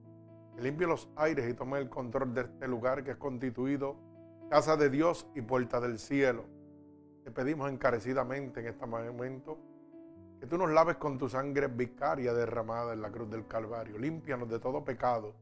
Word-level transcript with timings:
Que 0.55 0.61
limpie 0.61 0.85
los 0.85 1.09
aires 1.15 1.49
y 1.49 1.55
tome 1.55 1.79
el 1.79 1.89
control 1.89 2.35
de 2.35 2.41
este 2.41 2.67
lugar 2.67 3.03
que 3.03 3.11
es 3.11 3.17
constituido 3.17 4.10
casa 4.51 4.75
de 4.75 4.89
Dios 4.89 5.25
y 5.33 5.41
puerta 5.41 5.79
del 5.79 5.97
cielo. 5.97 6.43
Te 7.23 7.31
pedimos 7.31 7.71
encarecidamente 7.71 8.59
en 8.59 8.67
este 8.67 8.85
momento 8.85 9.57
que 10.41 10.45
tú 10.45 10.57
nos 10.57 10.69
laves 10.69 10.97
con 10.97 11.17
tu 11.17 11.29
sangre 11.29 11.67
vicaria 11.67 12.33
derramada 12.33 12.91
en 12.91 13.01
la 13.01 13.09
cruz 13.09 13.29
del 13.29 13.47
Calvario. 13.47 13.97
Límpianos 13.97 14.49
de 14.49 14.59
todo 14.59 14.83
pecado, 14.83 15.33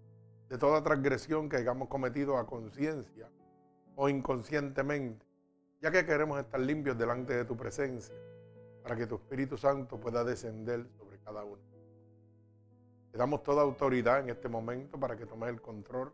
de 0.48 0.60
toda 0.60 0.84
transgresión 0.84 1.50
que 1.50 1.58
hayamos 1.58 1.88
cometido 1.88 2.38
a 2.38 2.46
conciencia 2.46 3.28
o 3.96 4.10
inconscientemente, 4.10 5.26
ya 5.82 5.90
que 5.90 6.06
queremos 6.06 6.40
estar 6.40 6.60
limpios 6.60 6.96
delante 6.96 7.34
de 7.34 7.46
tu 7.46 7.58
presencia, 7.58 8.14
para 8.84 8.96
que 8.96 9.08
tu 9.08 9.16
Espíritu 9.16 9.58
Santo 9.58 10.00
pueda 10.00 10.24
descender 10.24 10.86
sobre 11.00 11.18
cada 11.18 11.44
uno. 11.44 11.64
Te 13.12 13.18
damos 13.18 13.42
toda 13.42 13.64
autoridad 13.64 14.20
en 14.20 14.30
este 14.30 14.48
momento 14.50 15.00
para 15.00 15.18
que 15.18 15.26
tomes 15.26 15.50
el 15.50 15.60
control 15.60 16.14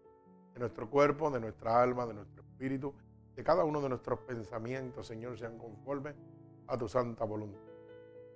de 0.56 0.62
nuestro 0.62 0.90
cuerpo, 0.90 1.30
de 1.30 1.42
nuestra 1.42 1.82
alma, 1.82 2.06
de 2.06 2.14
nuestro 2.14 2.42
espíritu, 2.42 2.94
de 3.36 3.44
cada 3.44 3.66
uno 3.66 3.82
de 3.82 3.90
nuestros 3.90 4.20
pensamientos, 4.20 5.06
Señor, 5.06 5.38
sean 5.38 5.58
conformes 5.58 6.16
a 6.68 6.78
tu 6.78 6.88
santa 6.88 7.26
voluntad. 7.26 7.60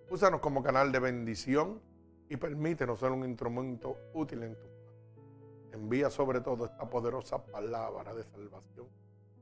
Úsanos 0.09 0.41
como 0.41 0.61
canal 0.61 0.91
de 0.91 0.99
bendición 0.99 1.81
y 2.27 2.35
permítenos 2.35 2.99
ser 2.99 3.11
un 3.11 3.23
instrumento 3.23 3.95
útil 4.13 4.43
en 4.43 4.55
tu 4.55 4.67
mano. 4.67 4.79
Envía 5.71 6.09
sobre 6.09 6.41
todo 6.41 6.65
esta 6.65 6.89
poderosa 6.89 7.41
palabra 7.45 8.13
de 8.13 8.23
salvación, 8.23 8.87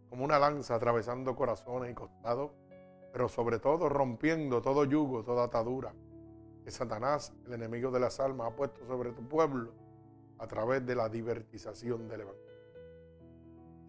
como 0.07 0.23
una 0.23 0.37
lanza 0.37 0.75
atravesando 0.75 1.35
corazones 1.35 1.91
y 1.91 1.95
costados, 1.95 2.51
pero 3.11 3.27
sobre 3.27 3.57
todo 3.57 3.89
rompiendo 3.89 4.61
todo 4.61 4.85
yugo, 4.85 5.23
toda 5.23 5.45
atadura 5.45 5.95
que 6.63 6.69
Satanás, 6.69 7.33
el 7.47 7.53
enemigo 7.53 7.89
de 7.89 8.01
las 8.01 8.19
almas, 8.19 8.51
ha 8.51 8.55
puesto 8.55 8.85
sobre 8.85 9.13
tu 9.13 9.27
pueblo 9.27 9.71
a 10.37 10.45
través 10.45 10.85
de 10.85 10.93
la 10.93 11.09
divertización 11.09 12.07
del 12.07 12.21
Evangelio 12.21 12.46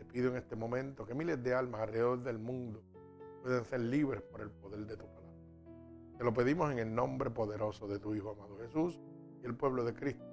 pido 0.09 0.31
en 0.31 0.37
este 0.37 0.57
momento 0.57 1.07
que 1.07 1.15
miles 1.15 1.43
de 1.43 1.55
almas 1.55 1.83
alrededor 1.83 2.23
del 2.23 2.39
mundo 2.39 2.83
puedan 3.43 3.65
ser 3.65 3.81
libres 3.81 4.23
por 4.23 4.41
el 4.41 4.51
poder 4.51 4.81
de 4.87 4.97
tu 4.97 5.07
palabra. 5.07 5.29
Te 6.17 6.25
lo 6.25 6.35
pedimos 6.35 6.73
en 6.73 6.79
el 6.79 6.95
nombre 6.95 7.31
poderoso 7.31 7.87
de 7.87 7.99
tu 7.99 8.15
Hijo 8.15 8.31
amado 8.31 8.59
Jesús 8.59 9.01
y 9.43 9.47
el 9.47 9.55
pueblo 9.55 9.85
de 9.85 9.95
Cristo. 9.95 10.25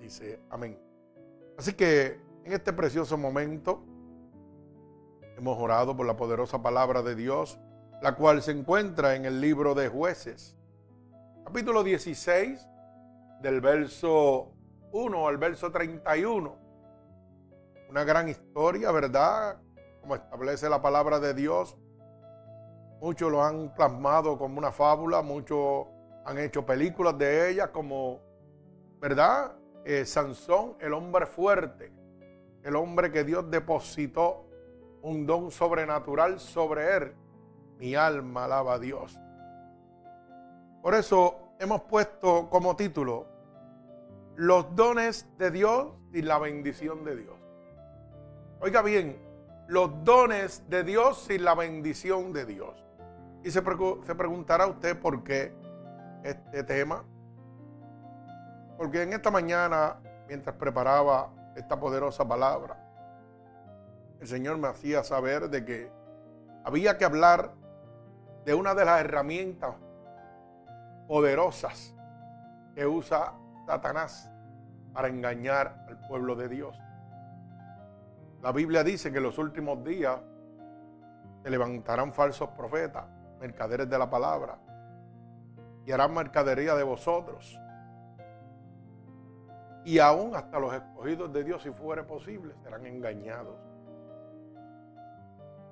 Dice 0.00 0.40
amén. 0.50 0.78
Así 1.56 1.74
que 1.74 2.20
en 2.44 2.52
este 2.52 2.72
precioso 2.72 3.16
momento 3.16 3.84
hemos 5.36 5.58
orado 5.58 5.96
por 5.96 6.06
la 6.06 6.16
poderosa 6.16 6.62
palabra 6.62 7.02
de 7.02 7.14
Dios, 7.14 7.58
la 8.02 8.16
cual 8.16 8.42
se 8.42 8.52
encuentra 8.52 9.14
en 9.14 9.24
el 9.24 9.40
libro 9.40 9.74
de 9.74 9.88
jueces, 9.88 10.56
capítulo 11.44 11.84
16, 11.84 12.66
del 13.40 13.60
verso 13.60 14.52
1 14.92 15.28
al 15.28 15.36
verso 15.36 15.70
31 15.70 16.67
una 17.88 18.04
gran 18.04 18.28
historia, 18.28 18.90
¿verdad? 18.92 19.60
Como 20.00 20.14
establece 20.14 20.68
la 20.68 20.80
palabra 20.80 21.18
de 21.18 21.34
Dios. 21.34 21.76
Muchos 23.00 23.30
lo 23.30 23.42
han 23.42 23.74
plasmado 23.74 24.38
como 24.38 24.58
una 24.58 24.72
fábula, 24.72 25.22
muchos 25.22 25.86
han 26.24 26.38
hecho 26.38 26.66
películas 26.66 27.16
de 27.16 27.50
ella 27.50 27.72
como, 27.72 28.20
¿verdad? 29.00 29.56
Eh, 29.84 30.04
Sansón, 30.04 30.76
el 30.80 30.92
hombre 30.92 31.26
fuerte, 31.26 31.92
el 32.62 32.76
hombre 32.76 33.10
que 33.10 33.24
Dios 33.24 33.50
depositó 33.50 34.44
un 35.02 35.26
don 35.26 35.50
sobrenatural 35.50 36.40
sobre 36.40 36.96
él. 36.96 37.14
Mi 37.78 37.94
alma 37.94 38.44
alaba 38.44 38.74
a 38.74 38.78
Dios. 38.78 39.18
Por 40.82 40.94
eso 40.94 41.54
hemos 41.60 41.82
puesto 41.82 42.50
como 42.50 42.76
título 42.76 43.26
los 44.36 44.74
dones 44.76 45.26
de 45.38 45.50
Dios 45.50 45.88
y 46.12 46.22
la 46.22 46.38
bendición 46.38 47.04
de 47.04 47.16
Dios. 47.16 47.37
Oiga 48.60 48.82
bien, 48.82 49.16
los 49.68 50.02
dones 50.02 50.68
de 50.68 50.82
Dios 50.82 51.30
y 51.30 51.38
la 51.38 51.54
bendición 51.54 52.32
de 52.32 52.44
Dios. 52.44 52.84
Y 53.44 53.52
se, 53.52 53.62
se 53.62 54.14
preguntará 54.16 54.66
usted 54.66 55.00
por 55.00 55.22
qué 55.22 55.54
este 56.24 56.64
tema. 56.64 57.04
Porque 58.76 59.02
en 59.02 59.12
esta 59.12 59.30
mañana, 59.30 60.00
mientras 60.26 60.56
preparaba 60.56 61.30
esta 61.54 61.78
poderosa 61.78 62.26
palabra, 62.26 62.76
el 64.20 64.26
Señor 64.26 64.58
me 64.58 64.66
hacía 64.66 65.04
saber 65.04 65.48
de 65.48 65.64
que 65.64 65.92
había 66.64 66.98
que 66.98 67.04
hablar 67.04 67.52
de 68.44 68.54
una 68.54 68.74
de 68.74 68.84
las 68.84 69.00
herramientas 69.00 69.76
poderosas 71.06 71.94
que 72.74 72.86
usa 72.86 73.34
Satanás 73.66 74.30
para 74.92 75.08
engañar 75.08 75.84
al 75.88 76.00
pueblo 76.08 76.34
de 76.34 76.48
Dios. 76.48 76.76
La 78.42 78.52
Biblia 78.52 78.84
dice 78.84 79.10
que 79.10 79.18
en 79.18 79.24
los 79.24 79.38
últimos 79.38 79.82
días 79.82 80.20
se 81.42 81.50
levantarán 81.50 82.12
falsos 82.12 82.48
profetas, 82.50 83.04
mercaderes 83.40 83.88
de 83.88 83.98
la 83.98 84.08
palabra, 84.08 84.58
y 85.84 85.92
harán 85.92 86.14
mercadería 86.14 86.74
de 86.74 86.84
vosotros. 86.84 87.58
Y 89.84 89.98
aún 89.98 90.36
hasta 90.36 90.58
los 90.60 90.72
escogidos 90.72 91.32
de 91.32 91.44
Dios, 91.44 91.62
si 91.62 91.70
fuere 91.70 92.02
posible, 92.04 92.54
serán 92.62 92.86
engañados. 92.86 93.56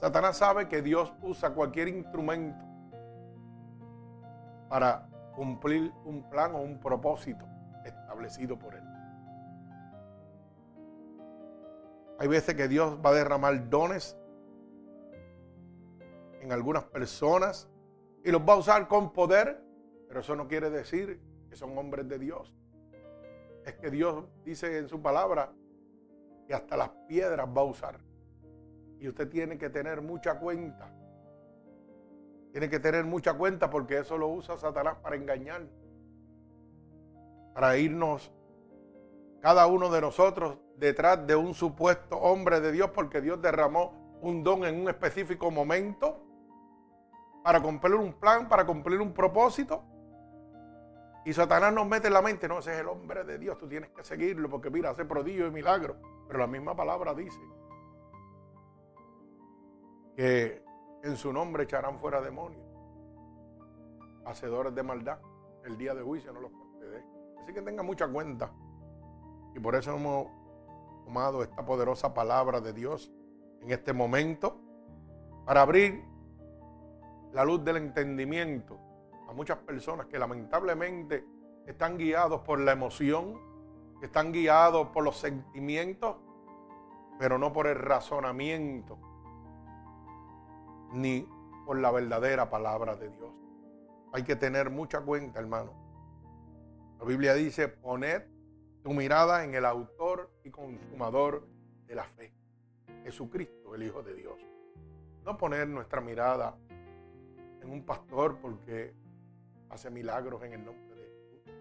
Satanás 0.01 0.37
sabe 0.39 0.69
que 0.69 0.83
Dios 0.83 1.13
usa 1.23 1.51
cualquier 1.51 1.89
instrumento 1.89 2.65
para 4.69 5.09
cumplir 5.35 5.93
un 6.05 6.29
plan 6.29 6.55
o 6.55 6.61
un 6.61 6.81
propósito 6.81 7.47
establecido 7.85 8.59
por 8.59 8.75
él. 8.75 8.96
Hay 12.19 12.29
veces 12.29 12.55
que 12.55 12.69
Dios 12.69 12.99
va 13.05 13.11
a 13.11 13.15
derramar 13.15 13.69
dones 13.69 14.17
en 16.41 16.53
algunas 16.53 16.85
personas 16.85 17.69
y 18.25 18.31
los 18.31 18.41
va 18.43 18.55
a 18.55 18.57
usar 18.57 18.89
con 18.89 19.13
poder, 19.13 19.63
pero 20.09 20.21
eso 20.21 20.35
no 20.35 20.49
quiere 20.49 20.71
decir 20.71 21.21
que 21.51 21.57
son 21.57 21.77
hombres 21.77 22.09
de 22.09 22.19
Dios. 22.19 22.55
Es 23.65 23.75
que 23.75 23.91
Dios 23.91 24.25
dice 24.45 24.79
en 24.79 24.89
su 24.89 25.03
palabra 25.03 25.53
que 26.47 26.55
hasta 26.55 26.77
las 26.77 26.91
piedras 27.09 27.47
va 27.47 27.61
a 27.61 27.65
usar. 27.65 27.99
Y 28.99 29.09
usted 29.09 29.29
tiene 29.29 29.59
que 29.59 29.69
tener 29.69 30.01
mucha 30.01 30.39
cuenta. 30.39 30.91
Tiene 32.53 32.71
que 32.71 32.81
tener 32.81 33.05
mucha 33.05 33.35
cuenta 33.35 33.69
porque 33.69 33.99
eso 33.99 34.17
lo 34.17 34.29
usa 34.29 34.57
Satanás 34.57 34.97
para 35.03 35.17
engañar. 35.17 35.67
Para 37.53 37.77
irnos 37.77 38.33
cada 39.41 39.67
uno 39.67 39.91
de 39.91 40.01
nosotros 40.01 40.59
detrás 40.79 41.27
de 41.27 41.35
un 41.35 41.55
supuesto 41.55 42.17
hombre 42.19 42.61
de 42.61 42.73
Dios 42.73 42.91
porque 42.91 43.21
Dios 43.21 43.41
derramó 43.41 44.19
un 44.21 44.43
don 44.43 44.65
en 44.65 44.81
un 44.81 44.89
específico 44.89 45.51
momento 45.51 46.23
para 47.43 47.61
cumplir 47.61 47.95
un 47.95 48.13
plan, 48.15 48.49
para 48.49 48.67
cumplir 48.67 49.01
un 49.01 49.13
propósito. 49.13 49.85
Y 51.25 51.33
Satanás 51.33 51.73
nos 51.73 51.87
mete 51.87 52.07
en 52.07 52.15
la 52.15 52.23
mente, 52.23 52.47
no, 52.47 52.59
ese 52.59 52.73
es 52.75 52.81
el 52.81 52.89
hombre 52.89 53.25
de 53.25 53.39
Dios, 53.39 53.59
tú 53.59 53.69
tienes 53.69 53.91
que 53.91 54.05
seguirlo 54.05 54.49
porque 54.49 54.71
mira, 54.71 54.91
hace 54.91 55.05
prodigio 55.05 55.47
y 55.47 55.51
milagro. 55.51 55.97
Pero 56.27 56.39
la 56.39 56.47
misma 56.47 56.75
palabra 56.75 57.15
dice 57.15 57.41
que 60.17 60.63
en 61.03 61.17
su 61.17 61.33
nombre 61.33 61.65
echarán 61.65 61.99
fuera 61.99 62.21
demonios, 62.21 62.65
hacedores 64.25 64.75
de 64.75 64.83
maldad. 64.83 65.19
El 65.65 65.77
día 65.77 65.95
de 65.95 66.03
juicio 66.03 66.33
no 66.33 66.41
los 66.41 66.53
concede. 66.53 67.05
Así 67.43 67.53
que 67.53 67.63
tenga 67.63 67.83
mucha 67.83 68.07
cuenta. 68.09 68.53
Y 69.55 69.59
por 69.59 69.75
eso 69.75 69.97
hemos 69.97 70.29
tomado 71.07 71.45
esta 71.45 71.65
poderosa 71.65 72.13
palabra 72.13 72.61
de 72.61 72.73
Dios 72.73 73.13
en 73.63 73.71
este 73.71 73.93
momento 73.93 74.61
para 75.47 75.63
abrir 75.63 76.03
la 77.33 77.45
luz 77.45 77.65
del 77.65 77.77
entendimiento 77.77 78.77
a 79.29 79.33
muchas 79.33 79.59
personas 79.59 80.07
que 80.07 80.19
lamentablemente 80.19 81.25
están 81.65 81.97
guiados 81.97 82.41
por 82.41 82.59
la 82.59 82.73
emoción, 82.73 83.41
están 84.03 84.33
guiados 84.33 84.89
por 84.89 85.05
los 85.05 85.17
sentimientos, 85.17 86.17
pero 87.21 87.39
no 87.39 87.53
por 87.53 87.69
el 87.69 87.77
razonamiento, 87.77 88.99
ni 90.93 91.29
por 91.67 91.79
la 91.79 91.93
verdadera 91.93 92.51
palabra 92.51 92.97
de 92.97 93.11
Dios. 93.11 93.33
Hay 94.13 94.25
que 94.25 94.35
tener 94.35 94.71
mucha 94.71 95.03
cuenta, 95.03 95.39
hermano. 95.39 95.71
La 96.99 97.05
Biblia 97.05 97.35
dice, 97.35 97.69
poned 97.69 98.23
tu 98.83 98.93
mirada 98.93 99.45
en 99.45 99.55
el 99.55 99.65
autor 99.65 100.36
y 100.47 100.51
consumador 100.51 101.45
de 101.87 101.95
la 101.97 102.05
fe, 102.05 102.33
Jesucristo, 103.03 103.75
el 103.75 103.83
Hijo 103.83 104.03
de 104.03 104.15
Dios. 104.15 104.41
No 105.25 105.37
poner 105.37 105.67
nuestra 105.67 106.01
mirada 106.01 106.57
en 107.61 107.69
un 107.69 107.85
pastor 107.85 108.39
porque 108.41 108.95
hace 109.71 109.91
milagros 109.91 110.43
en 110.45 110.53
el 110.53 110.65
nombre 110.65 110.95
de 110.95 111.09
Jesús. 111.09 111.53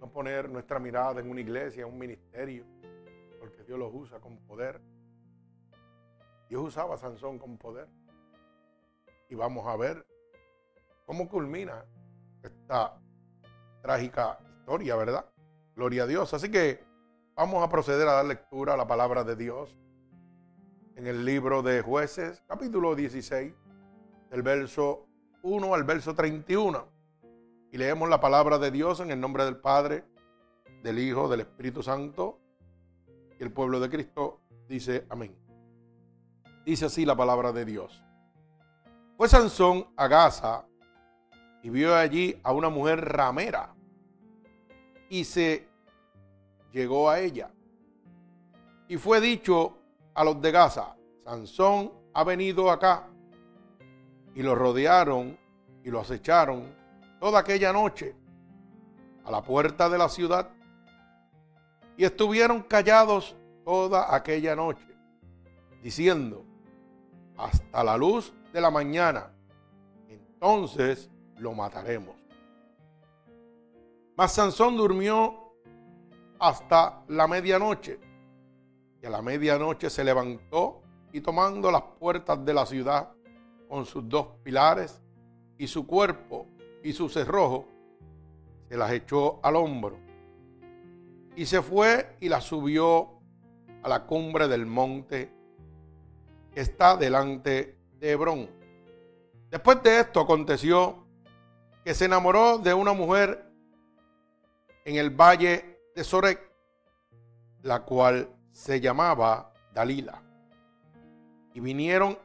No 0.00 0.10
poner 0.10 0.50
nuestra 0.50 0.80
mirada 0.80 1.20
en 1.20 1.30
una 1.30 1.40
iglesia, 1.40 1.84
en 1.84 1.92
un 1.92 1.98
ministerio, 1.98 2.64
porque 3.38 3.62
Dios 3.62 3.78
los 3.78 3.94
usa 3.94 4.18
con 4.18 4.36
poder. 4.38 4.80
Dios 6.48 6.62
usaba 6.64 6.96
a 6.96 6.98
Sansón 6.98 7.38
con 7.38 7.56
poder. 7.56 7.88
Y 9.28 9.36
vamos 9.36 9.64
a 9.66 9.76
ver 9.76 10.04
cómo 11.06 11.28
culmina 11.28 11.84
esta 12.42 13.00
trágica 13.80 14.40
historia, 14.58 14.96
¿verdad? 14.96 15.24
Gloria 15.76 16.02
a 16.02 16.06
Dios. 16.06 16.34
Así 16.34 16.50
que 16.50 16.91
vamos 17.34 17.62
a 17.62 17.68
proceder 17.68 18.06
a 18.08 18.12
dar 18.12 18.24
lectura 18.24 18.74
a 18.74 18.76
la 18.76 18.86
palabra 18.86 19.24
de 19.24 19.36
Dios 19.36 19.76
en 20.96 21.06
el 21.06 21.24
libro 21.24 21.62
de 21.62 21.80
jueces, 21.80 22.42
capítulo 22.46 22.94
16, 22.94 23.54
del 24.30 24.42
verso 24.42 25.06
1 25.42 25.74
al 25.74 25.84
verso 25.84 26.14
31. 26.14 26.86
Y 27.70 27.78
leemos 27.78 28.08
la 28.08 28.20
palabra 28.20 28.58
de 28.58 28.70
Dios 28.70 29.00
en 29.00 29.10
el 29.10 29.20
nombre 29.20 29.44
del 29.44 29.56
Padre, 29.56 30.04
del 30.82 30.98
Hijo, 30.98 31.28
del 31.28 31.40
Espíritu 31.40 31.82
Santo. 31.82 32.38
Y 33.38 33.42
el 33.42 33.50
pueblo 33.50 33.80
de 33.80 33.88
Cristo 33.88 34.40
dice 34.68 35.06
amén. 35.08 35.34
Dice 36.66 36.84
así 36.84 37.06
la 37.06 37.16
palabra 37.16 37.52
de 37.52 37.64
Dios. 37.64 38.02
Fue 39.16 39.28
Sansón 39.28 39.86
a 39.96 40.06
Gaza 40.06 40.66
y 41.62 41.70
vio 41.70 41.94
allí 41.96 42.38
a 42.42 42.52
una 42.52 42.68
mujer 42.68 43.00
ramera 43.00 43.74
y 45.08 45.24
se 45.24 45.71
llegó 46.72 47.08
a 47.08 47.20
ella. 47.20 47.50
Y 48.88 48.96
fue 48.96 49.20
dicho 49.20 49.78
a 50.14 50.24
los 50.24 50.40
de 50.40 50.50
Gaza, 50.50 50.96
Sansón 51.24 51.92
ha 52.14 52.24
venido 52.24 52.70
acá 52.70 53.08
y 54.34 54.42
lo 54.42 54.54
rodearon 54.54 55.38
y 55.84 55.90
lo 55.90 56.00
acecharon 56.00 56.74
toda 57.20 57.40
aquella 57.40 57.72
noche 57.72 58.14
a 59.24 59.30
la 59.30 59.42
puerta 59.42 59.88
de 59.88 59.98
la 59.98 60.08
ciudad 60.08 60.50
y 61.96 62.04
estuvieron 62.04 62.62
callados 62.62 63.36
toda 63.64 64.14
aquella 64.14 64.56
noche, 64.56 64.86
diciendo, 65.82 66.44
hasta 67.36 67.84
la 67.84 67.96
luz 67.96 68.32
de 68.52 68.60
la 68.60 68.70
mañana, 68.70 69.32
entonces 70.08 71.10
lo 71.36 71.52
mataremos. 71.52 72.16
Mas 74.16 74.32
Sansón 74.34 74.76
durmió 74.76 75.41
hasta 76.42 77.04
la 77.06 77.28
medianoche 77.28 78.00
y 79.00 79.06
a 79.06 79.10
la 79.10 79.22
medianoche 79.22 79.88
se 79.88 80.02
levantó 80.02 80.82
y 81.12 81.20
tomando 81.20 81.70
las 81.70 81.82
puertas 82.00 82.44
de 82.44 82.52
la 82.52 82.66
ciudad, 82.66 83.12
con 83.68 83.86
sus 83.86 84.08
dos 84.08 84.26
pilares 84.42 85.00
y 85.56 85.68
su 85.68 85.86
cuerpo 85.86 86.48
y 86.82 86.92
su 86.94 87.08
cerrojo, 87.08 87.68
se 88.68 88.76
las 88.76 88.90
echó 88.90 89.38
al 89.40 89.54
hombro 89.54 90.00
y 91.36 91.46
se 91.46 91.62
fue 91.62 92.16
y 92.18 92.28
las 92.28 92.42
subió 92.42 93.20
a 93.84 93.88
la 93.88 94.04
cumbre 94.04 94.48
del 94.48 94.66
monte 94.66 95.32
que 96.50 96.60
está 96.60 96.96
delante 96.96 97.78
de 98.00 98.10
Hebrón. 98.10 98.50
Después 99.48 99.80
de 99.84 100.00
esto 100.00 100.18
aconteció 100.18 101.06
que 101.84 101.94
se 101.94 102.06
enamoró 102.06 102.58
de 102.58 102.74
una 102.74 102.94
mujer 102.94 103.48
en 104.84 104.96
el 104.96 105.10
valle 105.10 105.71
de 105.94 106.04
Sorek, 106.04 106.40
la 107.62 107.84
cual 107.84 108.28
se 108.50 108.80
llamaba 108.80 109.52
Dalila. 109.74 110.22
Y 111.54 111.60
vinieron 111.60 112.18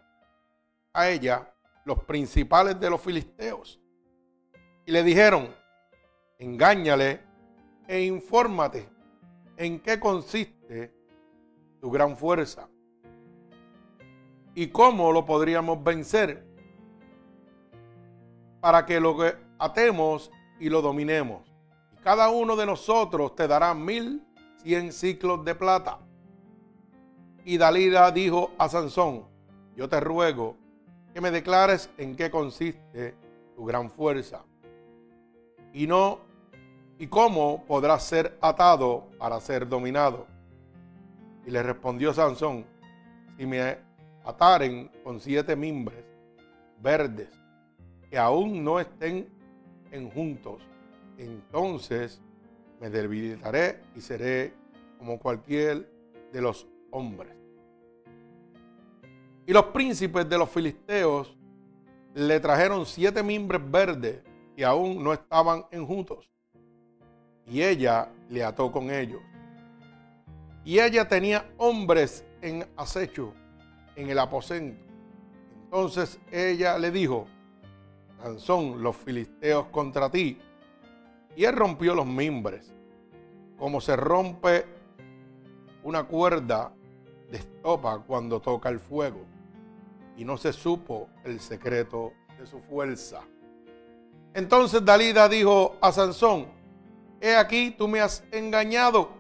a 0.94 1.10
ella 1.10 1.54
los 1.86 2.04
principales 2.04 2.80
de 2.80 2.90
los 2.90 3.02
filisteos 3.02 3.80
y 4.86 4.92
le 4.92 5.04
dijeron, 5.04 5.54
engáñale 6.40 7.22
e 7.88 8.02
infórmate 8.04 8.90
en 9.58 9.80
qué 9.80 10.00
consiste 10.00 10.94
tu 11.80 11.92
gran 11.92 12.16
fuerza 12.16 12.70
y 14.56 14.68
cómo 14.68 15.12
lo 15.12 15.26
podríamos 15.26 15.84
vencer 15.84 16.46
para 18.60 18.86
que 18.86 19.00
lo 19.00 19.16
atemos 19.60 20.32
y 20.60 20.70
lo 20.70 20.82
dominemos. 20.82 21.47
Cada 22.08 22.30
uno 22.30 22.56
de 22.56 22.66
nosotros 22.66 23.36
te 23.36 23.50
dará 23.50 23.74
mil 23.74 24.26
cien 24.64 24.94
ciclos 24.94 25.44
de 25.44 25.54
plata. 25.54 26.00
Y 27.44 27.58
Dalila 27.58 28.10
dijo 28.12 28.52
a 28.58 28.70
Sansón, 28.70 29.26
yo 29.76 29.90
te 29.90 30.00
ruego 30.00 30.56
que 31.14 31.20
me 31.20 31.32
declares 31.32 31.90
en 31.98 32.16
qué 32.16 32.32
consiste 32.32 33.14
tu 33.58 33.66
gran 33.66 33.92
fuerza. 33.92 34.46
Y 35.74 35.86
no, 35.86 36.20
y 36.98 37.08
cómo 37.08 37.66
podrás 37.66 38.06
ser 38.06 38.38
atado 38.40 39.10
para 39.18 39.42
ser 39.42 39.68
dominado. 39.68 40.28
Y 41.46 41.52
le 41.52 41.62
respondió 41.62 42.14
Sansón, 42.14 42.66
si 43.36 43.46
me 43.46 43.80
ataren 44.24 44.90
con 45.04 45.20
siete 45.20 45.58
mimbres 45.58 46.06
verdes 46.82 47.28
que 48.10 48.18
aún 48.18 48.64
no 48.64 48.80
estén 48.80 49.28
en 49.92 50.10
juntos, 50.10 50.62
entonces 51.18 52.22
me 52.80 52.90
debilitaré 52.90 53.82
y 53.96 54.02
seré 54.02 54.54
como 54.98 55.20
cualquier 55.20 55.90
de 56.32 56.42
los 56.42 56.68
hombres. 56.92 57.34
Y 59.46 59.54
los 59.54 59.66
príncipes 59.66 60.28
de 60.28 60.38
los 60.38 60.50
filisteos 60.50 61.38
le 62.14 62.40
trajeron 62.40 62.86
siete 62.86 63.24
mimbres 63.24 63.62
verdes 63.70 64.22
que 64.56 64.66
aún 64.66 65.04
no 65.04 65.14
estaban 65.14 65.66
enjutos. 65.72 66.30
Y 67.46 67.62
ella 67.62 68.12
le 68.30 68.44
ató 68.44 68.72
con 68.72 68.90
ellos. 68.92 69.22
Y 70.66 70.80
ella 70.80 71.08
tenía 71.08 71.50
hombres 71.58 72.26
en 72.42 72.68
acecho 72.76 73.34
en 73.96 74.10
el 74.10 74.20
aposento. 74.20 74.84
Entonces 75.64 76.20
ella 76.32 76.78
le 76.78 76.92
dijo, 76.92 77.28
Sansón, 78.22 78.82
los 78.82 78.96
filisteos 78.96 79.68
contra 79.68 80.10
ti. 80.10 80.40
Y 81.38 81.46
él 81.46 81.56
rompió 81.56 81.94
los 81.94 82.08
mimbres, 82.08 82.74
como 83.60 83.80
se 83.80 83.96
rompe 83.96 84.66
una 85.84 86.04
cuerda 86.04 86.74
de 87.30 87.38
estopa 87.38 88.00
cuando 88.00 88.40
toca 88.42 88.70
el 88.70 88.80
fuego 88.80 89.20
y 90.18 90.26
no 90.26 90.36
se 90.38 90.52
supo 90.52 91.10
el 91.24 91.40
secreto 91.40 92.14
de 92.40 92.48
su 92.48 92.60
fuerza. 92.62 93.22
Entonces 94.34 94.84
Dalida 94.84 95.30
dijo 95.30 95.76
a 95.80 95.92
Sansón, 95.92 96.48
he 97.22 97.36
aquí 97.36 97.70
tú 97.70 97.88
me 97.88 98.02
has 98.02 98.24
engañado 98.32 99.12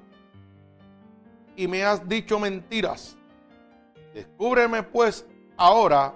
y 1.55 1.67
me 1.67 1.83
has 1.83 2.09
dicho 2.09 2.39
mentiras. 2.39 3.15
Descúbreme 4.15 4.81
pues 4.81 5.24
ahora, 5.55 6.15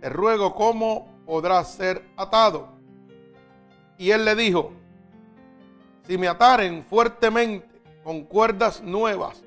te 0.00 0.08
ruego 0.08 0.52
cómo 0.52 1.06
podrás 1.24 1.74
ser 1.74 2.10
atado. 2.16 2.70
Y 3.96 4.10
él 4.10 4.24
le 4.24 4.34
dijo, 4.34 4.81
si 6.06 6.18
me 6.18 6.28
ataren 6.28 6.84
fuertemente 6.84 7.66
con 8.02 8.24
cuerdas 8.24 8.82
nuevas 8.82 9.42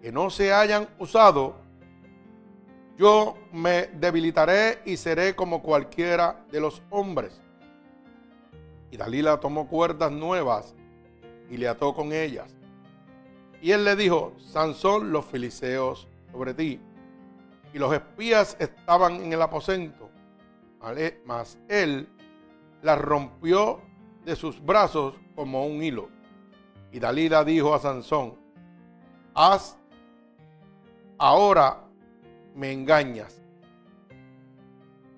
que 0.00 0.10
no 0.10 0.30
se 0.30 0.52
hayan 0.52 0.88
usado, 0.98 1.56
yo 2.96 3.36
me 3.52 3.86
debilitaré 3.86 4.80
y 4.84 4.96
seré 4.96 5.34
como 5.34 5.62
cualquiera 5.62 6.44
de 6.50 6.60
los 6.60 6.82
hombres. 6.90 7.40
Y 8.90 8.96
Dalila 8.96 9.38
tomó 9.38 9.68
cuerdas 9.68 10.12
nuevas 10.12 10.74
y 11.50 11.56
le 11.56 11.68
ató 11.68 11.94
con 11.94 12.12
ellas. 12.12 12.54
Y 13.60 13.70
él 13.70 13.84
le 13.84 13.96
dijo, 13.96 14.32
Sansón, 14.38 15.12
los 15.12 15.24
filiseos 15.24 16.08
sobre 16.32 16.52
ti. 16.52 16.80
Y 17.72 17.78
los 17.78 17.92
espías 17.94 18.56
estaban 18.58 19.16
en 19.22 19.32
el 19.32 19.40
aposento, 19.40 20.10
mas 21.24 21.58
él 21.68 22.08
las 22.82 22.98
rompió 22.98 23.80
de 24.24 24.36
sus 24.36 24.62
brazos 24.62 25.14
como 25.34 25.66
un 25.66 25.82
hilo. 25.82 26.08
Y 26.90 26.98
Dalila 26.98 27.44
dijo 27.44 27.74
a 27.74 27.78
Sansón, 27.78 28.34
haz 29.34 29.78
ahora 31.18 31.84
me 32.54 32.72
engañas 32.72 33.40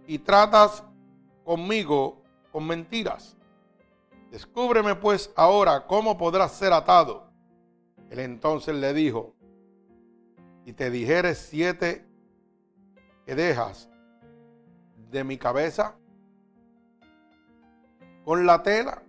y 0.07 0.19
tratas 0.19 0.85
conmigo 1.45 2.23
con 2.53 2.67
mentiras. 2.67 3.37
Descúbreme 4.31 4.95
pues 4.97 5.33
ahora 5.37 5.87
cómo 5.87 6.19
podrás 6.19 6.53
ser 6.53 6.73
atado. 6.73 7.31
Él 8.11 8.19
entonces 8.21 8.75
le 8.75 8.93
dijo, 8.93 9.35
y 10.65 10.73
te 10.73 10.91
dijeres 10.91 11.39
siete 11.39 12.07
que 13.27 13.35
dejas 13.35 13.89
de 15.11 15.25
mi 15.25 15.39
cabeza 15.39 15.97
con 18.25 18.47
la 18.47 18.63
tela 18.63 19.04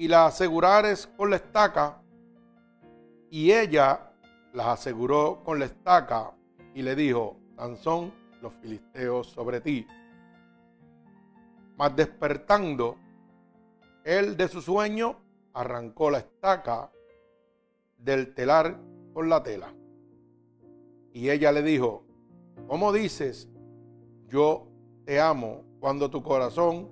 y 0.00 0.08
la 0.08 0.24
asegurares 0.24 1.06
con 1.08 1.28
la 1.28 1.36
estaca, 1.36 2.00
y 3.28 3.52
ella 3.52 4.14
las 4.54 4.68
aseguró 4.68 5.42
con 5.44 5.58
la 5.58 5.66
estaca 5.66 6.34
y 6.74 6.80
le 6.80 6.96
dijo, 6.96 7.36
Sansón, 7.54 8.10
los 8.40 8.54
filisteos 8.62 9.26
sobre 9.26 9.60
ti. 9.60 9.86
Mas 11.76 11.94
despertando, 11.94 12.96
él 14.02 14.38
de 14.38 14.48
su 14.48 14.62
sueño 14.62 15.18
arrancó 15.52 16.10
la 16.10 16.20
estaca 16.20 16.90
del 17.98 18.32
telar 18.32 18.80
con 19.12 19.28
la 19.28 19.42
tela. 19.42 19.70
Y 21.12 21.28
ella 21.28 21.52
le 21.52 21.62
dijo, 21.62 22.04
¿cómo 22.66 22.90
dices, 22.90 23.50
yo 24.28 24.66
te 25.04 25.20
amo 25.20 25.62
cuando 25.78 26.08
tu 26.08 26.22
corazón 26.22 26.88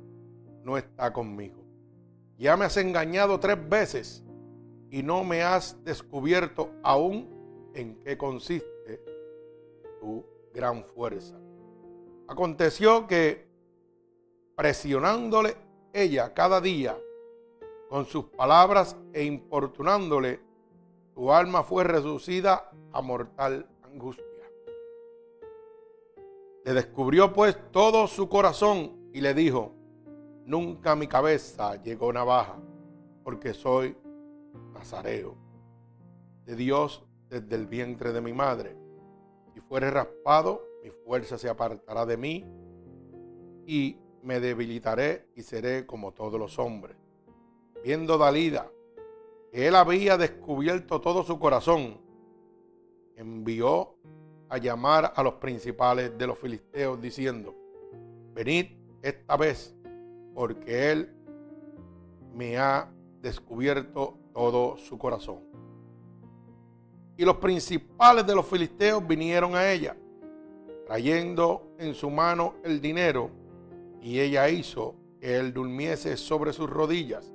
no 0.63 0.77
está 0.77 1.11
conmigo? 1.11 1.58
Ya 2.39 2.57
me 2.57 2.67
has 2.67 2.77
engañado 2.77 3.41
tres 3.41 3.69
veces 3.69 4.25
y 4.91 5.03
no 5.03 5.25
me 5.25 5.43
has 5.43 5.83
descubierto 5.85 6.71
aún 6.85 7.29
en 7.75 7.99
qué 7.99 8.17
consiste 8.17 9.03
tu 10.01 10.25
gran 10.55 10.85
fuerza. 10.85 11.35
Aconteció 12.29 13.09
que 13.09 13.49
presionándole 14.55 15.57
ella 15.93 16.33
cada 16.33 16.61
día 16.61 16.97
con 17.89 18.07
sus 18.07 18.27
palabras 18.27 18.97
e 19.13 19.25
importunándole, 19.25 20.41
su 21.15 21.33
alma 21.33 21.65
fue 21.65 21.83
reducida 21.83 22.71
a 22.93 23.03
mortal 23.03 23.67
angustia. 23.83 24.25
Le 26.65 26.73
descubrió 26.73 27.33
pues 27.33 27.57
todo 27.73 28.07
su 28.07 28.29
corazón 28.29 29.11
y 29.13 29.23
le 29.23 29.35
dijo, 29.35 29.78
nunca 30.49 30.97
mi 30.97 31.07
cabeza 31.07 31.81
llegó 31.83 32.13
navaja, 32.13 32.59
porque 33.23 33.55
soy 33.55 33.97
nazareo 34.73 35.37
de 36.45 36.57
Dios 36.57 37.05
desde 37.29 37.55
el 37.55 37.67
vientre 37.67 38.13
de 38.13 38.21
mi 38.21 38.33
madre 38.33 38.89
si 39.59 39.65
fuere 39.65 39.91
raspado, 39.91 40.63
mi 40.85 40.91
fuerza 41.05 41.37
se 41.37 41.49
apartará 41.49 42.07
de 42.07 42.17
mí 42.17 42.47
y 43.67 43.99
me 44.23 44.39
debilitaré 44.39 45.27
y 45.35 45.43
seré 45.43 45.85
como 45.85 46.13
todos 46.13 46.39
los 46.39 46.61
hombres. 46.61 46.97
Viendo 47.83 48.19
Dalida 48.19 48.71
que 49.51 49.67
él 49.67 49.75
había 49.75 50.17
descubierto 50.17 51.01
todo 51.01 51.25
su 51.25 51.41
corazón, 51.41 52.01
envió 53.17 53.97
a 54.49 54.59
llamar 54.59 55.13
a 55.17 55.23
los 55.25 55.35
principales 55.35 56.17
de 56.17 56.29
los 56.29 56.39
filisteos 56.39 57.01
diciendo, 57.01 57.57
venid 58.35 58.67
esta 59.03 59.37
vez, 59.37 59.75
porque 60.39 60.93
él 60.93 61.11
me 62.33 62.59
ha 62.59 62.89
descubierto 63.21 64.15
todo 64.33 64.77
su 64.77 64.97
corazón. 64.97 65.41
Y 67.17 67.25
los 67.25 67.39
principales 67.39 68.25
de 68.25 68.37
los 68.37 68.47
filisteos 68.47 69.05
vinieron 69.05 69.57
a 69.57 69.69
ella, 69.69 69.97
trayendo 70.87 71.75
en 71.77 71.93
su 71.93 72.09
mano 72.09 72.55
el 72.63 72.81
dinero, 72.81 73.31
y 74.01 74.21
ella 74.21 74.49
hizo 74.49 74.95
que 75.21 75.39
él 75.39 75.53
durmiese 75.53 76.17
sobre 76.17 76.53
sus 76.53 76.71
rodillas, 76.71 77.33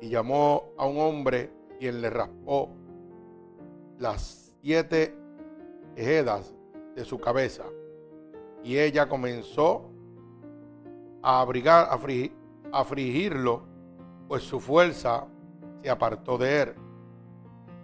y 0.00 0.08
llamó 0.08 0.70
a 0.78 0.86
un 0.86 0.98
hombre, 0.98 1.50
quien 1.78 2.00
le 2.00 2.08
raspó 2.08 2.70
las 3.98 4.54
siete 4.62 5.14
ejedas 5.94 6.54
de 6.96 7.04
su 7.04 7.18
cabeza, 7.20 7.66
y 8.64 8.78
ella 8.78 9.10
comenzó 9.10 9.87
a 11.22 11.40
abrigar, 11.40 11.88
a, 12.72 12.84
frigirlo, 12.84 13.62
pues 14.28 14.42
su 14.42 14.60
fuerza 14.60 15.26
se 15.82 15.90
apartó 15.90 16.38
de 16.38 16.62
él 16.62 16.74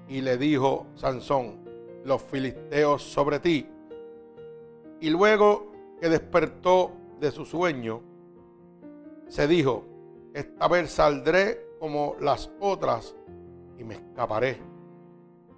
y 0.09 0.21
le 0.21 0.37
dijo 0.37 0.87
Sansón, 0.95 1.65
los 2.05 2.23
filisteos 2.23 3.03
sobre 3.03 3.41
ti. 3.41 3.69
Y 5.01 5.11
luego 5.11 5.73
que 6.01 6.09
despertó 6.09 6.93
de 7.21 7.31
su 7.31 7.45
sueño, 7.45 8.01
se 9.29 9.47
dijo, 9.49 9.85
esta 10.35 10.69
vez 10.69 10.91
saldré 10.91 11.67
como 11.79 12.17
las 12.21 12.51
otras 12.61 13.15
y 13.79 13.85
me 13.85 13.95
escaparé. 13.95 14.61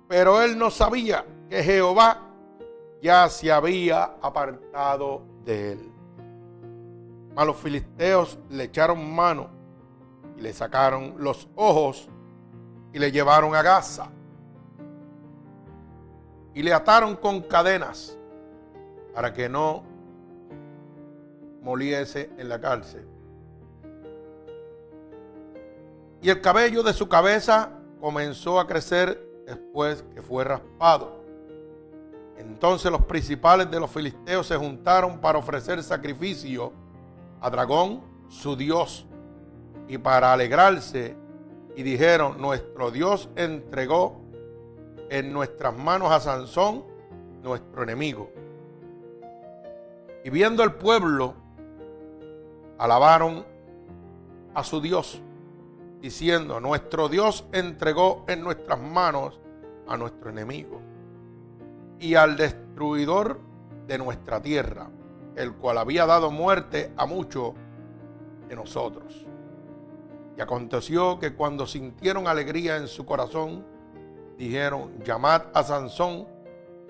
Pero 0.08 0.42
él 0.42 0.56
no 0.56 0.70
sabía 0.70 1.24
que 1.48 1.62
Jehová 1.62 2.26
ya 3.02 3.28
se 3.28 3.50
había 3.50 4.04
apartado 4.20 5.22
de 5.44 5.72
él. 5.72 5.95
Mas 7.36 7.46
los 7.46 7.56
filisteos 7.56 8.38
le 8.48 8.64
echaron 8.64 9.14
mano 9.14 9.50
y 10.38 10.40
le 10.40 10.54
sacaron 10.54 11.16
los 11.18 11.50
ojos 11.54 12.08
y 12.94 12.98
le 12.98 13.12
llevaron 13.12 13.54
a 13.54 13.60
Gaza 13.60 14.08
y 16.54 16.62
le 16.62 16.72
ataron 16.72 17.14
con 17.14 17.42
cadenas 17.42 18.16
para 19.14 19.34
que 19.34 19.50
no 19.50 19.82
moliese 21.60 22.30
en 22.38 22.48
la 22.48 22.58
cárcel. 22.58 23.06
Y 26.22 26.30
el 26.30 26.40
cabello 26.40 26.82
de 26.82 26.94
su 26.94 27.06
cabeza 27.06 27.70
comenzó 28.00 28.58
a 28.58 28.66
crecer 28.66 29.22
después 29.46 30.02
que 30.14 30.22
fue 30.22 30.42
raspado. 30.42 31.22
Entonces 32.38 32.90
los 32.90 33.04
principales 33.04 33.70
de 33.70 33.78
los 33.78 33.90
filisteos 33.90 34.46
se 34.46 34.56
juntaron 34.56 35.20
para 35.20 35.36
ofrecer 35.36 35.82
sacrificio 35.82 36.72
a 37.40 37.50
Dragón, 37.50 38.02
su 38.28 38.56
dios, 38.56 39.06
y 39.88 39.98
para 39.98 40.32
alegrarse, 40.32 41.16
y 41.76 41.82
dijeron, 41.82 42.40
nuestro 42.40 42.90
Dios 42.90 43.28
entregó 43.36 44.20
en 45.10 45.32
nuestras 45.32 45.76
manos 45.76 46.10
a 46.10 46.20
Sansón, 46.20 46.84
nuestro 47.42 47.82
enemigo. 47.82 48.30
Y 50.24 50.30
viendo 50.30 50.64
el 50.64 50.72
pueblo, 50.72 51.34
alabaron 52.78 53.44
a 54.54 54.64
su 54.64 54.80
Dios, 54.80 55.20
diciendo, 56.00 56.60
nuestro 56.60 57.08
Dios 57.08 57.46
entregó 57.52 58.24
en 58.26 58.42
nuestras 58.42 58.80
manos 58.80 59.38
a 59.86 59.96
nuestro 59.96 60.30
enemigo 60.30 60.80
y 62.00 62.14
al 62.14 62.36
destruidor 62.36 63.38
de 63.86 63.98
nuestra 63.98 64.40
tierra, 64.40 64.88
el 65.36 65.52
cual 65.54 65.78
había 65.78 66.06
dado 66.06 66.30
muerte 66.30 66.92
a 66.96 67.06
muchos 67.06 67.52
de 68.48 68.56
nosotros. 68.56 69.26
Y 70.36 70.40
aconteció 70.40 71.18
que 71.18 71.34
cuando 71.34 71.66
sintieron 71.66 72.26
alegría 72.26 72.76
en 72.76 72.88
su 72.88 73.06
corazón, 73.06 73.64
dijeron, 74.36 74.98
llamad 75.04 75.42
a 75.54 75.62
Sansón 75.62 76.26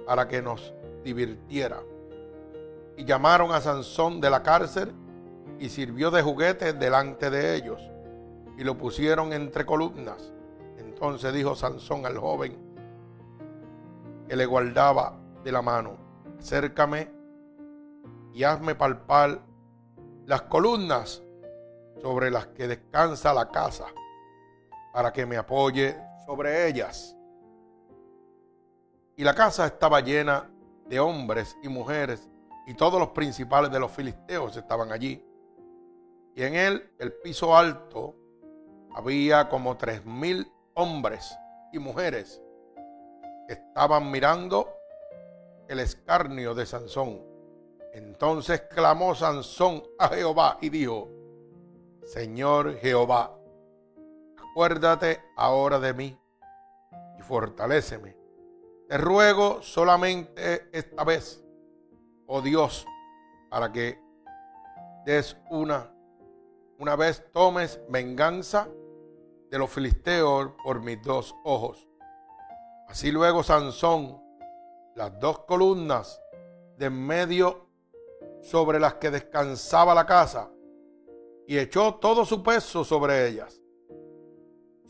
para 0.07 0.27
que 0.27 0.43
nos 0.43 0.73
divirtiera. 1.05 1.81
Y 2.97 3.05
llamaron 3.05 3.53
a 3.53 3.61
Sansón 3.61 4.21
de 4.21 4.31
la 4.31 4.43
cárcel 4.43 4.93
y 5.59 5.69
sirvió 5.69 6.11
de 6.11 6.23
juguete 6.23 6.73
delante 6.73 7.31
de 7.31 7.55
ellos 7.57 7.81
y 8.57 8.65
lo 8.65 8.77
pusieron 8.77 9.33
entre 9.33 9.67
columnas. 9.67 10.33
Entonces 10.79 11.33
dijo 11.33 11.55
Sansón 11.55 12.07
al 12.07 12.17
joven 12.19 12.57
que 14.29 14.37
le 14.37 14.47
guardaba 14.47 15.19
de 15.45 15.53
la 15.53 15.63
mano, 15.63 15.97
acércame 16.39 17.16
y 18.37 18.45
hazme 18.45 18.75
palpar 18.75 19.41
las 20.27 20.43
columnas 20.43 21.23
sobre 22.03 22.31
las 22.31 22.49
que 22.49 22.69
descansa 22.69 23.33
la 23.33 23.51
casa, 23.51 23.87
para 24.93 25.11
que 25.11 25.25
me 25.25 25.39
apoye 25.39 25.97
sobre 26.27 26.69
ellas. 26.69 27.17
Y 29.17 29.25
la 29.25 29.35
casa 29.35 29.65
estaba 29.65 30.03
llena 30.03 30.51
de 30.87 31.01
hombres 31.01 31.57
y 31.63 31.69
mujeres, 31.71 32.29
y 32.67 32.75
todos 32.75 33.01
los 33.01 33.09
principales 33.09 33.71
de 33.71 33.81
los 33.81 33.91
filisteos 33.91 34.55
estaban 34.55 34.93
allí. 34.93 35.25
Y 36.35 36.43
en 36.43 36.57
él, 36.57 36.93
el 36.99 37.15
piso 37.15 37.57
alto, 37.57 38.17
había 38.95 39.49
como 39.49 39.79
tres 39.79 40.05
mil 40.05 40.47
hombres 40.75 41.35
y 41.73 41.79
mujeres 41.79 42.43
que 43.49 43.55
estaban 43.55 44.11
mirando 44.11 44.69
el 45.69 45.81
escarnio 45.81 46.55
de 46.55 46.67
Sansón. 46.67 47.36
Entonces 47.97 48.61
clamó 48.61 49.15
Sansón 49.15 49.83
a 49.99 50.09
Jehová 50.09 50.59
y 50.61 50.69
dijo, 50.69 51.09
Señor 52.05 52.77
Jehová, 52.77 53.35
acuérdate 54.37 55.23
ahora 55.35 55.81
de 55.81 55.95
mí 55.95 56.19
y 57.19 57.23
fortaléceme. 57.23 58.15
Te 58.87 58.99
ruego 58.99 59.63
solamente 59.63 60.69
esta 60.73 61.05
vez, 61.05 61.43
oh 62.27 62.43
Dios, 62.43 62.85
para 63.49 63.73
que 63.73 63.99
des 65.07 65.35
una, 65.49 65.91
una 66.79 66.97
vez 66.97 67.25
tomes 67.33 67.81
venganza 67.89 68.69
de 69.51 69.59
los 69.59 69.71
filisteos 69.71 70.51
por 70.63 70.83
mis 70.83 71.03
dos 71.03 71.35
ojos. 71.45 71.89
Así 72.89 73.11
luego 73.11 73.43
Sansón, 73.43 74.23
las 74.95 75.19
dos 75.19 75.39
columnas 75.47 76.21
de 76.77 76.87
en 76.87 77.07
medio 77.07 77.66
sobre 78.51 78.79
las 78.79 78.95
que 78.95 79.11
descansaba 79.11 79.95
la 79.95 80.07
casa, 80.07 80.51
y 81.47 81.59
echó 81.59 81.95
todo 81.97 82.25
su 82.25 82.43
peso 82.43 82.85
sobre 82.85 83.29
ellas. 83.29 83.61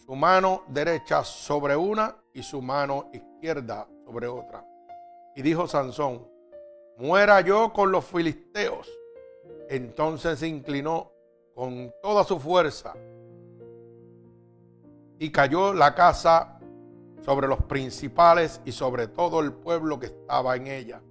Su 0.04 0.14
mano 0.14 0.62
derecha 0.68 1.24
sobre 1.24 1.76
una 1.76 2.16
y 2.32 2.42
su 2.42 2.62
mano 2.62 3.10
izquierda 3.12 3.88
sobre 4.04 4.26
otra. 4.26 4.64
Y 5.34 5.42
dijo 5.42 5.66
Sansón, 5.66 6.26
muera 6.98 7.40
yo 7.40 7.72
con 7.72 7.90
los 7.90 8.04
filisteos. 8.04 8.88
Entonces 9.68 10.38
se 10.38 10.48
inclinó 10.48 11.12
con 11.54 11.92
toda 12.02 12.24
su 12.24 12.38
fuerza 12.38 12.94
y 15.18 15.30
cayó 15.30 15.74
la 15.74 15.94
casa 15.94 16.58
sobre 17.24 17.48
los 17.48 17.62
principales 17.64 18.60
y 18.64 18.72
sobre 18.72 19.08
todo 19.08 19.40
el 19.40 19.52
pueblo 19.52 19.98
que 19.98 20.06
estaba 20.06 20.56
en 20.56 20.68
ella. 20.68 21.02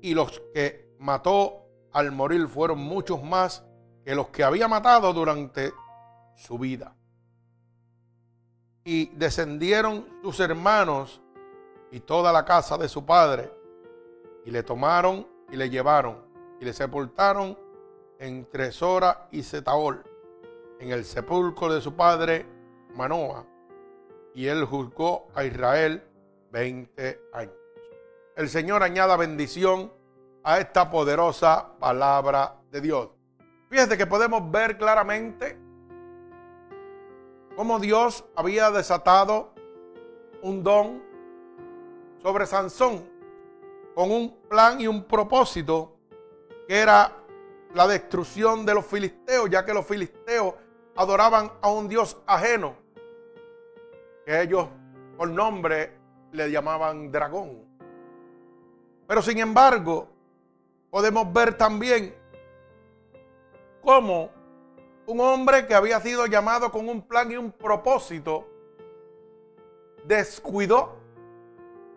Y 0.00 0.14
los 0.14 0.40
que 0.52 0.85
mató 0.98 1.62
al 1.92 2.12
morir 2.12 2.46
fueron 2.48 2.78
muchos 2.78 3.22
más 3.22 3.64
que 4.04 4.14
los 4.14 4.28
que 4.28 4.44
había 4.44 4.68
matado 4.68 5.12
durante 5.12 5.72
su 6.34 6.58
vida. 6.58 6.94
Y 8.84 9.06
descendieron 9.16 10.06
sus 10.22 10.38
hermanos 10.40 11.20
y 11.90 12.00
toda 12.00 12.32
la 12.32 12.44
casa 12.44 12.78
de 12.78 12.88
su 12.88 13.04
padre, 13.04 13.50
y 14.44 14.50
le 14.50 14.62
tomaron 14.62 15.26
y 15.50 15.56
le 15.56 15.70
llevaron, 15.70 16.24
y 16.60 16.64
le 16.64 16.72
sepultaron 16.72 17.58
en 18.18 18.48
Tresora 18.50 19.28
y 19.30 19.42
Zetaol, 19.42 20.04
en 20.78 20.90
el 20.90 21.04
sepulcro 21.04 21.72
de 21.72 21.80
su 21.80 21.94
padre 21.94 22.46
Manoa, 22.94 23.46
y 24.34 24.46
él 24.46 24.64
juzgó 24.64 25.28
a 25.34 25.44
Israel 25.44 26.02
20 26.52 27.20
años. 27.32 27.54
El 28.36 28.48
Señor 28.48 28.82
añada 28.82 29.16
bendición 29.16 29.90
a 30.46 30.60
esta 30.60 30.88
poderosa 30.88 31.72
palabra 31.80 32.54
de 32.70 32.80
Dios. 32.80 33.08
Fíjate 33.68 33.98
que 33.98 34.06
podemos 34.06 34.48
ver 34.48 34.78
claramente 34.78 35.58
cómo 37.56 37.80
Dios 37.80 38.24
había 38.36 38.70
desatado 38.70 39.52
un 40.42 40.62
don 40.62 41.02
sobre 42.22 42.46
Sansón 42.46 43.04
con 43.96 44.12
un 44.12 44.36
plan 44.48 44.80
y 44.80 44.86
un 44.86 45.02
propósito 45.02 45.96
que 46.68 46.78
era 46.78 47.10
la 47.74 47.88
destrucción 47.88 48.64
de 48.64 48.74
los 48.74 48.86
filisteos, 48.86 49.50
ya 49.50 49.64
que 49.64 49.74
los 49.74 49.84
filisteos 49.84 50.54
adoraban 50.94 51.50
a 51.60 51.70
un 51.70 51.88
Dios 51.88 52.16
ajeno, 52.24 52.76
que 54.24 54.42
ellos 54.42 54.68
por 55.16 55.28
nombre 55.28 55.98
le 56.30 56.52
llamaban 56.52 57.10
dragón. 57.10 57.64
Pero 59.08 59.20
sin 59.22 59.38
embargo, 59.38 60.15
podemos 60.96 61.30
ver 61.30 61.58
también 61.58 62.14
cómo 63.82 64.30
un 65.06 65.20
hombre 65.20 65.66
que 65.66 65.74
había 65.74 66.00
sido 66.00 66.24
llamado 66.24 66.72
con 66.72 66.88
un 66.88 67.02
plan 67.02 67.30
y 67.30 67.36
un 67.36 67.52
propósito 67.52 68.48
descuidó 70.04 70.96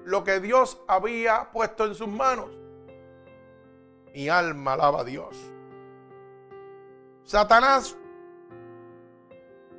lo 0.03 0.25
que 0.25 0.41
Dios 0.41 0.81
había 0.85 1.49
puesto 1.53 1.85
en 1.85 1.95
sus 1.95 2.09
manos. 2.09 2.49
Mi 4.13 4.27
alma 4.27 4.73
alaba 4.73 4.99
a 4.99 5.03
Dios. 5.05 5.33
Satanás 7.23 7.95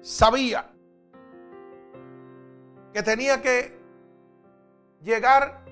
sabía 0.00 0.72
que 2.94 3.02
tenía 3.02 3.42
que 3.42 3.78
llegar 5.02 5.62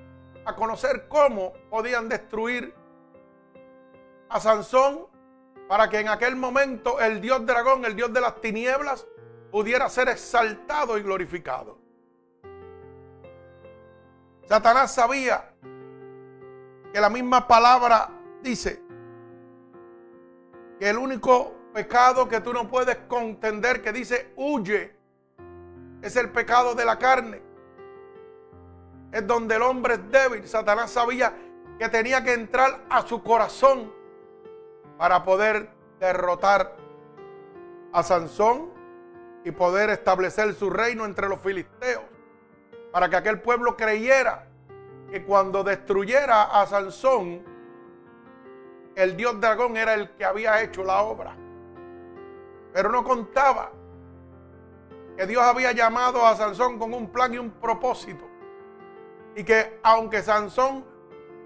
a 0.44 0.54
conocer 0.54 1.08
cómo 1.08 1.54
podían 1.70 2.10
destruir 2.10 2.76
a 4.28 4.40
Sansón 4.40 5.06
para 5.68 5.88
que 5.88 6.00
en 6.00 6.08
aquel 6.08 6.36
momento 6.36 6.98
el 7.00 7.20
dios 7.20 7.44
dragón, 7.44 7.84
el 7.84 7.94
dios 7.94 8.12
de 8.12 8.20
las 8.20 8.40
tinieblas, 8.40 9.06
pudiera 9.50 9.88
ser 9.88 10.08
exaltado 10.08 10.98
y 10.98 11.02
glorificado. 11.02 11.78
Satanás 14.46 14.94
sabía 14.94 15.52
que 16.92 17.00
la 17.00 17.10
misma 17.10 17.46
palabra 17.46 18.08
dice 18.42 18.82
que 20.78 20.88
el 20.88 20.96
único 20.96 21.54
pecado 21.74 22.28
que 22.28 22.40
tú 22.40 22.52
no 22.52 22.68
puedes 22.68 22.96
contender, 23.08 23.82
que 23.82 23.92
dice 23.92 24.32
huye, 24.36 24.96
es 26.00 26.16
el 26.16 26.30
pecado 26.30 26.74
de 26.74 26.84
la 26.84 26.98
carne. 26.98 27.42
Es 29.12 29.26
donde 29.26 29.56
el 29.56 29.62
hombre 29.62 29.94
es 29.94 30.10
débil. 30.10 30.46
Satanás 30.46 30.90
sabía 30.90 31.34
que 31.78 31.88
tenía 31.88 32.22
que 32.22 32.32
entrar 32.32 32.84
a 32.88 33.02
su 33.02 33.22
corazón 33.22 33.92
para 34.98 35.22
poder 35.22 35.70
derrotar 36.00 36.76
a 37.92 38.02
Sansón 38.02 38.70
y 39.44 39.52
poder 39.52 39.90
establecer 39.90 40.52
su 40.54 40.68
reino 40.68 41.04
entre 41.04 41.28
los 41.28 41.40
filisteos. 41.40 42.02
Para 42.92 43.08
que 43.08 43.16
aquel 43.16 43.40
pueblo 43.40 43.76
creyera 43.76 44.46
que 45.10 45.24
cuando 45.24 45.62
destruyera 45.62 46.60
a 46.60 46.66
Sansón, 46.66 47.42
el 48.94 49.16
dios 49.16 49.40
dragón 49.40 49.76
era 49.76 49.94
el 49.94 50.10
que 50.16 50.24
había 50.24 50.60
hecho 50.60 50.82
la 50.82 51.02
obra. 51.02 51.36
Pero 52.72 52.90
no 52.90 53.04
contaba 53.04 53.70
que 55.16 55.26
Dios 55.26 55.42
había 55.42 55.72
llamado 55.72 56.26
a 56.26 56.34
Sansón 56.36 56.78
con 56.78 56.92
un 56.92 57.10
plan 57.10 57.32
y 57.32 57.38
un 57.38 57.50
propósito. 57.52 58.24
Y 59.36 59.44
que 59.44 59.78
aunque 59.82 60.22
Sansón 60.22 60.84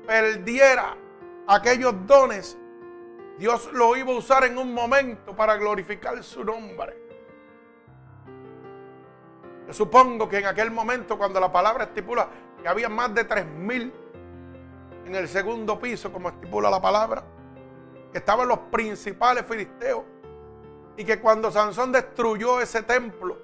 perdiera 0.06 0.96
aquellos 1.46 1.94
dones, 2.06 2.58
Dios 3.38 3.70
lo 3.72 3.96
iba 3.96 4.12
a 4.12 4.16
usar 4.16 4.44
en 4.44 4.58
un 4.58 4.72
momento 4.72 5.34
para 5.34 5.56
glorificar 5.56 6.22
su 6.22 6.44
nombre. 6.44 6.96
Yo 9.66 9.72
supongo 9.72 10.28
que 10.28 10.38
en 10.38 10.46
aquel 10.46 10.70
momento, 10.70 11.16
cuando 11.16 11.40
la 11.40 11.50
palabra 11.50 11.84
estipula 11.84 12.28
que 12.62 12.68
había 12.68 12.88
más 12.88 13.14
de 13.14 13.24
tres 13.24 13.46
mil 13.46 13.92
en 15.04 15.14
el 15.14 15.28
segundo 15.28 15.78
piso, 15.78 16.12
como 16.12 16.28
estipula 16.28 16.70
la 16.70 16.80
palabra, 16.80 17.24
que 18.12 18.18
estaban 18.18 18.46
los 18.46 18.58
principales 18.70 19.44
filisteos, 19.46 20.04
y 20.96 21.04
que 21.04 21.20
cuando 21.20 21.50
Sansón 21.50 21.90
destruyó 21.90 22.60
ese 22.60 22.82
templo, 22.82 23.38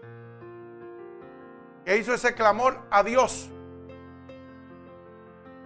que 1.84 1.96
hizo 1.96 2.12
ese 2.12 2.34
clamor 2.34 2.78
a 2.90 3.02
Dios. 3.02 3.48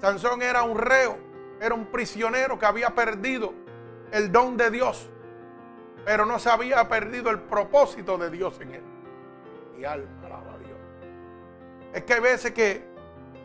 Sansón 0.01 0.43
era 0.43 0.63
un 0.63 0.79
reo, 0.79 1.19
era 1.61 1.75
un 1.75 1.87
prisionero 1.87 2.59
que 2.59 2.67
había 2.67 2.95
perdido 2.95 3.53
el 4.13 4.31
don 4.31 4.57
de 4.57 4.71
Dios, 4.71 5.09
pero 6.05 6.27
no 6.27 6.39
se 6.39 6.51
había 6.51 6.87
perdido 6.89 7.31
el 7.31 7.41
propósito 7.41 8.19
de 8.19 8.31
Dios 8.31 8.61
en 8.61 8.75
él. 8.75 8.83
Mi 9.77 9.85
alma 9.85 10.27
alaba 10.27 10.55
a 10.55 10.59
Dios. 10.59 10.79
Es 11.95 12.05
que 12.05 12.15
hay 12.15 12.21
veces 12.21 12.53
que 12.53 12.85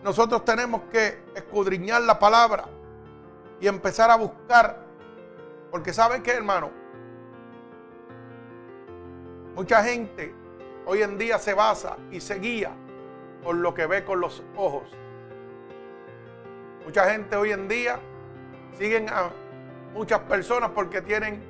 nosotros 0.04 0.44
tenemos 0.46 0.82
que 0.92 1.24
escudriñar 1.36 2.02
la 2.02 2.20
palabra 2.20 2.66
y 3.60 3.68
empezar 3.68 4.12
a 4.12 4.18
buscar, 4.18 4.78
porque 5.72 5.94
¿saben 5.94 6.22
qué, 6.22 6.32
hermano? 6.32 6.70
Mucha 9.56 9.84
gente 9.84 10.36
hoy 10.86 11.02
en 11.02 11.18
día 11.18 11.40
se 11.40 11.54
basa 11.54 11.98
y 12.12 12.20
se 12.20 12.36
guía 12.36 12.72
por 13.42 13.56
lo 13.56 13.74
que 13.74 13.88
ve 13.88 14.04
con 14.04 14.20
los 14.20 14.44
ojos. 14.56 14.84
Mucha 16.86 17.10
gente 17.10 17.36
hoy 17.36 17.52
en 17.52 17.68
día 17.68 18.00
siguen 18.78 19.10
a 19.10 19.32
muchas 19.94 20.20
personas 20.22 20.72
porque 20.72 21.02
tienen 21.02 21.44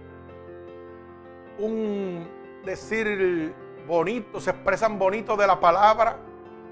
un 1.60 2.28
decir 2.64 3.54
bonito, 3.88 4.40
se 4.40 4.52
expresan 4.52 5.00
bonito 5.00 5.36
de 5.36 5.48
la 5.48 5.60
palabra, 5.60 6.18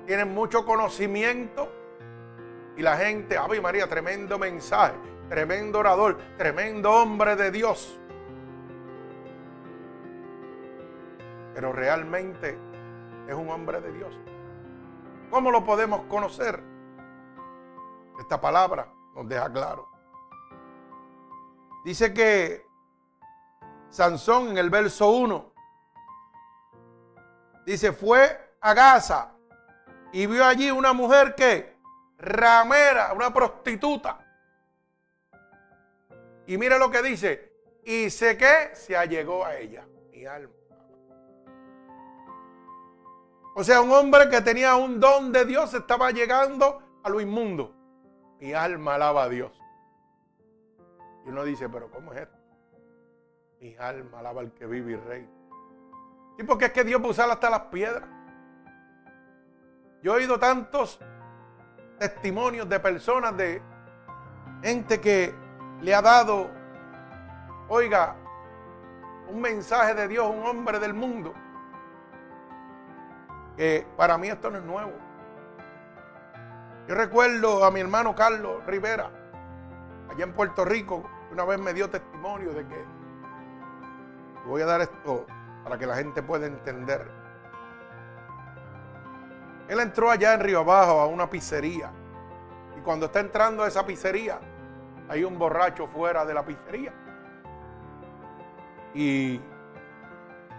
tienen 0.05 0.33
mucho 0.33 0.65
conocimiento 0.65 1.71
Y 2.77 2.81
la 2.81 2.97
gente, 2.97 3.37
Ave 3.37 3.61
María, 3.61 3.87
tremendo 3.87 4.37
mensaje, 4.37 4.95
tremendo 5.29 5.79
orador, 5.79 6.17
tremendo 6.37 6.91
hombre 6.91 7.37
de 7.37 7.49
Dios. 7.49 7.97
Pero 11.53 11.71
realmente 11.71 12.57
es 13.29 13.33
un 13.33 13.49
hombre 13.49 13.79
de 13.79 13.93
Dios. 13.93 14.19
¿Cómo 15.29 15.51
lo 15.51 15.63
podemos 15.63 16.01
conocer? 16.09 16.61
Esta 18.19 18.41
palabra 18.41 18.89
nos 19.15 19.27
deja 19.27 19.49
claro. 19.49 19.94
Dice 21.85 22.15
que 22.15 22.65
Sansón 23.89 24.49
en 24.49 24.57
el 24.57 24.71
verso 24.71 25.11
1 25.11 25.53
dice, 27.63 27.91
fue 27.93 28.55
a 28.59 28.73
Gaza 28.73 29.35
y 30.11 30.25
vio 30.25 30.43
allí 30.43 30.71
una 30.71 30.93
mujer 30.93 31.35
que 31.35 31.77
ramera, 32.17 33.13
una 33.13 33.31
prostituta. 33.31 34.17
Y 36.47 36.57
mire 36.57 36.79
lo 36.79 36.89
que 36.89 37.03
dice, 37.03 37.53
y 37.83 38.09
sé 38.09 38.35
que 38.35 38.71
se 38.73 38.97
allegó 38.97 39.45
a 39.45 39.55
ella, 39.55 39.85
mi 40.09 40.25
alma. 40.25 40.55
O 43.53 43.63
sea, 43.63 43.81
un 43.81 43.91
hombre 43.91 44.27
que 44.27 44.41
tenía 44.41 44.75
un 44.75 44.99
don 44.99 45.31
de 45.31 45.45
Dios 45.45 45.71
estaba 45.75 46.09
llegando 46.09 46.81
a 47.03 47.09
lo 47.09 47.21
inmundo. 47.21 47.75
Mi 48.39 48.53
alma 48.53 48.95
alaba 48.95 49.25
a 49.25 49.29
Dios. 49.29 49.64
Y 51.25 51.29
uno 51.29 51.43
dice, 51.43 51.67
pero 51.69 51.89
¿cómo 51.89 52.13
es 52.13 52.21
esto? 52.21 52.37
Mi 53.59 53.75
alma 53.77 54.19
alaba 54.19 54.41
al 54.41 54.53
que 54.53 54.65
vive 54.65 54.93
y 54.93 54.95
rey. 54.95 55.29
Y 56.37 56.43
porque 56.43 56.65
es 56.65 56.71
que 56.71 56.83
Dios 56.83 56.99
puede 56.99 57.11
usar 57.11 57.29
hasta 57.29 57.49
las 57.49 57.61
piedras. 57.61 58.03
Yo 60.03 60.13
he 60.13 60.17
oído 60.17 60.37
tantos 60.37 60.99
testimonios 61.97 62.69
de 62.69 62.79
personas, 62.79 63.35
de 63.35 63.61
gente 64.61 65.01
que 65.01 65.33
le 65.81 65.95
ha 65.95 66.01
dado, 66.01 66.51
oiga, 67.69 68.15
un 69.29 69.41
mensaje 69.41 69.95
de 69.95 70.07
Dios, 70.07 70.29
un 70.29 70.45
hombre 70.45 70.79
del 70.79 70.93
mundo 70.93 71.33
que 73.55 73.87
para 73.95 74.17
mí 74.17 74.27
esto 74.27 74.49
no 74.51 74.57
es 74.57 74.63
nuevo. 74.63 74.91
Yo 76.87 76.95
recuerdo 76.95 77.65
a 77.65 77.71
mi 77.71 77.79
hermano 77.79 78.13
Carlos 78.13 78.63
Rivera, 78.65 79.09
allá 80.09 80.23
en 80.23 80.33
Puerto 80.33 80.65
Rico, 80.65 81.09
una 81.35 81.43
vez 81.43 81.59
me 81.59 81.73
dio 81.73 81.89
testimonio 81.89 82.53
de 82.53 82.65
que 82.65 82.85
voy 84.45 84.61
a 84.61 84.65
dar 84.65 84.79
esto 84.79 85.25
para 85.65 85.77
que 85.77 85.85
la 85.85 85.97
gente 85.97 86.23
pueda 86.23 86.47
entender. 86.47 87.11
Él 89.67 89.81
entró 89.81 90.09
allá 90.09 90.33
en 90.33 90.39
Río 90.39 90.61
Abajo 90.61 91.01
a 91.01 91.07
una 91.07 91.29
pizzería. 91.29 91.91
Y 92.77 92.81
cuando 92.83 93.07
está 93.07 93.19
entrando 93.19 93.63
a 93.63 93.67
esa 93.67 93.85
pizzería, 93.85 94.39
hay 95.09 95.25
un 95.25 95.37
borracho 95.37 95.87
fuera 95.87 96.23
de 96.23 96.33
la 96.33 96.45
pizzería. 96.45 96.93
Y 98.93 99.41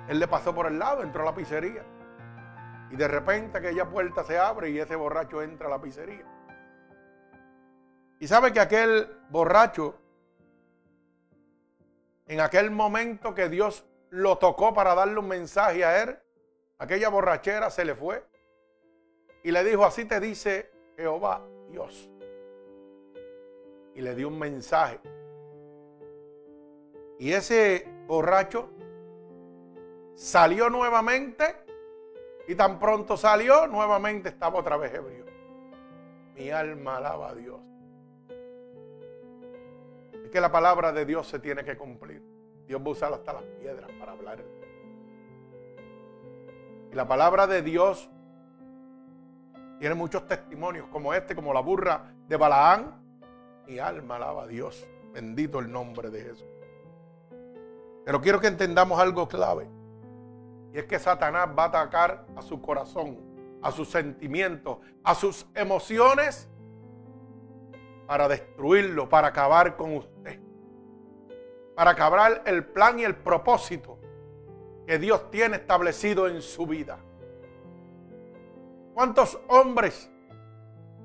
él 0.09 0.19
le 0.19 0.29
pasó 0.29 0.55
por 0.55 0.67
el 0.67 0.79
lado, 0.79 1.03
entró 1.03 1.23
a 1.23 1.27
la 1.27 1.35
pizzería. 1.35 1.87
Y 2.91 2.97
de 2.97 3.09
repente 3.09 3.57
aquella 3.57 3.89
puerta 3.89 4.25
se 4.25 4.39
abre 4.39 4.69
y 4.69 4.79
ese 4.79 4.95
borracho 4.95 5.41
entra 5.41 5.69
a 5.69 5.71
la 5.71 5.81
pizzería. 5.81 6.27
Y 8.21 8.29
sabe 8.29 8.53
que 8.53 8.61
aquel 8.61 9.09
borracho, 9.31 10.06
en 12.27 12.41
aquel 12.41 12.71
momento 12.71 13.35
que 13.35 13.49
Dios 13.49 13.85
lo 14.11 14.39
tocó 14.39 14.75
para 14.75 14.95
darle 14.95 15.19
un 15.19 15.29
mensaje 15.29 15.85
a 15.85 16.03
él, 16.03 16.19
aquella 16.79 17.09
borrachera 17.09 17.71
se 17.71 17.85
le 17.85 17.95
fue. 17.95 18.25
Y 19.45 19.53
le 19.53 19.63
dijo, 19.63 19.85
así 19.85 20.05
te 20.05 20.19
dice 20.19 20.71
Jehová 20.97 21.43
Dios. 21.71 22.11
Y 23.95 24.01
le 24.01 24.15
dio 24.15 24.29
un 24.29 24.39
mensaje. 24.39 25.01
Y 27.19 27.33
ese 27.33 27.89
borracho 28.07 28.71
salió 30.15 30.69
nuevamente 30.69 31.57
y 32.49 32.55
tan 32.55 32.79
pronto 32.79 33.17
salió, 33.17 33.67
nuevamente 33.67 34.29
estaba 34.29 34.59
otra 34.59 34.77
vez 34.77 34.95
ebrio. 34.95 35.25
Mi 36.35 36.51
alma 36.51 36.99
alaba 36.99 37.31
a 37.31 37.35
Dios. 37.35 37.61
Es 40.27 40.33
que 40.33 40.41
la 40.41 40.51
palabra 40.51 40.91
de 40.91 41.07
Dios 41.07 41.29
se 41.29 41.39
tiene 41.39 41.63
que 41.63 41.77
cumplir. 41.77 42.21
Dios 42.67 42.81
va 42.81 42.87
a 42.87 42.91
usar 42.91 43.13
hasta 43.13 43.33
las 43.33 43.45
piedras 43.45 43.89
para 43.97 44.11
hablar. 44.11 44.45
Y 46.91 46.95
la 46.97 47.07
palabra 47.07 47.47
de 47.47 47.63
Dios 47.63 48.11
tiene 49.79 49.95
muchos 49.95 50.27
testimonios 50.27 50.89
como 50.89 51.15
este, 51.15 51.37
como 51.37 51.55
la 51.55 51.61
burra 51.61 52.13
de 52.27 52.37
Balaán. 52.37 53.01
Mi 53.69 53.79
alma 53.79 54.17
alaba 54.17 54.43
a 54.43 54.47
Dios. 54.49 54.85
Bendito 55.13 55.61
el 55.61 55.71
nombre 55.71 56.11
de 56.11 56.21
Jesús. 56.21 56.49
Pero 58.05 58.21
quiero 58.21 58.41
que 58.41 58.49
entendamos 58.49 58.99
algo 58.99 59.29
clave. 59.29 59.71
Y 60.75 60.79
es 60.81 60.87
que 60.87 60.99
Satanás 60.99 61.51
va 61.57 61.67
a 61.67 61.69
atacar 61.69 62.27
a 62.35 62.43
su 62.43 62.61
corazón, 62.61 63.17
a 63.63 63.71
sus 63.71 63.89
sentimientos, 63.91 64.79
a 65.05 65.15
sus 65.15 65.47
emociones 65.55 66.49
para 68.07 68.29
destruirlo, 68.29 69.09
para 69.09 69.29
acabar 69.29 69.77
con 69.77 69.97
usted. 69.97 70.41
Para 71.75 71.91
acabar 71.91 72.43
el 72.47 72.65
plan 72.65 72.99
y 72.99 73.05
el 73.05 73.17
propósito 73.17 73.99
que 74.87 74.99
Dios 74.99 75.31
tiene 75.31 75.57
establecido 75.57 76.29
en 76.29 76.41
su 76.41 76.67
vida. 76.67 76.99
¿Cuántos 78.95 79.39
hombres 79.49 80.11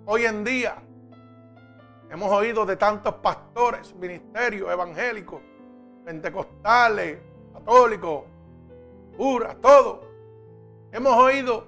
hoy 0.05 0.25
en 0.25 0.43
día 0.43 0.75
hemos 2.09 2.31
oído 2.31 2.65
de 2.65 2.75
tantos 2.75 3.15
pastores, 3.15 3.95
ministerios 3.95 4.71
evangélicos, 4.71 5.41
pentecostales, 6.05 7.19
católicos, 7.53 8.23
pura, 9.17 9.55
todo. 9.55 10.03
Hemos 10.91 11.13
oído 11.13 11.67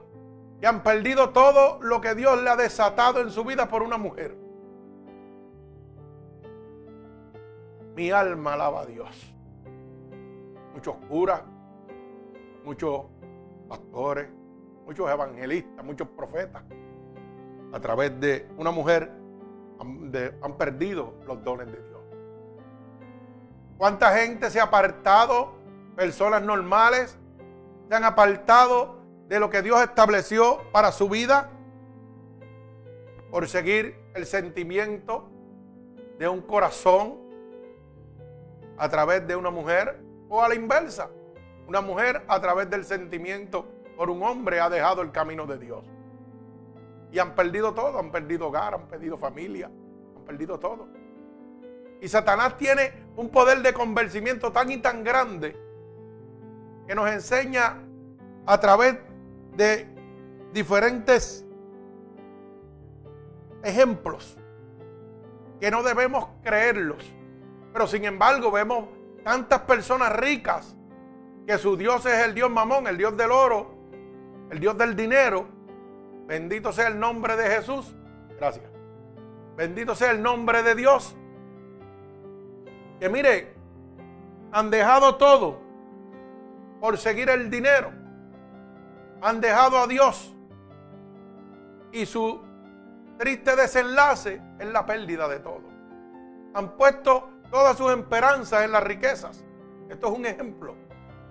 que 0.59 0.67
han 0.67 0.83
perdido 0.83 1.29
todo 1.29 1.79
lo 1.81 2.01
que 2.01 2.15
Dios 2.15 2.41
le 2.41 2.49
ha 2.49 2.55
desatado 2.55 3.21
en 3.21 3.29
su 3.29 3.43
vida 3.43 3.67
por 3.67 3.83
una 3.83 3.97
mujer. 3.97 4.42
Mi 7.95 8.11
alma 8.11 8.53
alaba 8.53 8.81
a 8.81 8.85
Dios. 8.85 9.33
Muchos 10.73 10.95
curas, 11.07 11.43
muchos 12.63 13.05
pastores, 13.67 14.29
muchos 14.85 15.09
evangelistas, 15.09 15.85
muchos 15.85 16.07
profetas, 16.09 16.63
a 17.71 17.79
través 17.79 18.19
de 18.19 18.47
una 18.57 18.71
mujer 18.71 19.11
han, 19.79 20.57
perdido 20.57 21.15
los 21.27 21.43
dones 21.43 21.67
de 21.67 21.73
Dios. 21.73 21.99
¿Cuánta 23.77 24.15
gente 24.17 24.49
se 24.49 24.59
ha 24.59 24.63
apartado? 24.63 25.53
Personas 25.95 26.41
normales 26.41 27.17
se 27.89 27.95
han 27.95 28.03
apartado 28.03 28.97
de 29.27 29.39
lo 29.39 29.49
que 29.49 29.61
Dios 29.61 29.81
estableció 29.81 30.59
para 30.71 30.91
su 30.91 31.09
vida 31.09 31.49
por 33.29 33.47
seguir 33.47 33.95
el 34.15 34.25
sentimiento 34.25 35.29
de 36.19 36.27
un 36.27 36.41
corazón 36.41 37.22
a 38.77 38.89
través 38.89 39.27
de 39.27 39.35
una 39.35 39.49
mujer 39.49 39.99
o 40.29 40.41
a 40.41 40.49
la 40.49 40.55
inversa. 40.55 41.09
Una 41.67 41.81
mujer 41.81 42.23
a 42.27 42.41
través 42.41 42.69
del 42.69 42.83
sentimiento 42.83 43.65
por 43.95 44.09
un 44.09 44.21
hombre 44.23 44.59
ha 44.59 44.69
dejado 44.69 45.01
el 45.01 45.11
camino 45.11 45.45
de 45.45 45.57
Dios. 45.57 45.85
Y 47.11 47.19
han 47.19 47.35
perdido 47.35 47.73
todo, 47.73 47.99
han 47.99 48.11
perdido 48.11 48.47
hogar, 48.47 48.73
han 48.73 48.87
perdido 48.87 49.17
familia, 49.17 49.67
han 49.67 50.23
perdido 50.23 50.59
todo. 50.59 50.87
Y 52.01 52.07
Satanás 52.07 52.57
tiene 52.57 52.91
un 53.15 53.29
poder 53.29 53.61
de 53.61 53.73
convencimiento 53.73 54.51
tan 54.51 54.71
y 54.71 54.77
tan 54.77 55.03
grande 55.03 55.55
que 56.87 56.95
nos 56.95 57.09
enseña 57.09 57.77
a 58.45 58.59
través 58.59 58.97
de 59.55 59.87
diferentes 60.51 61.45
ejemplos 63.63 64.37
que 65.59 65.71
no 65.71 65.81
debemos 65.81 66.27
creerlos. 66.43 67.09
Pero 67.73 67.87
sin 67.87 68.05
embargo 68.05 68.51
vemos 68.51 68.85
tantas 69.23 69.61
personas 69.61 70.15
ricas 70.15 70.77
que 71.47 71.57
su 71.57 71.75
Dios 71.75 72.05
es 72.05 72.25
el 72.25 72.35
Dios 72.35 72.49
mamón, 72.49 72.87
el 72.87 72.97
Dios 72.97 73.17
del 73.17 73.31
oro, 73.31 73.75
el 74.51 74.59
Dios 74.59 74.77
del 74.77 74.95
dinero. 74.95 75.47
Bendito 76.27 76.71
sea 76.71 76.87
el 76.87 76.99
nombre 76.99 77.35
de 77.35 77.49
Jesús. 77.49 77.95
Gracias. 78.37 78.65
Bendito 79.57 79.95
sea 79.95 80.11
el 80.11 80.21
nombre 80.21 80.63
de 80.63 80.75
Dios. 80.75 81.15
Que 82.99 83.09
mire, 83.09 83.53
han 84.51 84.69
dejado 84.69 85.15
todo 85.15 85.59
por 86.79 86.97
seguir 86.97 87.29
el 87.29 87.49
dinero. 87.49 87.91
Han 89.21 89.41
dejado 89.41 89.79
a 89.79 89.87
Dios. 89.87 90.33
Y 91.91 92.05
su 92.05 92.41
triste 93.17 93.55
desenlace 93.55 94.41
es 94.59 94.67
la 94.67 94.85
pérdida 94.85 95.27
de 95.27 95.39
todo. 95.39 95.63
Han 96.53 96.77
puesto 96.77 97.32
todas 97.53 97.77
sus 97.77 97.91
esperanzas 97.91 98.65
en 98.65 98.71
las 98.71 98.83
riquezas. 98.83 99.45
Esto 99.87 100.07
es 100.07 100.17
un 100.17 100.25
ejemplo. 100.25 100.73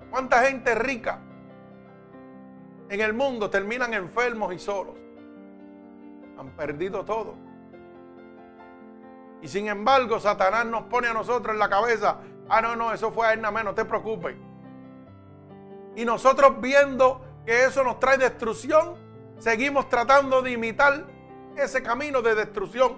¿Cuánta 0.09 0.45
gente 0.45 0.73
rica 0.77 1.19
en 2.89 3.01
el 3.01 3.13
mundo 3.13 3.51
terminan 3.51 3.93
enfermos 3.93 4.55
y 4.55 4.61
solos? 4.61 4.95
Han 6.39 6.51
perdido 6.57 7.05
todo 7.05 7.35
Y 9.43 9.49
sin 9.49 9.67
embargo, 9.67 10.21
Satanás 10.21 10.65
nos 10.65 10.85
pone 10.85 11.09
a 11.09 11.13
nosotros 11.13 11.55
en 11.55 11.59
la 11.59 11.69
cabeza, 11.69 12.19
ah, 12.49 12.63
no, 12.63 12.77
no, 12.77 12.93
eso 12.93 13.11
fue 13.11 13.27
a 13.27 13.33
él 13.33 13.41
nada 13.41 13.65
no 13.65 13.75
te 13.75 13.85
preocupes. 13.85 14.37
Y 15.97 16.05
nosotros 16.05 16.61
viendo 16.61 17.21
que 17.45 17.65
eso 17.65 17.83
nos 17.83 17.99
trae 17.99 18.17
destrucción, 18.17 18.95
seguimos 19.39 19.89
tratando 19.89 20.41
de 20.41 20.53
imitar 20.53 21.05
ese 21.57 21.83
camino 21.83 22.23
de 22.23 22.37
destrucción. 22.37 22.97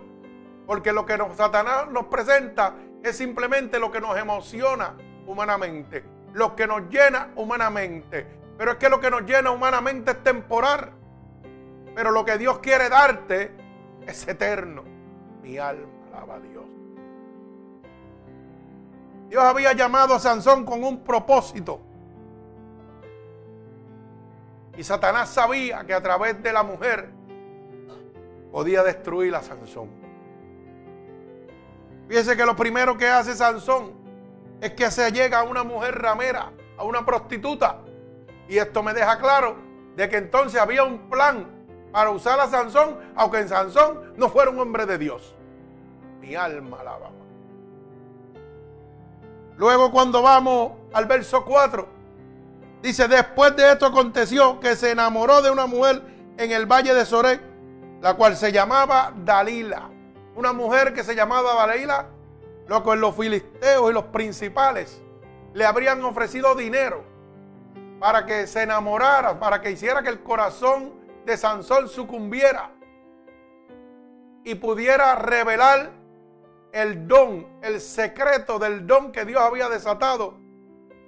Porque 0.67 0.93
lo 0.93 1.07
que 1.07 1.17
Satanás 1.35 1.89
nos 1.91 2.07
presenta 2.07 2.75
es 3.05 3.19
simplemente 3.19 3.79
lo 3.79 3.93
que 3.93 4.01
nos 4.01 4.17
emociona 4.17 4.95
humanamente, 5.27 6.03
lo 6.33 6.57
que 6.57 6.67
nos 6.67 6.88
llena 6.88 7.29
humanamente. 7.37 8.27
Pero 8.57 8.73
es 8.73 8.77
que 8.79 8.88
lo 8.88 8.99
que 8.99 9.11
nos 9.11 9.23
llena 9.23 9.51
humanamente 9.51 10.12
es 10.12 10.25
temporal. 10.25 10.90
Pero 11.95 12.11
lo 12.11 12.25
que 12.25 12.38
Dios 12.38 12.61
quiere 12.61 12.88
darte 12.88 13.51
es 14.07 14.27
eterno. 14.27 14.85
Mi 15.43 15.59
alma 15.59 15.87
alaba 16.09 16.37
a 16.37 16.40
Dios. 16.40 16.64
Dios 19.29 19.43
había 19.43 19.75
llamado 19.75 20.14
a 20.14 20.19
Sansón 20.19 20.64
con 20.64 20.83
un 20.83 21.05
propósito. 21.05 21.81
Y 24.79 24.83
Satanás 24.83 25.29
sabía 25.29 25.85
que 25.85 25.93
a 25.93 26.03
través 26.03 26.43
de 26.43 26.53
la 26.53 26.62
mujer 26.62 27.11
podía 28.51 28.83
destruir 28.83 29.35
a 29.35 29.43
Sansón. 29.43 30.04
Fíjese 32.09 32.37
que 32.37 32.45
lo 32.45 32.55
primero 32.55 32.97
que 32.97 33.09
hace 33.09 33.35
Sansón 33.35 33.93
es 34.61 34.73
que 34.73 34.90
se 34.90 35.11
llega 35.11 35.40
a 35.40 35.43
una 35.45 35.64
mujer 35.64 36.01
ramera, 36.01 36.53
a 36.77 36.85
una 36.85 37.05
prostituta. 37.05 37.81
Y 38.49 38.59
esto 38.59 38.83
me 38.83 38.93
deja 38.93 39.19
claro 39.19 39.57
de 39.97 40.09
que 40.09 40.17
entonces 40.17 40.61
había 40.61 40.85
un 40.85 41.09
plan 41.09 41.47
para 41.93 42.11
usar 42.11 42.40
a 42.40 42.49
Sansón, 42.49 42.99
aunque 43.14 43.38
en 43.38 43.49
Sansón 43.49 44.14
no 44.17 44.29
fuera 44.29 44.51
un 44.51 44.59
hombre 44.59 44.85
de 44.87 44.99
Dios. 44.99 45.35
Mi 46.21 46.35
alma 46.35 46.81
alaba. 46.81 47.11
Luego 49.57 49.93
cuando 49.93 50.21
vamos 50.21 50.73
al 50.93 51.07
verso 51.07 51.45
4, 51.45 51.87
dice, 52.83 53.07
después 53.07 53.55
de 53.55 53.71
esto 53.71 53.87
aconteció 53.87 54.59
que 54.59 54.75
se 54.75 54.90
enamoró 54.90 55.40
de 55.43 55.51
una 55.51 55.67
mujer 55.67 56.03
en 56.37 56.51
el 56.51 56.67
valle 56.67 56.93
de 56.93 57.07
Sorek, 57.07 57.40
la 58.01 58.14
cual 58.14 58.37
se 58.37 58.51
llamaba 58.51 59.12
Dalila. 59.25 59.94
Una 60.37 60.53
mujer 60.53 60.92
que 60.92 61.05
se 61.05 61.14
llamaba 61.14 61.55
Dalila, 61.55 62.07
lo 62.66 62.83
que 62.83 62.97
los 62.97 63.14
filisteos 63.14 63.90
y 63.90 63.94
los 63.94 64.05
principales 64.05 65.01
le 65.53 65.64
habrían 65.64 66.03
ofrecido 66.05 66.55
dinero 66.55 67.05
para 68.01 68.27
que 68.27 68.47
se 68.47 68.62
enamorara, 68.62 69.38
para 69.38 69.61
que 69.61 69.70
hiciera 69.70 70.03
que 70.03 70.09
el 70.09 70.23
corazón 70.23 70.92
de 71.25 71.37
Sansón 71.37 71.88
sucumbiera 71.88 72.70
y 74.44 74.57
pudiera 74.57 75.14
revelar 75.14 75.90
el 76.73 77.07
don, 77.07 77.47
el 77.62 77.81
secreto 77.81 78.59
del 78.59 78.87
don 78.87 79.12
que 79.12 79.25
Dios 79.25 79.40
había 79.40 79.68
desatado 79.68 80.35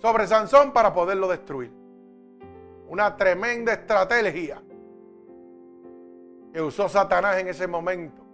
sobre 0.00 0.26
Sansón 0.26 0.72
para 0.72 0.94
poderlo 0.94 1.28
destruir. 1.28 1.72
Una 2.88 3.16
tremenda 3.16 3.72
estrategia 3.72 4.62
que 6.52 6.62
usó 6.62 6.88
Satanás 6.88 7.38
en 7.38 7.48
ese 7.48 7.66
momento. 7.66 8.25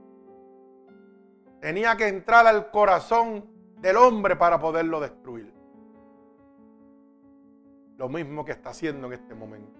Tenía 1.62 1.96
que 1.96 2.08
entrar 2.08 2.44
al 2.48 2.72
corazón 2.72 3.44
del 3.76 3.96
hombre 3.96 4.34
para 4.34 4.58
poderlo 4.58 4.98
destruir. 4.98 5.54
Lo 7.96 8.08
mismo 8.08 8.44
que 8.44 8.50
está 8.50 8.70
haciendo 8.70 9.06
en 9.06 9.12
este 9.12 9.32
momento. 9.36 9.78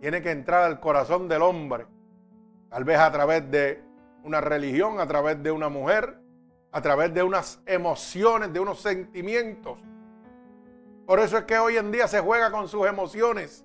Tiene 0.00 0.20
que 0.20 0.32
entrar 0.32 0.64
al 0.64 0.80
corazón 0.80 1.28
del 1.28 1.42
hombre, 1.42 1.86
tal 2.70 2.82
vez 2.82 2.98
a 2.98 3.12
través 3.12 3.48
de 3.52 3.84
una 4.24 4.40
religión, 4.40 4.98
a 4.98 5.06
través 5.06 5.40
de 5.40 5.52
una 5.52 5.68
mujer, 5.68 6.18
a 6.72 6.82
través 6.82 7.14
de 7.14 7.22
unas 7.22 7.62
emociones, 7.64 8.52
de 8.52 8.58
unos 8.58 8.80
sentimientos. 8.80 9.78
Por 11.06 11.20
eso 11.20 11.38
es 11.38 11.44
que 11.44 11.56
hoy 11.56 11.76
en 11.76 11.92
día 11.92 12.08
se 12.08 12.18
juega 12.18 12.50
con 12.50 12.66
sus 12.66 12.84
emociones. 12.84 13.64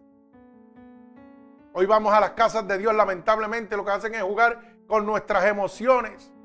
Hoy 1.74 1.88
vamos 1.88 2.14
a 2.14 2.20
las 2.20 2.32
casas 2.32 2.68
de 2.68 2.78
Dios, 2.78 2.94
lamentablemente 2.94 3.76
lo 3.76 3.84
que 3.84 3.92
hacen 3.92 4.14
es 4.14 4.22
jugar 4.22 4.62
con 4.86 5.08
nuestras 5.08 5.44
emociones 5.46 6.37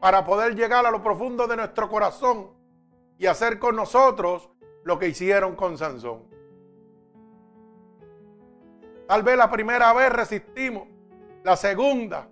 para 0.00 0.24
poder 0.24 0.56
llegar 0.56 0.86
a 0.86 0.90
lo 0.90 1.02
profundo 1.02 1.46
de 1.46 1.56
nuestro 1.56 1.88
corazón 1.88 2.50
y 3.18 3.26
hacer 3.26 3.58
con 3.58 3.76
nosotros 3.76 4.50
lo 4.82 4.98
que 4.98 5.08
hicieron 5.08 5.54
con 5.54 5.76
Sansón. 5.76 6.22
Tal 9.06 9.22
vez 9.22 9.36
la 9.36 9.50
primera 9.50 9.92
vez 9.92 10.10
resistimos, 10.10 10.88
la 11.44 11.56
segunda, 11.56 12.28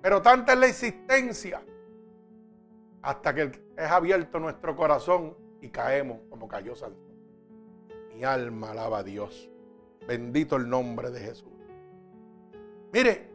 pero 0.00 0.22
tanta 0.22 0.52
es 0.52 0.58
la 0.58 0.68
insistencia 0.68 1.62
hasta 3.02 3.34
que 3.34 3.50
es 3.76 3.90
abierto 3.90 4.38
nuestro 4.38 4.76
corazón 4.76 5.36
y 5.60 5.70
caemos 5.70 6.20
como 6.30 6.46
cayó 6.46 6.76
Sansón. 6.76 7.12
Mi 8.14 8.22
alma 8.22 8.70
alaba 8.70 8.98
a 8.98 9.02
Dios. 9.02 9.50
Bendito 10.06 10.56
el 10.56 10.68
nombre 10.68 11.10
de 11.10 11.20
Jesús. 11.20 11.52
Mire, 12.92 13.28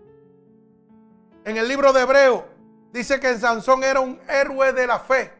en 1.46 1.58
el 1.58 1.68
libro 1.68 1.92
de 1.92 2.02
Hebreo 2.02 2.57
dice 2.92 3.20
que 3.20 3.38
Sansón 3.38 3.84
era 3.84 4.00
un 4.00 4.20
héroe 4.28 4.74
de 4.74 4.88
la 4.88 5.00
fe. 5.00 5.34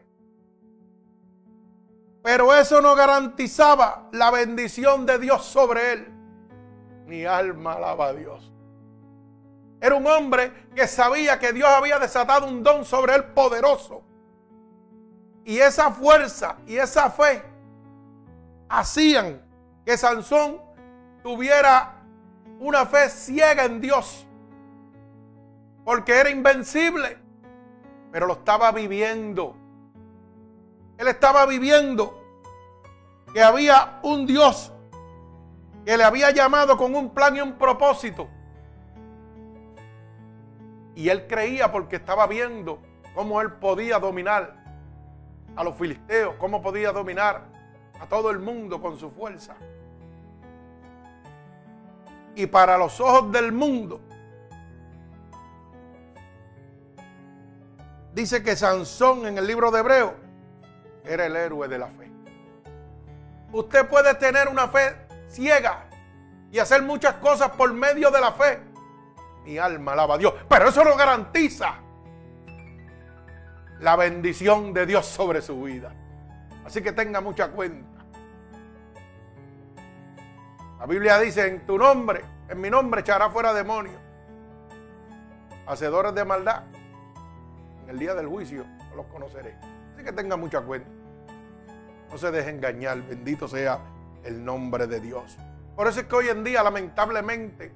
Pero 2.22 2.54
eso 2.54 2.80
no 2.80 2.94
garantizaba 2.94 4.08
la 4.12 4.30
bendición 4.30 5.06
de 5.06 5.18
Dios 5.18 5.44
sobre 5.44 5.92
él. 5.92 6.08
Mi 7.06 7.24
alma 7.24 7.74
alaba 7.74 8.08
a 8.08 8.12
Dios. 8.12 8.52
Era 9.80 9.94
un 9.94 10.06
hombre 10.06 10.52
que 10.74 10.86
sabía 10.86 11.38
que 11.38 11.52
Dios 11.52 11.68
había 11.68 11.98
desatado 11.98 12.46
un 12.46 12.62
don 12.62 12.84
sobre 12.84 13.14
él 13.14 13.24
poderoso. 13.26 14.02
Y 15.44 15.58
esa 15.58 15.90
fuerza 15.90 16.56
y 16.66 16.76
esa 16.76 17.10
fe 17.10 17.42
hacían 18.68 19.40
que 19.86 19.96
Sansón 19.96 20.60
tuviera 21.22 22.02
una 22.60 22.84
fe 22.84 23.08
ciega 23.08 23.64
en 23.64 23.80
Dios. 23.80 24.26
Porque 25.84 26.12
era 26.12 26.28
invencible. 26.28 27.18
Pero 28.10 28.26
lo 28.26 28.34
estaba 28.34 28.72
viviendo. 28.72 29.54
Él 30.96 31.08
estaba 31.08 31.46
viviendo 31.46 32.22
que 33.32 33.42
había 33.42 34.00
un 34.02 34.26
Dios 34.26 34.72
que 35.84 35.96
le 35.96 36.04
había 36.04 36.30
llamado 36.32 36.76
con 36.76 36.94
un 36.94 37.14
plan 37.14 37.34
y 37.36 37.40
un 37.40 37.54
propósito. 37.54 38.28
Y 40.94 41.08
él 41.08 41.26
creía 41.26 41.72
porque 41.72 41.96
estaba 41.96 42.26
viendo 42.26 42.80
cómo 43.14 43.40
él 43.40 43.52
podía 43.52 43.98
dominar 43.98 44.54
a 45.56 45.64
los 45.64 45.74
filisteos, 45.76 46.34
cómo 46.38 46.60
podía 46.60 46.92
dominar 46.92 47.46
a 48.00 48.06
todo 48.06 48.30
el 48.30 48.38
mundo 48.38 48.82
con 48.82 48.98
su 48.98 49.10
fuerza. 49.10 49.56
Y 52.34 52.46
para 52.46 52.76
los 52.76 53.00
ojos 53.00 53.32
del 53.32 53.52
mundo, 53.52 54.00
dice 58.12 58.42
que 58.42 58.56
Sansón 58.56 59.26
en 59.26 59.38
el 59.38 59.46
libro 59.46 59.70
de 59.70 59.80
Hebreo 59.80 60.14
era 61.04 61.26
el 61.26 61.36
héroe 61.36 61.68
de 61.68 61.78
la 61.78 61.88
fe. 61.88 62.10
Usted 63.52 63.88
puede 63.88 64.14
tener 64.14 64.48
una 64.48 64.68
fe 64.68 64.96
ciega 65.28 65.86
y 66.50 66.58
hacer 66.58 66.82
muchas 66.82 67.14
cosas 67.14 67.50
por 67.50 67.72
medio 67.72 68.10
de 68.10 68.20
la 68.20 68.32
fe. 68.32 68.60
Mi 69.44 69.58
alma 69.58 69.92
alaba 69.92 70.14
a 70.14 70.18
Dios. 70.18 70.34
Pero 70.48 70.68
eso 70.68 70.84
no 70.84 70.96
garantiza 70.96 71.76
la 73.80 73.96
bendición 73.96 74.74
de 74.74 74.86
Dios 74.86 75.06
sobre 75.06 75.40
su 75.40 75.62
vida. 75.62 75.92
Así 76.64 76.82
que 76.82 76.92
tenga 76.92 77.20
mucha 77.20 77.48
cuenta. 77.48 78.04
La 80.78 80.86
Biblia 80.86 81.18
dice, 81.18 81.46
en 81.46 81.66
tu 81.66 81.78
nombre, 81.78 82.24
en 82.48 82.60
mi 82.60 82.70
nombre 82.70 83.00
echará 83.00 83.30
fuera 83.30 83.52
demonios. 83.52 84.00
Hacedores 85.66 86.14
de 86.14 86.24
maldad. 86.24 86.62
El 87.88 87.98
día 87.98 88.14
del 88.14 88.26
juicio 88.26 88.66
los 88.94 89.06
conoceré. 89.06 89.56
Así 89.94 90.04
que 90.04 90.12
tenga 90.12 90.36
mucha 90.36 90.60
cuenta. 90.60 90.88
No 92.10 92.18
se 92.18 92.30
deje 92.30 92.50
engañar. 92.50 93.02
Bendito 93.02 93.48
sea 93.48 93.80
el 94.24 94.44
nombre 94.44 94.86
de 94.86 95.00
Dios. 95.00 95.36
Por 95.74 95.88
eso 95.88 96.00
es 96.00 96.06
que 96.06 96.14
hoy 96.14 96.28
en 96.28 96.44
día, 96.44 96.62
lamentablemente, 96.62 97.72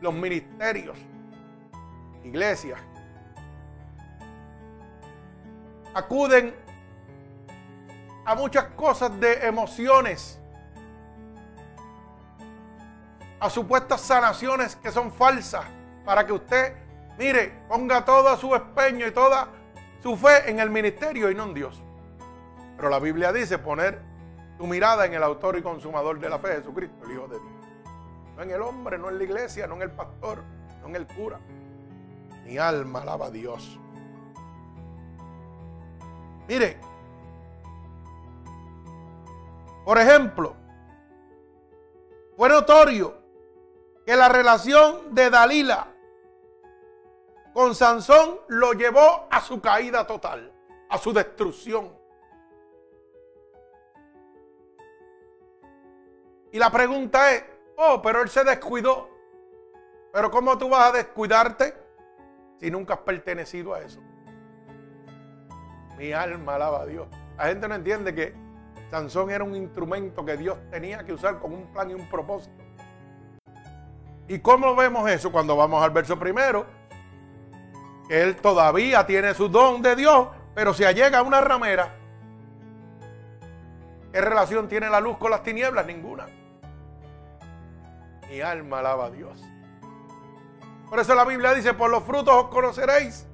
los 0.00 0.14
ministerios, 0.14 0.96
iglesias, 2.24 2.80
acuden 5.92 6.54
a 8.24 8.34
muchas 8.34 8.64
cosas 8.76 9.18
de 9.20 9.46
emociones, 9.46 10.38
a 13.38 13.50
supuestas 13.50 14.00
sanaciones 14.00 14.76
que 14.76 14.90
son 14.90 15.12
falsas, 15.12 15.64
para 16.04 16.26
que 16.26 16.32
usted, 16.32 16.85
mire, 17.18 17.62
ponga 17.68 18.04
todo 18.04 18.36
su 18.36 18.54
empeño 18.54 19.06
y 19.06 19.10
toda 19.10 19.48
su 20.02 20.16
fe 20.16 20.50
en 20.50 20.60
el 20.60 20.70
ministerio 20.70 21.30
y 21.30 21.34
no 21.34 21.44
en 21.44 21.54
Dios. 21.54 21.82
Pero 22.76 22.90
la 22.90 22.98
Biblia 22.98 23.32
dice 23.32 23.58
poner 23.58 24.00
tu 24.58 24.66
mirada 24.66 25.06
en 25.06 25.14
el 25.14 25.22
autor 25.22 25.58
y 25.58 25.62
consumador 25.62 26.18
de 26.20 26.28
la 26.28 26.38
fe, 26.38 26.56
Jesucristo, 26.56 27.04
el 27.04 27.12
Hijo 27.12 27.28
de 27.28 27.38
Dios. 27.38 27.52
No 28.36 28.42
en 28.42 28.50
el 28.50 28.62
hombre, 28.62 28.98
no 28.98 29.08
en 29.08 29.18
la 29.18 29.24
iglesia, 29.24 29.66
no 29.66 29.76
en 29.76 29.82
el 29.82 29.90
pastor, 29.90 30.42
no 30.82 30.88
en 30.88 30.96
el 30.96 31.06
cura. 31.06 31.40
Mi 32.44 32.58
alma 32.58 33.02
alaba 33.02 33.26
a 33.26 33.30
Dios. 33.30 33.78
Mire, 36.46 36.78
por 39.84 39.98
ejemplo, 39.98 40.54
fue 42.36 42.48
notorio 42.48 43.14
que 44.04 44.14
la 44.14 44.28
relación 44.28 45.14
de 45.14 45.30
Dalila 45.30 45.88
con 47.56 47.74
Sansón 47.74 48.38
lo 48.48 48.74
llevó 48.74 49.26
a 49.30 49.40
su 49.40 49.62
caída 49.62 50.06
total, 50.06 50.52
a 50.90 50.98
su 50.98 51.10
destrucción. 51.14 51.90
Y 56.52 56.58
la 56.58 56.70
pregunta 56.70 57.32
es, 57.32 57.46
oh, 57.78 58.02
pero 58.02 58.20
él 58.20 58.28
se 58.28 58.44
descuidó. 58.44 59.08
Pero 60.12 60.30
¿cómo 60.30 60.58
tú 60.58 60.68
vas 60.68 60.90
a 60.90 60.92
descuidarte 60.98 61.74
si 62.60 62.70
nunca 62.70 62.92
has 62.92 63.00
pertenecido 63.00 63.72
a 63.72 63.80
eso? 63.80 64.02
Mi 65.96 66.12
alma 66.12 66.56
alaba 66.56 66.82
a 66.82 66.86
Dios. 66.86 67.08
La 67.38 67.44
gente 67.44 67.68
no 67.68 67.74
entiende 67.74 68.14
que 68.14 68.34
Sansón 68.90 69.30
era 69.30 69.44
un 69.44 69.56
instrumento 69.56 70.26
que 70.26 70.36
Dios 70.36 70.58
tenía 70.70 71.06
que 71.06 71.14
usar 71.14 71.38
con 71.38 71.54
un 71.54 71.72
plan 71.72 71.90
y 71.90 71.94
un 71.94 72.06
propósito. 72.10 72.62
¿Y 74.28 74.40
cómo 74.40 74.76
vemos 74.76 75.08
eso? 75.08 75.32
Cuando 75.32 75.56
vamos 75.56 75.82
al 75.82 75.90
verso 75.90 76.18
primero, 76.18 76.66
él 78.08 78.36
todavía 78.36 79.06
tiene 79.06 79.34
su 79.34 79.48
don 79.48 79.82
de 79.82 79.96
Dios, 79.96 80.28
pero 80.54 80.72
se 80.72 80.86
allega 80.86 81.22
una 81.22 81.40
ramera. 81.40 81.94
¿Qué 84.12 84.20
relación 84.20 84.68
tiene 84.68 84.88
la 84.88 85.00
luz 85.00 85.18
con 85.18 85.30
las 85.30 85.42
tinieblas? 85.42 85.86
Ninguna. 85.86 86.26
Mi 88.28 88.40
alma 88.40 88.78
alaba 88.78 89.06
a 89.06 89.10
Dios. 89.10 89.42
Por 90.88 91.00
eso 91.00 91.14
la 91.14 91.24
Biblia 91.24 91.52
dice, 91.52 91.74
por 91.74 91.90
los 91.90 92.04
frutos 92.04 92.34
os 92.34 92.48
conoceréis. 92.48 93.26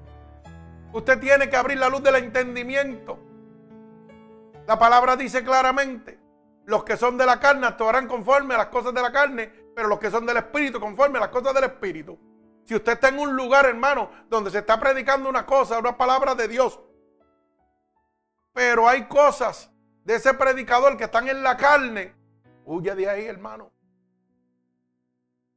Usted 0.93 1.21
tiene 1.21 1.49
que 1.49 1.57
abrir 1.57 1.79
la 1.79 1.89
luz 1.89 2.03
del 2.03 2.17
entendimiento. 2.17 3.19
La 4.67 4.79
palabra 4.79 5.17
dice 5.17 5.45
claramente, 5.45 6.19
los 6.65 6.85
que 6.85 6.97
son 6.97 7.19
de 7.19 7.27
la 7.27 7.41
carne 7.41 7.67
actuarán 7.67 8.07
conforme 8.07 8.55
a 8.55 8.59
las 8.59 8.67
cosas 8.67 8.95
de 8.95 9.03
la 9.03 9.13
carne, 9.13 9.53
pero 9.75 9.89
los 9.89 9.99
que 9.99 10.11
son 10.11 10.25
del 10.25 10.39
Espíritu 10.39 10.81
conforme 10.81 11.19
a 11.19 11.23
las 11.23 11.31
cosas 11.31 11.55
del 11.55 11.65
Espíritu. 11.65 12.19
Si 12.65 12.75
usted 12.75 12.93
está 12.93 13.09
en 13.09 13.19
un 13.19 13.37
lugar, 13.37 13.67
hermano, 13.67 14.11
donde 14.29 14.51
se 14.51 14.59
está 14.59 14.79
predicando 14.79 15.29
una 15.29 15.45
cosa, 15.45 15.79
una 15.79 15.97
palabra 15.97 16.35
de 16.35 16.49
Dios, 16.49 16.79
pero 18.53 18.89
hay 18.89 19.07
cosas 19.07 19.71
de 20.05 20.17
ese 20.17 20.35
predicador 20.35 20.97
que 20.97 21.05
están 21.05 21.29
en 21.29 21.43
la 21.43 21.57
carne, 21.57 22.15
huye 22.65 22.95
de 22.95 23.09
ahí, 23.09 23.27
hermano. 23.27 23.73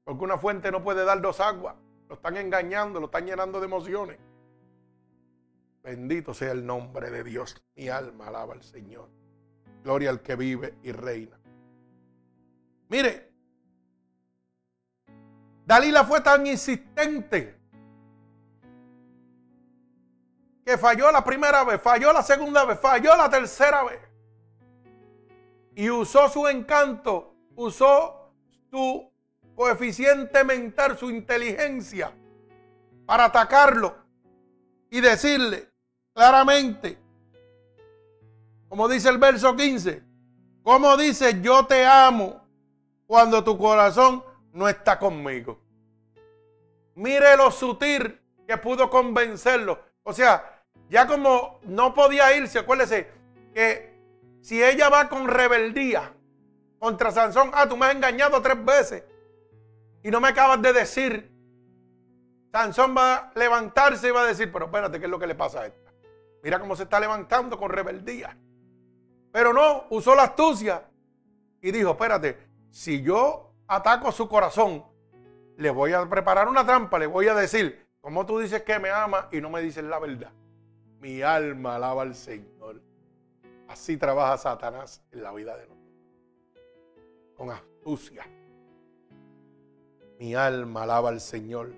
Porque 0.03 0.23
una 0.23 0.37
fuente 0.37 0.71
no 0.71 0.83
puede 0.83 1.03
dar 1.03 1.21
dos 1.21 1.39
aguas. 1.39 1.75
Lo 2.07 2.15
están 2.15 2.37
engañando, 2.37 2.99
lo 2.99 3.07
están 3.07 3.25
llenando 3.25 3.59
de 3.59 3.65
emociones. 3.65 4.19
Bendito 5.83 6.33
sea 6.33 6.51
el 6.51 6.65
nombre 6.65 7.09
de 7.09 7.23
Dios. 7.23 7.63
Mi 7.75 7.89
alma 7.89 8.27
alaba 8.27 8.53
al 8.53 8.63
Señor. 8.63 9.09
Gloria 9.83 10.11
al 10.11 10.21
que 10.21 10.35
vive 10.35 10.77
y 10.83 10.91
reina. 10.91 11.39
Mire, 12.89 13.34
Dalila 15.65 16.03
fue 16.03 16.21
tan 16.21 16.45
insistente 16.45 17.59
que 20.63 20.77
falló 20.77 21.11
la 21.11 21.23
primera 21.23 21.63
vez, 21.63 21.81
falló 21.81 22.13
la 22.13 22.23
segunda 22.23 22.65
vez, 22.65 22.79
falló 22.79 23.15
la 23.15 23.29
tercera 23.29 23.83
vez. 23.83 23.99
Y 25.75 25.89
usó 25.89 26.29
su 26.29 26.47
encanto, 26.47 27.35
usó 27.55 28.31
su 28.71 29.11
coeficiente 29.55 30.43
mental, 30.43 30.97
su 30.97 31.09
inteligencia, 31.09 32.13
para 33.05 33.25
atacarlo 33.25 33.95
y 34.89 35.01
decirle 35.01 35.71
claramente, 36.13 36.97
como 38.67 38.87
dice 38.87 39.09
el 39.09 39.17
verso 39.17 39.55
15, 39.55 40.03
como 40.63 40.97
dice, 40.97 41.41
yo 41.41 41.65
te 41.65 41.85
amo 41.85 42.43
cuando 43.05 43.43
tu 43.43 43.57
corazón 43.57 44.23
no 44.55 44.69
está 44.69 44.97
conmigo. 44.97 45.59
Mire 46.95 47.35
lo 47.35 47.51
sutil 47.51 48.21
que 48.47 48.57
pudo 48.57 48.89
convencerlo. 48.89 49.79
O 50.03 50.13
sea, 50.13 50.63
ya 50.89 51.05
como 51.05 51.59
no 51.63 51.93
podía 51.93 52.35
irse, 52.35 52.59
acuérdese 52.59 53.11
que 53.53 53.93
si 54.41 54.63
ella 54.63 54.87
va 54.89 55.09
con 55.09 55.27
rebeldía 55.27 56.13
contra 56.79 57.11
Sansón, 57.11 57.51
ah, 57.53 57.67
tú 57.67 57.75
me 57.75 57.87
has 57.87 57.95
engañado 57.95 58.41
tres 58.41 58.63
veces 58.63 59.03
y 60.01 60.09
no 60.09 60.21
me 60.21 60.29
acabas 60.29 60.61
de 60.61 60.71
decir. 60.71 61.31
Sansón 62.53 62.95
va 62.97 63.15
a 63.15 63.31
levantarse 63.35 64.07
y 64.07 64.11
va 64.11 64.21
a 64.21 64.27
decir, 64.27 64.53
pero 64.53 64.65
espérate, 64.65 64.99
¿qué 64.99 65.05
es 65.05 65.11
lo 65.11 65.19
que 65.19 65.27
le 65.27 65.35
pasa 65.35 65.61
a 65.61 65.65
esta? 65.65 65.91
Mira 66.41 66.59
cómo 66.61 66.77
se 66.77 66.83
está 66.83 66.97
levantando 67.01 67.57
con 67.57 67.69
rebeldía. 67.71 68.37
Pero 69.33 69.51
no, 69.51 69.87
usó 69.89 70.15
la 70.15 70.23
astucia 70.23 70.85
y 71.61 71.71
dijo, 71.71 71.91
espérate, 71.91 72.37
si 72.69 73.01
yo 73.01 73.44
ataco 73.67 74.11
su 74.11 74.27
corazón, 74.27 74.83
le 75.57 75.69
voy 75.69 75.93
a 75.93 76.07
preparar 76.09 76.47
una 76.47 76.65
trampa, 76.65 76.99
le 76.99 77.07
voy 77.07 77.27
a 77.27 77.33
decir, 77.33 77.87
como 78.01 78.25
tú 78.25 78.39
dices 78.39 78.63
que 78.63 78.77
me 78.79 78.89
ama 78.89 79.29
y 79.31 79.41
no 79.41 79.49
me 79.49 79.61
dices 79.61 79.83
la 79.83 79.99
verdad? 79.99 80.31
Mi 80.99 81.21
alma 81.21 81.75
alaba 81.75 82.03
al 82.03 82.15
Señor. 82.15 82.81
Así 83.67 83.97
trabaja 83.97 84.37
Satanás 84.37 85.03
en 85.11 85.23
la 85.23 85.33
vida 85.33 85.57
de 85.57 85.67
nosotros. 85.67 85.85
Con 87.35 87.51
astucia. 87.51 88.25
Mi 90.19 90.35
alma 90.35 90.83
alaba 90.83 91.09
al 91.09 91.19
Señor. 91.19 91.73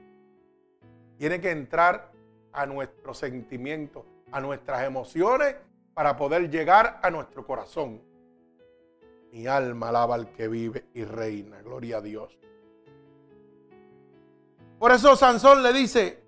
Tiene 1.18 1.42
que 1.42 1.52
entrar 1.52 2.12
a 2.52 2.66
nuestros 2.66 3.18
sentimientos, 3.18 4.06
a 4.32 4.42
nuestras 4.42 4.84
emociones, 4.84 5.56
para 5.94 6.16
poder 6.16 6.50
llegar 6.50 7.00
a 7.02 7.10
nuestro 7.10 7.46
corazón. 7.46 8.02
Mi 9.38 9.46
alma 9.46 9.90
alaba 9.90 10.16
al 10.16 10.32
que 10.32 10.48
vive 10.48 10.86
y 10.96 11.04
reina. 11.04 11.62
Gloria 11.62 11.98
a 11.98 12.02
Dios. 12.02 12.36
Por 14.80 14.92
eso 14.92 15.16
Sansón 15.16 15.62
le 15.62 15.74
dice 15.74 16.24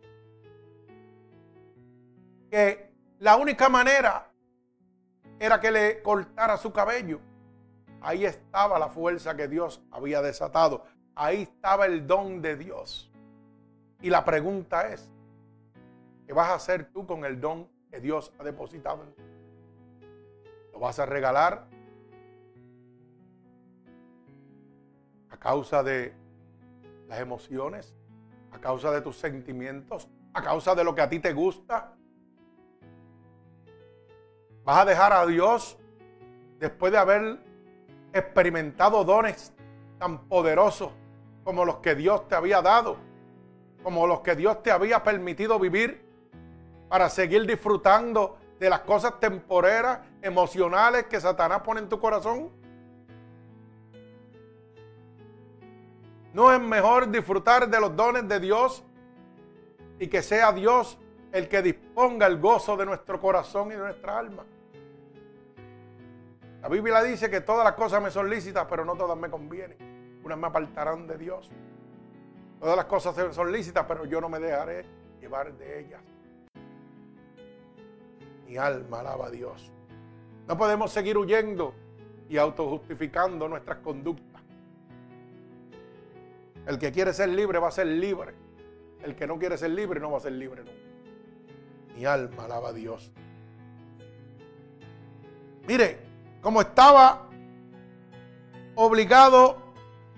que 2.52 2.92
la 3.18 3.36
única 3.38 3.68
manera 3.68 4.32
era 5.40 5.60
que 5.60 5.72
le 5.72 6.04
cortara 6.04 6.56
su 6.58 6.72
cabello. 6.72 7.20
Ahí 8.00 8.26
estaba 8.26 8.78
la 8.78 8.90
fuerza 8.90 9.36
que 9.36 9.48
Dios 9.48 9.82
había 9.90 10.22
desatado. 10.22 10.86
Ahí 11.16 11.42
estaba 11.42 11.88
el 11.88 12.06
don 12.06 12.44
de 12.44 12.58
Dios. 12.58 13.12
Y 14.04 14.12
la 14.12 14.24
pregunta 14.24 14.88
es, 14.88 15.10
¿qué 16.28 16.34
vas 16.34 16.50
a 16.50 16.54
hacer 16.54 16.92
tú 16.94 17.08
con 17.08 17.26
el 17.26 17.42
don 17.42 17.68
que 17.90 18.00
Dios 18.02 18.32
ha 18.38 18.44
depositado 18.44 19.04
en 19.04 19.14
ti? 19.16 19.24
¿Lo 20.74 20.80
vas 20.80 21.00
a 21.00 21.08
regalar? 21.08 21.79
Causa 25.40 25.84
de 25.84 26.14
las 27.08 27.20
emociones, 27.20 27.96
a 28.52 28.60
causa 28.60 28.92
de 28.92 29.02
tus 29.02 29.18
sentimientos, 29.18 30.08
a 30.34 30.44
causa 30.44 30.76
de 30.76 30.84
lo 30.84 30.94
que 30.94 31.02
a 31.02 31.10
ti 31.10 31.20
te 31.20 31.34
gusta. 31.34 31.96
Vas 34.64 34.78
a 34.80 34.86
dejar 34.86 35.14
a 35.14 35.26
Dios 35.26 35.78
después 36.60 36.92
de 36.92 36.98
haber 36.98 37.40
experimentado 38.14 39.04
dones 39.04 39.54
tan 39.98 40.28
poderosos 40.28 40.92
como 41.44 41.66
los 41.66 41.78
que 41.78 41.96
Dios 41.96 42.28
te 42.28 42.36
había 42.36 42.62
dado, 42.62 42.98
como 43.82 44.06
los 44.06 44.20
que 44.20 44.36
Dios 44.36 44.62
te 44.62 44.72
había 44.72 45.04
permitido 45.04 45.58
vivir 45.58 46.06
para 46.90 47.10
seguir 47.10 47.46
disfrutando 47.46 48.38
de 48.60 48.70
las 48.70 48.82
cosas 48.82 49.20
temporeras, 49.20 50.00
emocionales 50.22 51.06
que 51.06 51.20
Satanás 51.20 51.62
pone 51.62 51.80
en 51.80 51.90
tu 51.90 52.00
corazón. 52.00 52.52
¿No 56.34 56.52
es 56.54 56.62
mejor 56.62 57.10
disfrutar 57.10 57.68
de 57.68 57.80
los 57.80 57.96
dones 57.96 58.28
de 58.28 58.40
Dios 58.40 58.84
y 60.00 60.08
que 60.08 60.22
sea 60.22 60.52
Dios 60.52 60.98
el 61.32 61.48
que 61.48 61.62
disponga 61.62 62.28
el 62.28 62.40
gozo 62.40 62.78
de 62.78 62.86
nuestro 62.86 63.20
corazón 63.20 63.70
y 63.70 63.72
de 63.72 63.80
nuestra 63.80 64.18
alma? 64.20 64.46
La 66.62 66.68
Biblia 66.68 67.02
dice 67.02 67.30
que 67.30 67.42
todas 67.42 67.64
las 67.64 67.74
cosas 67.74 68.02
me 68.02 68.12
son 68.12 68.30
lícitas, 68.30 68.68
pero 68.70 68.84
no 68.84 68.96
todas 68.96 69.18
me 69.18 69.30
convienen. 69.30 69.78
Unas 70.24 70.38
me 70.38 70.48
apartarán 70.48 71.08
de 71.08 71.18
Dios. 71.18 71.50
Todas 72.60 72.76
las 72.76 72.86
cosas 72.86 73.34
son 73.34 73.52
lícitas, 73.52 73.86
pero 73.88 74.06
yo 74.06 74.20
no 74.20 74.28
me 74.28 74.40
dejaré 74.40 74.86
llevar 75.22 75.54
de 75.54 75.80
ellas. 75.80 76.02
Mi 78.46 78.58
alma 78.58 79.00
alaba 79.00 79.28
a 79.28 79.30
Dios. 79.30 79.72
No 80.48 80.58
podemos 80.58 80.92
seguir 80.92 81.18
huyendo 81.18 81.74
y 82.28 82.38
autojustificando 82.38 83.48
nuestras 83.48 83.78
conductas. 83.80 84.29
El 86.70 86.78
que 86.78 86.92
quiere 86.92 87.14
ser 87.14 87.30
libre 87.30 87.58
va 87.58 87.70
a 87.70 87.72
ser 87.72 87.88
libre. 87.88 88.36
El 89.02 89.16
que 89.16 89.26
no 89.26 89.40
quiere 89.40 89.58
ser 89.58 89.72
libre 89.72 90.00
no 90.00 90.12
va 90.12 90.20
a 90.20 90.22
ser 90.22 90.34
libre 90.34 90.64
nunca. 90.64 90.78
Mi 91.96 92.06
alma 92.06 92.46
alaba 92.46 92.70
a 92.70 92.74
Dios. 92.74 93.12
Mire, 95.68 95.98
como 96.42 96.62
estaba 96.62 97.28
obligado 98.76 99.58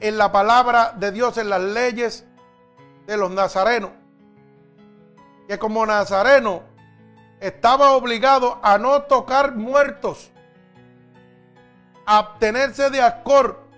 en 0.02 0.18
la 0.18 0.34
palabra 0.34 0.92
de 0.92 1.14
Dios, 1.14 1.38
en 1.38 1.50
las 1.50 1.62
leyes 1.62 2.26
de 3.08 3.16
los 3.16 3.32
nazarenos, 3.32 3.92
que 5.48 5.58
como 5.58 5.86
nazareno 5.86 6.64
estaba 7.40 7.94
obligado 7.94 8.60
a 8.62 8.78
no 8.78 9.04
tocar 9.04 9.56
muertos, 9.56 10.32
a 12.06 12.18
abstenerse 12.18 12.90
de 12.90 13.02
acor 13.02 13.71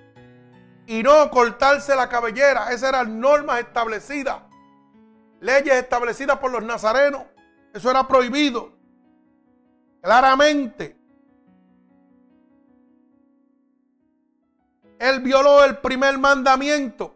y 0.87 1.03
no 1.03 1.29
cortarse 1.29 1.95
la 1.95 2.09
cabellera. 2.09 2.71
Esas 2.71 2.89
eran 2.89 3.19
normas 3.19 3.59
establecidas, 3.59 4.41
leyes 5.39 5.75
establecidas 5.75 6.39
por 6.39 6.51
los 6.51 6.63
nazarenos. 6.63 7.23
Eso 7.73 7.89
era 7.89 8.07
prohibido. 8.07 8.71
Claramente. 10.01 10.97
Él 14.99 15.19
violó 15.21 15.63
el 15.63 15.77
primer 15.77 16.17
mandamiento. 16.17 17.15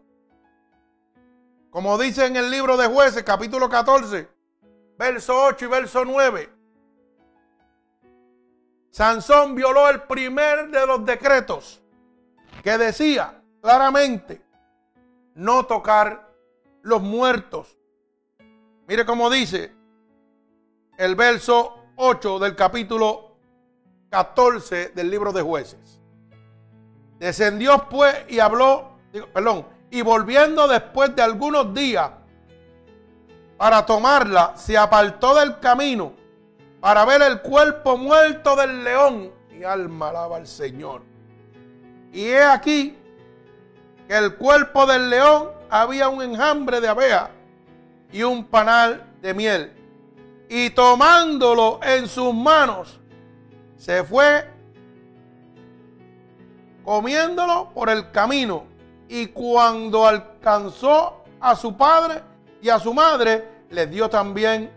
Como 1.70 1.97
dice 1.97 2.26
en 2.26 2.36
el 2.36 2.49
libro 2.49 2.76
de 2.76 2.88
jueces, 2.88 3.24
capítulo 3.24 3.70
14, 3.70 4.28
verso 4.97 5.43
8 5.43 5.65
y 5.65 5.68
verso 5.68 6.05
9. 6.05 6.49
Sansón 8.89 9.53
violó 9.53 9.89
el 9.89 10.01
primer 10.03 10.70
de 10.70 10.88
los 10.88 11.05
decretos 11.05 11.84
que 12.63 12.78
decía 12.78 13.37
claramente 13.62 14.41
no 15.36 15.66
tocar 15.66 16.30
los 16.82 17.01
muertos. 17.01 17.78
Mire 18.88 19.05
cómo 19.05 19.30
dice 19.30 19.76
el 20.97 21.16
verso 21.16 21.86
8 21.97 22.39
del 22.39 22.55
capítulo 22.55 23.38
14 24.10 24.89
del 24.89 25.12
libro 25.12 25.32
de 25.32 25.41
jueces. 25.41 25.99
Descendió 27.20 27.88
pues 27.89 28.16
y 28.30 28.39
habló, 28.39 28.97
perdón, 29.34 29.66
y 29.89 30.01
volviendo 30.01 30.68
después 30.68 31.16
de 31.16 31.22
algunos 31.22 31.74
días 31.74 32.12
para 33.58 33.86
tomarla, 33.86 34.53
se 34.55 34.78
apartó 34.78 35.36
del 35.36 35.60
camino 35.60 36.14
para 36.80 37.05
ver 37.05 37.22
el 37.24 37.41
cuerpo 37.41 37.97
muerto 37.97 38.55
del 38.55 38.84
león. 38.84 39.32
Mi 39.51 39.64
alma 39.64 40.10
alaba 40.10 40.38
al 40.38 40.47
Señor. 40.47 41.01
Y 42.14 42.26
he 42.26 42.43
aquí 42.43 42.95
que 44.08 44.18
el 44.18 44.36
cuerpo 44.36 44.86
del 44.86 45.10
león 45.10 45.49
había 45.70 46.10
un 46.10 46.22
enjambre 46.22 46.80
de 46.80 46.88
abeja 46.88 47.30
y 48.12 48.24
un 48.24 48.45
panal 48.45 49.03
de 49.22 49.34
miel. 49.34 49.74
Y 50.49 50.70
tomándolo 50.70 51.80
en 51.84 52.08
sus 52.08 52.34
manos, 52.34 52.99
se 53.76 54.03
fue 54.03 54.49
comiéndolo 56.84 57.70
por 57.74 57.89
el 57.89 58.12
camino. 58.12 58.64
Y 59.10 59.28
cuando 59.28 60.08
alcanzó 60.08 61.24
a 61.39 61.55
su 61.55 61.76
padre 61.76 62.22
y 62.62 62.70
a 62.70 62.80
su 62.80 62.93
madre, 62.93 63.45
les 63.70 63.89
dio 63.91 64.10
también 64.10 64.72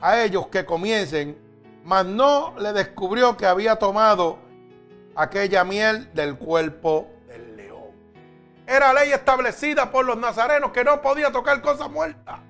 a 0.00 0.20
ellos 0.20 0.48
que 0.48 0.64
comiesen, 0.64 1.38
mas 1.84 2.04
no 2.04 2.54
le 2.58 2.72
descubrió 2.72 3.36
que 3.36 3.46
había 3.46 3.76
tomado 3.76 4.38
aquella 5.14 5.64
miel 5.64 6.12
del 6.12 6.36
cuerpo. 6.36 7.08
Era 8.66 8.92
ley 8.92 9.12
establecida 9.12 9.90
por 9.90 10.04
los 10.04 10.16
nazarenos 10.16 10.72
que 10.72 10.84
no 10.84 11.02
podía 11.02 11.30
tocar 11.30 11.60
cosas 11.60 11.90
muertas. 11.90 12.40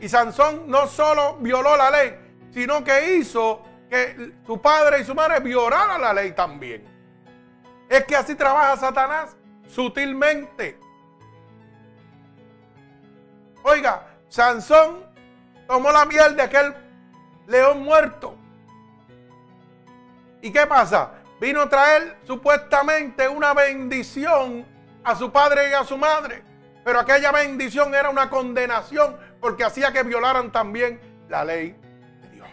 Y 0.00 0.08
Sansón 0.08 0.64
no 0.66 0.86
solo 0.86 1.36
violó 1.40 1.76
la 1.76 1.90
ley, 1.90 2.14
sino 2.52 2.84
que 2.84 3.16
hizo 3.16 3.62
que 3.88 4.34
su 4.46 4.60
padre 4.60 5.00
y 5.00 5.04
su 5.04 5.14
madre 5.14 5.40
violaran 5.40 6.00
la 6.00 6.12
ley 6.12 6.32
también. 6.32 6.84
Es 7.88 8.04
que 8.04 8.14
así 8.14 8.34
trabaja 8.34 8.76
Satanás 8.76 9.36
sutilmente. 9.66 10.78
Oiga, 13.62 14.06
Sansón 14.28 15.04
tomó 15.66 15.90
la 15.90 16.04
miel 16.04 16.36
de 16.36 16.42
aquel 16.42 16.74
león 17.46 17.82
muerto. 17.82 18.36
¿Y 20.40 20.52
qué 20.52 20.66
pasa? 20.66 21.12
Vino 21.40 21.62
a 21.62 21.68
traer 21.68 22.16
supuestamente 22.24 23.28
una 23.28 23.54
bendición 23.54 24.66
a 25.04 25.14
su 25.14 25.30
padre 25.30 25.70
y 25.70 25.72
a 25.72 25.84
su 25.84 25.96
madre. 25.96 26.42
Pero 26.84 27.00
aquella 27.00 27.30
bendición 27.30 27.94
era 27.94 28.10
una 28.10 28.28
condenación 28.28 29.16
porque 29.40 29.64
hacía 29.64 29.92
que 29.92 30.02
violaran 30.02 30.50
también 30.50 31.00
la 31.28 31.44
ley 31.44 31.76
de 32.22 32.30
Dios. 32.30 32.48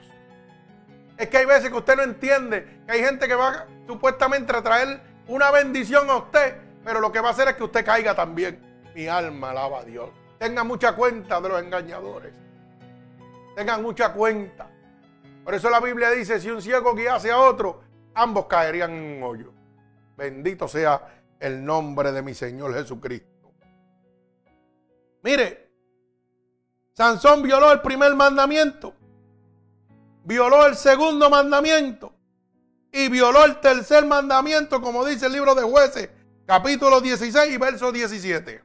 Es 1.17 1.29
que 1.29 1.37
hay 1.37 1.45
veces 1.45 1.69
que 1.69 1.77
usted 1.77 1.95
no 1.95 2.03
entiende 2.03 2.81
que 2.85 2.91
hay 2.91 3.03
gente 3.03 3.27
que 3.27 3.35
va 3.35 3.65
supuestamente 3.87 4.55
a 4.55 4.61
traer 4.61 5.01
una 5.27 5.49
bendición 5.51 6.09
a 6.09 6.17
usted, 6.17 6.57
pero 6.83 6.99
lo 6.99 7.11
que 7.11 7.19
va 7.19 7.29
a 7.29 7.31
hacer 7.31 7.47
es 7.47 7.55
que 7.55 7.63
usted 7.63 7.83
caiga 7.83 8.13
también. 8.13 8.61
Mi 8.93 9.07
alma 9.07 9.51
alaba 9.51 9.79
a 9.79 9.83
Dios. 9.83 10.09
Tenga 10.37 10.63
mucha 10.63 10.93
cuenta 10.95 11.41
de 11.41 11.49
los 11.49 11.61
engañadores. 11.61 12.33
Tengan 13.55 13.81
mucha 13.81 14.13
cuenta. 14.13 14.67
Por 15.43 15.53
eso 15.53 15.69
la 15.69 15.79
Biblia 15.79 16.11
dice, 16.11 16.39
si 16.39 16.49
un 16.49 16.61
ciego 16.61 16.93
guiase 16.93 17.31
a 17.31 17.39
otro, 17.39 17.84
ambos 18.15 18.45
caerían 18.47 18.91
en 18.91 19.17
un 19.17 19.23
hoyo. 19.23 19.53
Bendito 20.17 20.67
sea 20.67 21.21
el 21.39 21.63
nombre 21.63 22.11
de 22.11 22.21
mi 22.21 22.33
Señor 22.33 22.73
Jesucristo. 22.73 23.53
Mire, 25.21 25.69
Sansón 26.93 27.43
violó 27.43 27.71
el 27.71 27.81
primer 27.81 28.15
mandamiento, 28.15 28.93
violó 30.23 30.65
el 30.65 30.75
segundo 30.75 31.29
mandamiento 31.29 32.13
y 32.91 33.09
violó 33.09 33.43
el 33.43 33.59
tercer 33.59 34.05
mandamiento, 34.05 34.81
como 34.81 35.03
dice 35.03 35.25
el 35.25 35.33
libro 35.33 35.53
de 35.53 35.63
jueces, 35.63 36.09
capítulo 36.45 37.01
16 37.01 37.53
y 37.53 37.57
verso 37.57 37.91
17. 37.91 38.63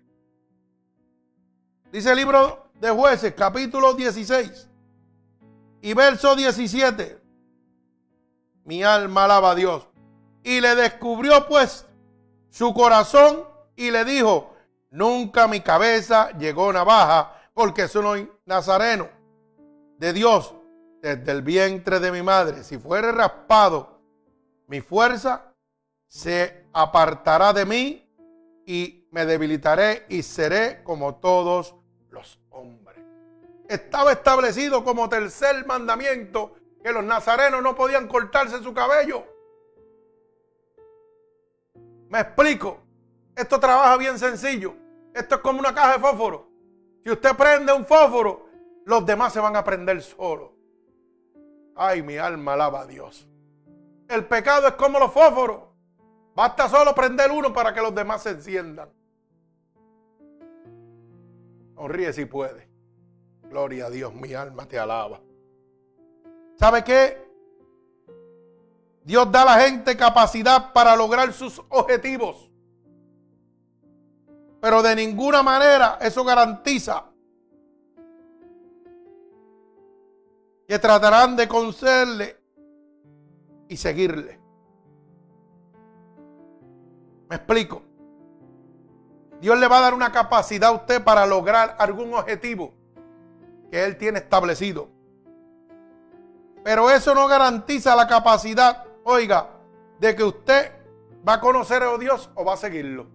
Dice 1.91 2.11
el 2.11 2.17
libro 2.17 2.71
de 2.75 2.91
jueces, 2.91 3.35
capítulo 3.35 3.95
16 3.95 4.69
y 5.83 5.95
verso 5.95 6.37
17. 6.37 7.20
Mi 8.65 8.83
alma 8.83 9.25
alaba 9.25 9.53
a 9.53 9.55
Dios. 9.55 9.87
Y 10.43 10.61
le 10.61 10.75
descubrió 10.75 11.47
pues 11.47 11.87
su 12.51 12.73
corazón 12.75 13.45
y 13.77 13.91
le 13.91 14.05
dijo, 14.05 14.51
Nunca 14.91 15.47
mi 15.47 15.61
cabeza 15.61 16.37
llegó 16.37 16.73
navaja, 16.73 17.33
porque 17.55 17.87
soy 17.87 18.31
nazareno 18.45 19.09
de 19.99 20.13
Dios 20.13 20.55
desde 21.01 21.31
el 21.31 21.43
vientre 21.43 22.01
de 22.01 22.11
mi 22.11 22.23
madre. 22.23 22.65
Si 22.65 22.77
fuere 22.77 23.13
raspado, 23.13 24.01
mi 24.67 24.81
fuerza 24.81 25.55
se 26.09 26.67
apartará 26.73 27.53
de 27.53 27.65
mí 27.65 28.13
y 28.67 29.07
me 29.13 29.25
debilitaré 29.27 30.07
y 30.09 30.23
seré 30.23 30.83
como 30.83 31.15
todos 31.17 31.77
los 32.11 32.41
hombres. 32.51 32.99
Estaba 33.69 34.11
establecido 34.11 34.83
como 34.83 35.09
tercer 35.09 35.65
mandamiento 35.67 36.57
que 36.83 36.93
los 36.93 37.05
nazarenos 37.05 37.63
no 37.63 37.75
podían 37.75 38.09
cortarse 38.09 38.63
su 38.63 38.73
cabello. 38.73 39.25
Me 42.09 42.21
explico. 42.21 42.79
Esto 43.37 43.61
trabaja 43.61 43.97
bien 43.97 44.19
sencillo. 44.19 44.75
Esto 45.15 45.37
es 45.37 45.41
como 45.41 45.61
una 45.61 45.75
caja 45.75 45.95
de 45.95 45.99
fósforo. 46.01 46.49
Si 47.05 47.11
usted 47.11 47.37
prende 47.37 47.73
un 47.73 47.87
fósforo, 47.87 48.47
los 48.85 49.07
demás 49.07 49.33
se 49.33 49.41
van 49.41 49.57
a 49.57 49.65
prender 49.65 50.03
solo. 50.03 50.55
Ay, 51.77 52.03
mi 52.03 52.17
alma 52.17 52.55
alaba 52.55 52.81
a 52.81 52.87
Dios. 52.87 53.29
El 54.09 54.27
pecado 54.27 54.67
es 54.69 54.75
como 54.75 54.99
los 54.99 55.13
fósforos. 55.13 55.63
Basta 56.35 56.69
solo 56.69 56.95
prender 56.95 57.31
uno 57.31 57.53
para 57.53 57.73
que 57.73 57.81
los 57.81 57.95
demás 57.95 58.23
se 58.23 58.31
enciendan. 58.31 58.91
Sonríe 61.75 62.13
si 62.13 62.25
puede. 62.25 62.69
Gloria 63.45 63.87
a 63.87 63.91
Dios, 63.91 64.13
mi 64.15 64.35
alma 64.35 64.67
te 64.67 64.79
alaba. 64.79 65.21
¿Sabe 66.61 66.85
qué? 66.85 67.27
Dios 69.03 69.33
da 69.33 69.41
a 69.41 69.45
la 69.47 69.61
gente 69.63 69.97
capacidad 69.97 70.75
para 70.75 70.95
lograr 70.95 71.33
sus 71.33 71.59
objetivos. 71.71 72.51
Pero 74.61 74.83
de 74.83 74.95
ninguna 74.95 75.43
manera 75.43 75.97
eso 76.03 76.23
garantiza 76.23 77.07
que 80.69 80.79
tratarán 80.79 81.35
de 81.35 81.49
conocerle 81.49 82.37
y 83.67 83.79
seguirle. 83.79 84.39
Me 87.31 87.37
explico. 87.37 87.81
Dios 89.41 89.59
le 89.59 89.67
va 89.67 89.79
a 89.79 89.81
dar 89.81 89.95
una 89.95 90.13
capacidad 90.13 90.69
a 90.69 90.75
usted 90.75 91.03
para 91.03 91.25
lograr 91.25 91.75
algún 91.79 92.13
objetivo 92.13 92.75
que 93.71 93.83
Él 93.83 93.97
tiene 93.97 94.19
establecido. 94.19 95.00
Pero 96.63 96.91
eso 96.91 97.15
no 97.15 97.27
garantiza 97.27 97.97
la 97.97 98.07
capacidad, 98.07 98.85
oiga, 99.05 99.49
de 99.99 100.15
que 100.15 100.25
usted 100.25 100.73
va 101.27 101.35
a 101.35 101.41
conocer 101.41 101.83
a 101.83 101.97
Dios 101.99 102.31
o 102.35 102.45
va 102.45 102.55
a 102.55 102.57
seguirlo. 102.57 103.07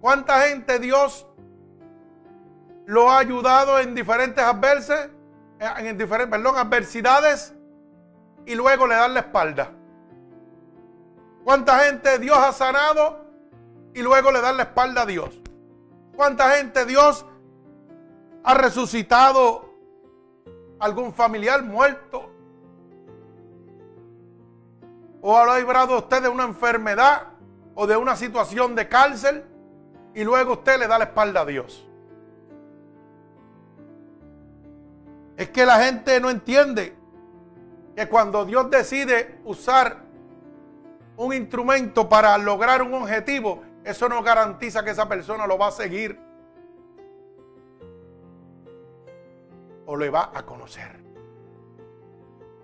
¿Cuánta 0.00 0.42
gente 0.42 0.78
Dios 0.78 1.26
lo 2.86 3.10
ha 3.10 3.18
ayudado 3.18 3.80
en 3.80 3.94
diferentes 3.94 4.42
adverses, 4.42 5.10
en 5.78 5.98
diferentes, 5.98 6.38
perdón, 6.38 6.56
adversidades 6.56 7.54
y 8.46 8.54
luego 8.54 8.86
le 8.86 8.94
dan 8.94 9.14
la 9.14 9.20
espalda? 9.20 9.72
¿Cuánta 11.44 11.80
gente 11.80 12.18
Dios 12.18 12.38
ha 12.38 12.52
sanado 12.52 13.24
y 13.94 14.02
luego 14.02 14.30
le 14.30 14.40
dan 14.40 14.56
la 14.56 14.64
espalda 14.64 15.02
a 15.02 15.06
Dios? 15.06 15.40
¿Cuánta 16.14 16.50
gente 16.56 16.84
Dios 16.84 17.26
ha 18.44 18.54
resucitado 18.54 19.67
algún 20.78 21.12
familiar 21.12 21.62
muerto. 21.62 22.30
O 25.20 25.36
ha 25.36 25.58
librado 25.58 25.98
usted 25.98 26.22
de 26.22 26.28
una 26.28 26.44
enfermedad 26.44 27.28
o 27.74 27.86
de 27.86 27.96
una 27.96 28.16
situación 28.16 28.74
de 28.74 28.88
cárcel 28.88 29.44
y 30.14 30.24
luego 30.24 30.52
usted 30.54 30.78
le 30.78 30.86
da 30.86 30.98
la 30.98 31.04
espalda 31.04 31.40
a 31.40 31.44
Dios. 31.44 31.86
Es 35.36 35.50
que 35.50 35.64
la 35.64 35.78
gente 35.78 36.20
no 36.20 36.30
entiende 36.30 36.96
que 37.94 38.08
cuando 38.08 38.44
Dios 38.44 38.70
decide 38.70 39.40
usar 39.44 39.98
un 41.16 41.32
instrumento 41.32 42.08
para 42.08 42.36
lograr 42.38 42.82
un 42.82 42.94
objetivo, 42.94 43.62
eso 43.84 44.08
no 44.08 44.22
garantiza 44.22 44.84
que 44.84 44.90
esa 44.90 45.08
persona 45.08 45.46
lo 45.46 45.58
va 45.58 45.68
a 45.68 45.72
seguir 45.72 46.27
o 49.90 49.96
le 49.96 50.10
va 50.10 50.30
a 50.34 50.44
conocer. 50.44 51.00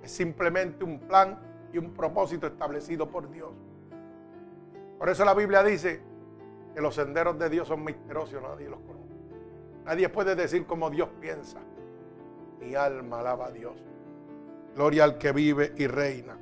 Es 0.02 0.12
simplemente 0.12 0.84
un 0.84 1.00
plan 1.00 1.38
y 1.72 1.78
un 1.78 1.94
propósito 1.94 2.46
establecido 2.46 3.08
por 3.08 3.30
Dios. 3.30 3.50
Por 4.98 5.08
eso 5.08 5.24
la 5.24 5.32
Biblia 5.32 5.62
dice 5.62 6.02
que 6.74 6.82
los 6.82 6.94
senderos 6.94 7.38
de 7.38 7.48
Dios 7.48 7.66
son 7.66 7.82
misteriosos, 7.82 8.42
nadie 8.42 8.68
los 8.68 8.78
conoce. 8.80 9.14
Nadie 9.86 10.10
puede 10.10 10.34
decir 10.36 10.66
como 10.66 10.90
Dios 10.90 11.08
piensa. 11.18 11.60
Mi 12.60 12.74
alma 12.74 13.20
alaba 13.20 13.46
a 13.46 13.50
Dios. 13.52 13.72
Gloria 14.74 15.04
al 15.04 15.16
que 15.16 15.32
vive 15.32 15.72
y 15.78 15.86
reina. 15.86 16.36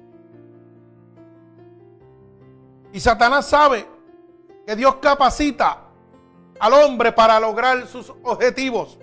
Y 2.93 2.99
Satanás 2.99 3.47
sabe 3.49 3.87
que 4.67 4.75
Dios 4.75 4.97
capacita 4.97 5.85
al 6.59 6.73
hombre 6.73 7.13
para 7.13 7.39
lograr 7.39 7.87
sus 7.87 8.11
objetivos. 8.25 8.99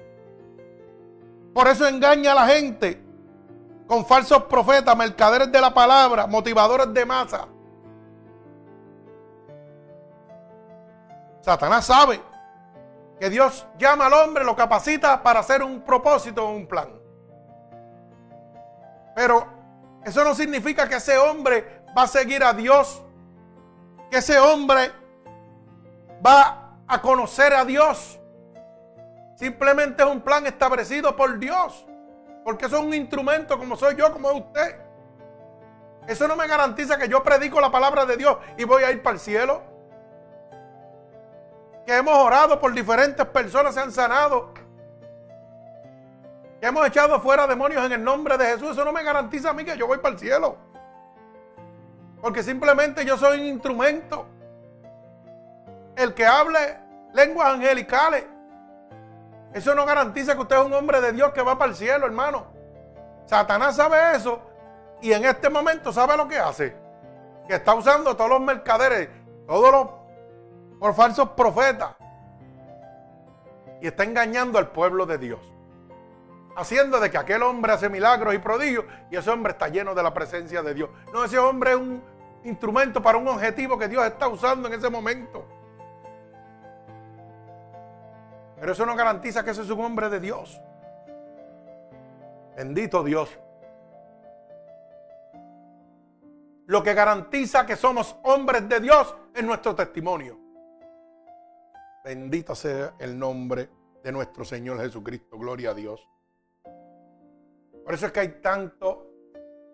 Por 1.53 1.67
eso 1.67 1.87
engaña 1.87 2.31
a 2.31 2.35
la 2.35 2.47
gente 2.47 3.01
con 3.87 4.05
falsos 4.05 4.43
profetas, 4.43 4.95
mercaderes 4.95 5.51
de 5.51 5.59
la 5.59 5.73
palabra, 5.73 6.27
motivadores 6.27 6.93
de 6.93 7.05
masa. 7.05 7.47
Satanás 11.41 11.85
sabe 11.85 12.21
que 13.19 13.29
Dios 13.29 13.65
llama 13.77 14.05
al 14.05 14.13
hombre, 14.13 14.43
lo 14.43 14.55
capacita 14.55 15.21
para 15.23 15.39
hacer 15.39 15.63
un 15.63 15.81
propósito 15.81 16.45
o 16.45 16.51
un 16.51 16.67
plan. 16.67 16.89
Pero 19.15 19.47
eso 20.05 20.23
no 20.23 20.35
significa 20.35 20.87
que 20.87 20.95
ese 20.95 21.17
hombre 21.17 21.83
va 21.97 22.03
a 22.03 22.07
seguir 22.07 22.43
a 22.43 22.53
Dios, 22.53 23.01
que 24.11 24.17
ese 24.17 24.39
hombre 24.39 24.91
va 26.25 26.77
a 26.87 27.01
conocer 27.01 27.53
a 27.53 27.65
Dios. 27.65 28.18
Simplemente 29.39 30.03
es 30.03 30.09
un 30.09 30.19
plan 30.19 30.45
establecido 30.47 31.15
por 31.15 31.39
Dios. 31.39 31.87
Porque 32.43 32.65
eso 32.65 32.79
es 32.79 32.83
un 32.83 32.93
instrumento 32.93 33.57
como 33.57 33.77
soy 33.77 33.95
yo, 33.95 34.11
como 34.11 34.29
es 34.31 34.35
usted. 34.35 34.75
Eso 36.07 36.27
no 36.27 36.35
me 36.35 36.45
garantiza 36.45 36.97
que 36.97 37.07
yo 37.07 37.23
predico 37.23 37.61
la 37.61 37.71
palabra 37.71 38.05
de 38.05 38.17
Dios 38.17 38.37
y 38.57 38.65
voy 38.65 38.83
a 38.83 38.91
ir 38.91 39.01
para 39.01 39.13
el 39.13 39.19
cielo. 39.21 39.61
Que 41.85 41.95
hemos 41.95 42.13
orado 42.15 42.59
por 42.59 42.73
diferentes 42.73 43.25
personas, 43.27 43.75
se 43.75 43.79
han 43.79 43.93
sanado. 43.93 44.53
Que 46.59 46.67
hemos 46.67 46.85
echado 46.85 47.21
fuera 47.21 47.47
demonios 47.47 47.85
en 47.85 47.93
el 47.93 48.03
nombre 48.03 48.37
de 48.37 48.43
Jesús. 48.43 48.71
Eso 48.71 48.83
no 48.83 48.91
me 48.91 49.03
garantiza 49.03 49.51
a 49.51 49.53
mí 49.53 49.63
que 49.63 49.77
yo 49.77 49.87
voy 49.87 49.99
para 49.99 50.15
el 50.15 50.19
cielo. 50.19 50.57
Porque 52.19 52.43
simplemente 52.43 53.05
yo 53.05 53.17
soy 53.17 53.39
un 53.39 53.45
instrumento. 53.45 54.25
El 55.95 56.13
que 56.13 56.25
hable 56.25 56.77
lenguas 57.13 57.53
angelicales 57.53 58.25
eso 59.53 59.73
no 59.73 59.85
garantiza 59.85 60.35
que 60.35 60.41
usted 60.41 60.57
es 60.57 60.65
un 60.65 60.73
hombre 60.73 61.01
de 61.01 61.11
Dios 61.11 61.31
que 61.33 61.41
va 61.41 61.57
para 61.57 61.71
el 61.71 61.75
cielo, 61.75 62.05
hermano. 62.05 62.47
Satanás 63.25 63.75
sabe 63.75 64.15
eso 64.15 64.41
y 65.01 65.11
en 65.11 65.25
este 65.25 65.49
momento 65.49 65.91
sabe 65.91 66.15
lo 66.17 66.27
que 66.27 66.37
hace. 66.37 66.75
Que 67.47 67.55
está 67.55 67.73
usando 67.73 68.15
todos 68.15 68.29
los 68.29 68.41
mercaderes, 68.41 69.09
todos 69.47 69.89
los 70.79 70.95
falsos 70.95 71.29
profetas. 71.29 71.95
Y 73.81 73.87
está 73.87 74.03
engañando 74.03 74.59
al 74.59 74.69
pueblo 74.69 75.05
de 75.05 75.17
Dios. 75.17 75.39
Haciendo 76.55 76.99
de 76.99 77.09
que 77.09 77.17
aquel 77.17 77.41
hombre 77.41 77.71
hace 77.71 77.89
milagros 77.89 78.35
y 78.35 78.39
prodigios 78.39 78.85
y 79.09 79.15
ese 79.15 79.29
hombre 79.29 79.53
está 79.53 79.69
lleno 79.69 79.95
de 79.95 80.03
la 80.03 80.13
presencia 80.13 80.61
de 80.61 80.73
Dios. 80.73 80.89
No, 81.13 81.23
ese 81.23 81.39
hombre 81.39 81.71
es 81.71 81.77
un 81.77 82.03
instrumento 82.43 83.01
para 83.01 83.17
un 83.17 83.27
objetivo 83.27 83.77
que 83.79 83.87
Dios 83.87 84.05
está 84.05 84.27
usando 84.27 84.67
en 84.67 84.75
ese 84.75 84.89
momento. 84.89 85.45
Pero 88.59 88.73
eso 88.73 88.85
no 88.85 88.95
garantiza 88.95 89.43
que 89.43 89.51
ese 89.51 89.61
es 89.61 89.69
un 89.69 89.81
hombre 89.81 90.09
de 90.09 90.19
Dios. 90.19 90.61
Bendito 92.55 93.03
Dios. 93.03 93.39
Lo 96.65 96.83
que 96.83 96.93
garantiza 96.93 97.65
que 97.65 97.75
somos 97.75 98.15
hombres 98.23 98.67
de 98.67 98.79
Dios 98.79 99.15
es 99.33 99.43
nuestro 99.43 99.73
testimonio. 99.73 100.37
Bendito 102.03 102.53
sea 102.53 102.93
el 102.99 103.17
nombre 103.17 103.69
de 104.03 104.11
nuestro 104.11 104.43
Señor 104.45 104.79
Jesucristo. 104.79 105.37
Gloria 105.37 105.71
a 105.71 105.73
Dios. 105.73 106.07
Por 107.83 107.93
eso 107.93 108.05
es 108.05 108.11
que 108.11 108.19
hay 108.19 108.41
tanto 108.41 109.07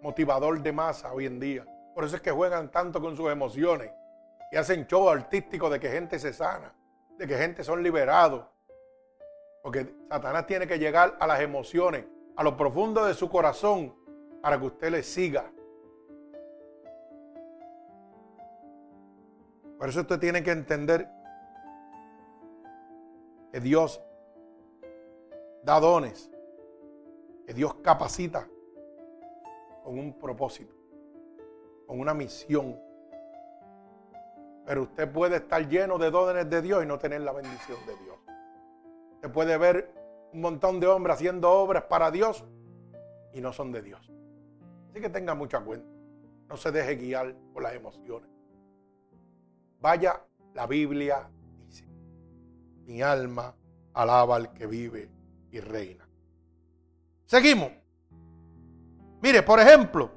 motivador 0.01 0.61
de 0.61 0.71
masa 0.71 1.11
hoy 1.11 1.25
en 1.25 1.39
día. 1.39 1.65
Por 1.93 2.05
eso 2.05 2.15
es 2.15 2.21
que 2.21 2.31
juegan 2.31 2.71
tanto 2.71 3.01
con 3.01 3.17
sus 3.17 3.31
emociones 3.31 3.91
y 4.51 4.55
hacen 4.57 4.85
show 4.85 5.09
artístico 5.09 5.69
de 5.69 5.79
que 5.79 5.89
gente 5.89 6.19
se 6.19 6.31
sana, 6.31 6.73
de 7.17 7.27
que 7.27 7.37
gente 7.37 7.63
son 7.63 7.81
liberados, 7.81 8.45
porque 9.65 9.95
Satanás 10.11 10.45
tiene 10.45 10.67
que 10.67 10.77
llegar 10.77 11.17
a 11.19 11.25
las 11.25 11.39
emociones, 11.39 12.05
a 12.35 12.43
lo 12.43 12.55
profundo 12.55 13.03
de 13.03 13.15
su 13.15 13.27
corazón, 13.27 13.95
para 14.39 14.59
que 14.59 14.65
usted 14.67 14.91
le 14.91 15.01
siga. 15.01 15.51
Por 19.79 19.89
eso 19.89 20.01
usted 20.01 20.19
tiene 20.19 20.43
que 20.43 20.51
entender 20.51 21.09
que 23.51 23.59
Dios 23.59 23.99
da 25.63 25.79
dones, 25.79 26.29
que 27.47 27.55
Dios 27.55 27.73
capacita 27.81 28.47
con 29.83 29.97
un 29.97 30.13
propósito, 30.19 30.75
con 31.87 31.99
una 31.99 32.13
misión. 32.13 32.79
Pero 34.63 34.83
usted 34.83 35.11
puede 35.11 35.37
estar 35.37 35.67
lleno 35.67 35.97
de 35.97 36.11
dones 36.11 36.47
de 36.47 36.61
Dios 36.61 36.83
y 36.83 36.85
no 36.85 36.99
tener 36.99 37.21
la 37.21 37.31
bendición 37.31 37.79
de 37.87 37.95
Dios 38.03 38.14
puede 39.29 39.57
ver 39.57 39.93
un 40.33 40.41
montón 40.41 40.79
de 40.79 40.87
hombres 40.87 41.15
haciendo 41.15 41.51
obras 41.51 41.83
para 41.83 42.11
Dios 42.11 42.43
y 43.33 43.41
no 43.41 43.53
son 43.53 43.71
de 43.71 43.81
Dios. 43.81 44.11
Así 44.89 45.01
que 45.01 45.09
tenga 45.09 45.33
mucha 45.33 45.59
cuenta. 45.61 45.87
No 46.47 46.57
se 46.57 46.71
deje 46.71 46.95
guiar 46.95 47.35
por 47.53 47.63
las 47.63 47.73
emociones. 47.73 48.29
Vaya, 49.81 50.21
la 50.53 50.67
Biblia 50.67 51.29
dice, 51.65 51.85
mi 52.85 53.01
alma 53.01 53.55
alaba 53.93 54.35
al 54.35 54.53
que 54.53 54.67
vive 54.67 55.09
y 55.51 55.59
reina. 55.59 56.07
Seguimos. 57.25 57.71
Mire, 59.21 59.41
por 59.43 59.59
ejemplo, 59.59 60.11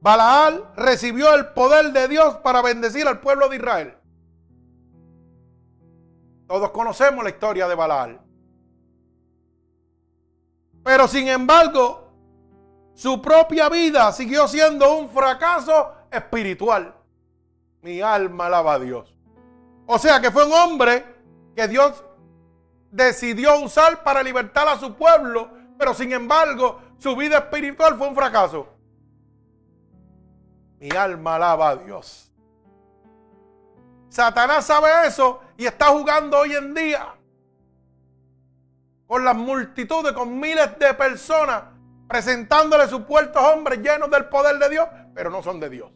Balaal 0.00 0.72
recibió 0.76 1.34
el 1.34 1.48
poder 1.48 1.92
de 1.92 2.08
Dios 2.08 2.36
para 2.36 2.62
bendecir 2.62 3.06
al 3.08 3.20
pueblo 3.20 3.48
de 3.48 3.56
Israel. 3.56 3.97
Todos 6.48 6.70
conocemos 6.70 7.22
la 7.22 7.30
historia 7.30 7.68
de 7.68 7.74
Balaal. 7.74 8.20
Pero 10.82 11.06
sin 11.06 11.28
embargo, 11.28 12.10
su 12.94 13.20
propia 13.20 13.68
vida 13.68 14.10
siguió 14.12 14.48
siendo 14.48 14.96
un 14.96 15.10
fracaso 15.10 15.92
espiritual. 16.10 16.94
Mi 17.82 18.00
alma 18.00 18.46
alaba 18.46 18.72
a 18.72 18.78
Dios. 18.78 19.14
O 19.86 19.98
sea 19.98 20.22
que 20.22 20.30
fue 20.30 20.46
un 20.46 20.52
hombre 20.54 21.04
que 21.54 21.68
Dios 21.68 22.02
decidió 22.90 23.60
usar 23.60 24.02
para 24.02 24.22
libertar 24.22 24.66
a 24.68 24.78
su 24.78 24.94
pueblo, 24.94 25.50
pero 25.78 25.92
sin 25.92 26.12
embargo 26.12 26.80
su 26.96 27.14
vida 27.14 27.36
espiritual 27.36 27.98
fue 27.98 28.08
un 28.08 28.14
fracaso. 28.14 28.68
Mi 30.80 30.88
alma 30.90 31.34
alaba 31.34 31.68
a 31.68 31.76
Dios. 31.76 32.32
Satanás 34.08 34.64
sabe 34.64 34.88
eso 35.06 35.42
y 35.58 35.66
está 35.66 35.86
jugando 35.86 36.38
hoy 36.38 36.54
en 36.54 36.72
día 36.72 37.14
con 39.08 39.24
las 39.24 39.36
multitudes, 39.36 40.12
con 40.12 40.38
miles 40.38 40.78
de 40.78 40.94
personas, 40.94 41.64
presentándole 42.08 42.86
supuestos 42.86 43.42
hombres 43.42 43.80
llenos 43.80 44.08
del 44.08 44.26
poder 44.26 44.58
de 44.58 44.70
Dios, 44.70 44.88
pero 45.14 45.30
no 45.30 45.42
son 45.42 45.58
de 45.58 45.68
Dios. 45.68 45.90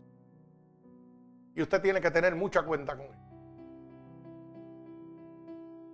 Y 1.54 1.62
usted 1.62 1.80
tiene 1.80 2.00
que 2.00 2.10
tener 2.10 2.34
mucha 2.34 2.62
cuenta 2.62 2.96
con 2.96 3.06
él. 3.06 3.18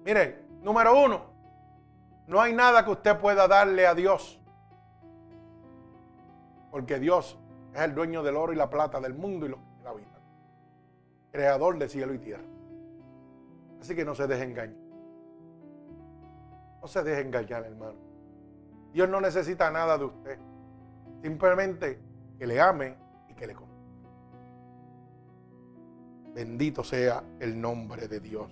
Mire, 0.04 0.44
número 0.62 0.98
uno, 0.98 1.26
no 2.26 2.40
hay 2.40 2.54
nada 2.54 2.84
que 2.86 2.90
usted 2.92 3.18
pueda 3.18 3.46
darle 3.46 3.86
a 3.86 3.94
Dios. 3.94 4.40
Porque 6.70 6.98
Dios 6.98 7.38
es 7.74 7.82
el 7.82 7.94
dueño 7.94 8.22
del 8.22 8.36
oro 8.36 8.52
y 8.54 8.56
la 8.56 8.70
plata 8.70 8.98
del 8.98 9.12
mundo 9.12 9.44
y 9.44 9.50
lo 9.50 9.56
que 9.56 9.84
la 9.84 9.92
vida 9.92 10.08
creador 11.30 11.78
de 11.78 11.88
cielo 11.88 12.14
y 12.14 12.18
tierra. 12.18 12.57
Así 13.81 13.95
que 13.95 14.05
no 14.05 14.14
se 14.14 14.26
deje 14.26 14.45
engañar. 14.45 14.76
No 16.81 16.89
se 16.89 17.03
deje 17.03 17.20
engañar, 17.22 17.64
hermano. 17.64 17.99
Dios 18.93 19.09
no 19.09 19.20
necesita 19.20 19.70
nada 19.70 19.99
de 19.99 20.05
usted. 20.05 20.39
Simplemente 21.22 22.01
que 22.39 22.47
le 22.47 22.61
ame 22.61 22.97
y 23.29 23.35
que 23.35 23.47
le 23.47 23.55
conozca. 23.55 23.76
Bendito 26.35 26.85
sea 26.85 27.22
el 27.41 27.61
nombre 27.61 28.07
de 28.07 28.20
Dios. 28.20 28.49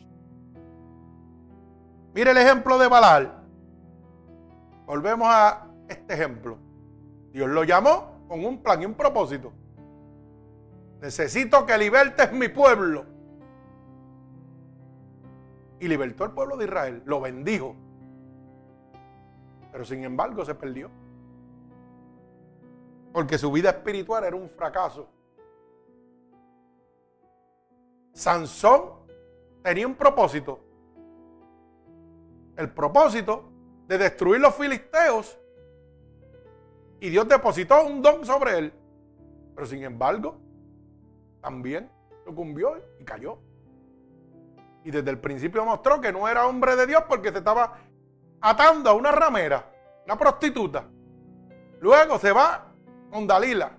Mire 2.14 2.30
el 2.30 2.36
ejemplo 2.38 2.78
de 2.78 2.88
Balal. 2.88 3.44
Volvemos 4.86 5.28
a 5.30 5.68
este 5.88 6.14
ejemplo. 6.14 6.58
Dios 7.32 7.48
lo 7.48 7.64
llamó 7.64 8.24
con 8.28 8.44
un 8.44 8.62
plan 8.62 8.82
y 8.82 8.86
un 8.86 8.94
propósito. 8.94 9.52
Necesito 11.00 11.66
que 11.66 11.76
libertes 11.76 12.32
mi 12.32 12.48
pueblo. 12.48 13.15
Y 15.80 15.88
libertó 15.88 16.24
el 16.24 16.32
pueblo 16.32 16.56
de 16.56 16.64
Israel. 16.64 17.02
Lo 17.04 17.20
bendijo. 17.20 17.74
Pero 19.72 19.84
sin 19.84 20.04
embargo 20.04 20.44
se 20.44 20.54
perdió. 20.54 20.90
Porque 23.12 23.38
su 23.38 23.50
vida 23.50 23.70
espiritual 23.70 24.24
era 24.24 24.36
un 24.36 24.48
fracaso. 24.48 25.08
Sansón 28.12 29.06
tenía 29.62 29.86
un 29.86 29.94
propósito. 29.94 30.60
El 32.56 32.70
propósito 32.70 33.50
de 33.86 33.98
destruir 33.98 34.40
los 34.40 34.54
filisteos. 34.54 35.38
Y 37.00 37.10
Dios 37.10 37.28
depositó 37.28 37.84
un 37.84 38.00
don 38.00 38.24
sobre 38.24 38.58
él. 38.58 38.72
Pero 39.54 39.66
sin 39.66 39.82
embargo, 39.82 40.38
también 41.40 41.90
sucumbió 42.24 42.76
y 42.98 43.04
cayó. 43.04 43.38
Y 44.86 44.92
desde 44.92 45.10
el 45.10 45.18
principio 45.18 45.64
mostró 45.64 46.00
que 46.00 46.12
no 46.12 46.28
era 46.28 46.46
hombre 46.46 46.76
de 46.76 46.86
Dios 46.86 47.02
porque 47.08 47.32
se 47.32 47.38
estaba 47.38 47.72
atando 48.40 48.88
a 48.88 48.92
una 48.92 49.10
ramera, 49.10 49.66
una 50.04 50.16
prostituta. 50.16 50.84
Luego 51.80 52.20
se 52.20 52.30
va 52.30 52.68
con 53.10 53.26
Dalila. 53.26 53.72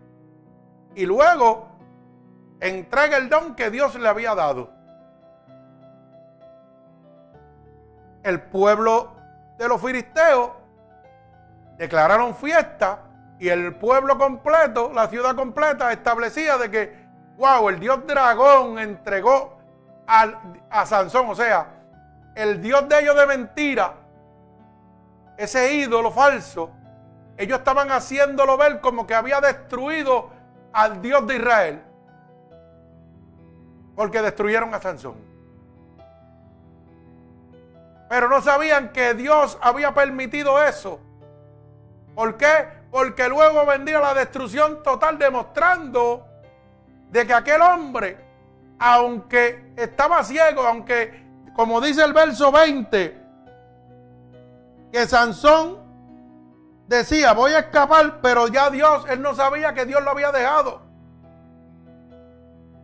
Y 0.95 1.05
luego 1.05 1.69
entrega 2.59 3.15
el 3.15 3.29
don 3.29 3.55
que 3.55 3.71
Dios 3.71 3.95
le 3.95 4.05
había 4.05 4.35
dado. 4.35 4.69
El 8.21 8.41
pueblo 8.41 9.15
de 9.57 9.69
los 9.69 9.81
filisteos 9.81 10.51
declararon 11.77 12.35
fiesta 12.35 13.05
y 13.39 13.47
el 13.47 13.75
pueblo 13.75 14.17
completo, 14.17 14.91
la 14.93 15.07
ciudad 15.07 15.37
completa, 15.37 15.89
establecía 15.93 16.57
de 16.57 16.69
que, 16.69 17.07
wow, 17.37 17.69
el 17.69 17.79
dios 17.79 18.05
dragón 18.05 18.77
entregó 18.77 19.56
a 20.07 20.85
Sansón, 20.85 21.29
o 21.29 21.35
sea, 21.35 21.67
el 22.35 22.61
dios 22.61 22.87
de 22.87 22.99
ellos 22.99 23.15
de 23.15 23.25
mentira, 23.25 23.93
ese 25.37 25.73
ídolo 25.73 26.11
falso, 26.11 26.71
ellos 27.37 27.59
estaban 27.59 27.91
haciéndolo 27.91 28.57
ver 28.57 28.81
como 28.81 29.05
que 29.05 29.13
había 29.13 29.39
destruido 29.39 30.31
al 30.73 31.01
Dios 31.01 31.25
de 31.27 31.35
Israel. 31.35 31.81
Porque 33.95 34.21
destruyeron 34.21 34.73
a 34.73 34.79
Sansón. 34.79 35.15
Pero 38.09 38.29
no 38.29 38.41
sabían 38.41 38.91
que 38.91 39.13
Dios 39.13 39.57
había 39.61 39.93
permitido 39.93 40.63
eso. 40.63 40.99
¿Por 42.15 42.37
qué? 42.37 42.67
Porque 42.89 43.27
luego 43.27 43.65
vendría 43.65 43.99
la 43.99 44.13
destrucción 44.13 44.81
total 44.81 45.19
demostrando 45.19 46.25
de 47.09 47.27
que 47.27 47.33
aquel 47.33 47.61
hombre, 47.61 48.26
aunque 48.79 49.73
estaba 49.75 50.23
ciego, 50.23 50.61
aunque, 50.61 51.25
como 51.55 51.81
dice 51.81 52.03
el 52.03 52.13
verso 52.13 52.51
20, 52.51 53.17
que 54.91 55.07
Sansón 55.07 55.79
decía, 56.87 57.33
voy 57.33 57.53
a 57.53 57.59
escapar, 57.59 58.19
pero 58.21 58.47
ya 58.47 58.69
Dios, 58.69 59.05
él 59.09 59.21
no 59.21 59.35
sabía 59.35 59.73
que 59.73 59.85
Dios 59.85 60.03
lo 60.03 60.11
había 60.11 60.31
dejado. 60.31 60.81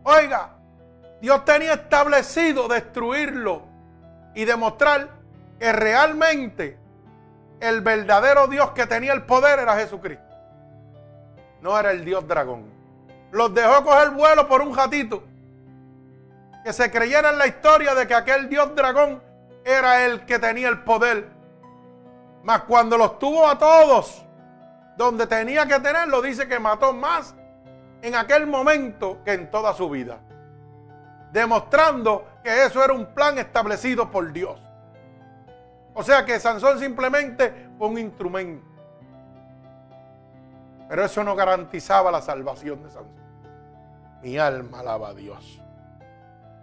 Oiga, 0.02 0.50
Dios 1.20 1.44
tenía 1.44 1.74
establecido 1.74 2.68
destruirlo 2.68 3.62
y 4.34 4.44
demostrar 4.44 5.08
que 5.58 5.72
realmente 5.72 6.78
el 7.60 7.80
verdadero 7.80 8.46
Dios 8.48 8.72
que 8.72 8.86
tenía 8.86 9.12
el 9.14 9.22
poder 9.22 9.60
era 9.60 9.76
Jesucristo. 9.76 10.22
No 11.62 11.78
era 11.78 11.92
el 11.92 12.04
Dios 12.04 12.28
dragón. 12.28 12.66
Los 13.30 13.54
dejó 13.54 13.82
coger 13.84 14.10
vuelo 14.10 14.46
por 14.46 14.60
un 14.60 14.76
ratito. 14.76 15.24
Que 16.64 16.72
se 16.72 16.90
creyera 16.90 17.30
en 17.30 17.38
la 17.38 17.46
historia 17.46 17.94
de 17.94 18.06
que 18.06 18.14
aquel 18.14 18.48
Dios 18.48 18.74
dragón 18.74 19.22
era 19.64 20.04
el 20.04 20.24
que 20.24 20.38
tenía 20.38 20.68
el 20.68 20.82
poder 20.82 21.34
mas 22.44 22.64
cuando 22.64 22.98
los 22.98 23.18
tuvo 23.18 23.48
a 23.48 23.58
todos, 23.58 24.22
donde 24.98 25.26
tenía 25.26 25.66
que 25.66 25.80
tenerlo, 25.80 26.20
dice 26.20 26.46
que 26.46 26.60
mató 26.60 26.92
más 26.92 27.34
en 28.02 28.14
aquel 28.14 28.46
momento 28.46 29.18
que 29.24 29.32
en 29.32 29.50
toda 29.50 29.72
su 29.72 29.88
vida. 29.88 30.20
Demostrando 31.32 32.26
que 32.44 32.66
eso 32.66 32.84
era 32.84 32.92
un 32.92 33.06
plan 33.06 33.38
establecido 33.38 34.10
por 34.10 34.30
Dios. 34.30 34.60
O 35.94 36.02
sea 36.02 36.26
que 36.26 36.38
Sansón 36.38 36.78
simplemente 36.78 37.70
fue 37.78 37.88
un 37.88 37.98
instrumento. 37.98 38.66
Pero 40.86 41.02
eso 41.02 41.24
no 41.24 41.34
garantizaba 41.34 42.12
la 42.12 42.20
salvación 42.20 42.82
de 42.82 42.90
Sansón. 42.90 43.24
Mi 44.22 44.36
alma 44.36 44.80
alaba 44.80 45.08
a 45.08 45.14
Dios. 45.14 45.63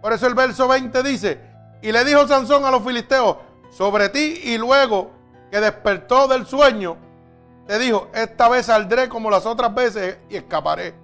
Por 0.02 0.12
eso 0.12 0.26
el 0.26 0.34
verso 0.34 0.68
20 0.68 1.02
dice, 1.02 1.40
y 1.80 1.92
le 1.92 2.04
dijo 2.04 2.28
Sansón 2.28 2.64
a 2.64 2.70
los 2.70 2.84
filisteos, 2.84 3.36
sobre 3.70 4.10
ti 4.10 4.40
y 4.44 4.58
luego 4.58 5.12
que 5.50 5.60
despertó 5.60 6.28
del 6.28 6.44
sueño, 6.44 6.96
te 7.66 7.78
dijo, 7.78 8.08
esta 8.12 8.48
vez 8.48 8.66
saldré 8.66 9.08
como 9.08 9.30
las 9.30 9.46
otras 9.46 9.72
veces 9.74 10.18
y 10.28 10.36
escaparé. 10.36 10.94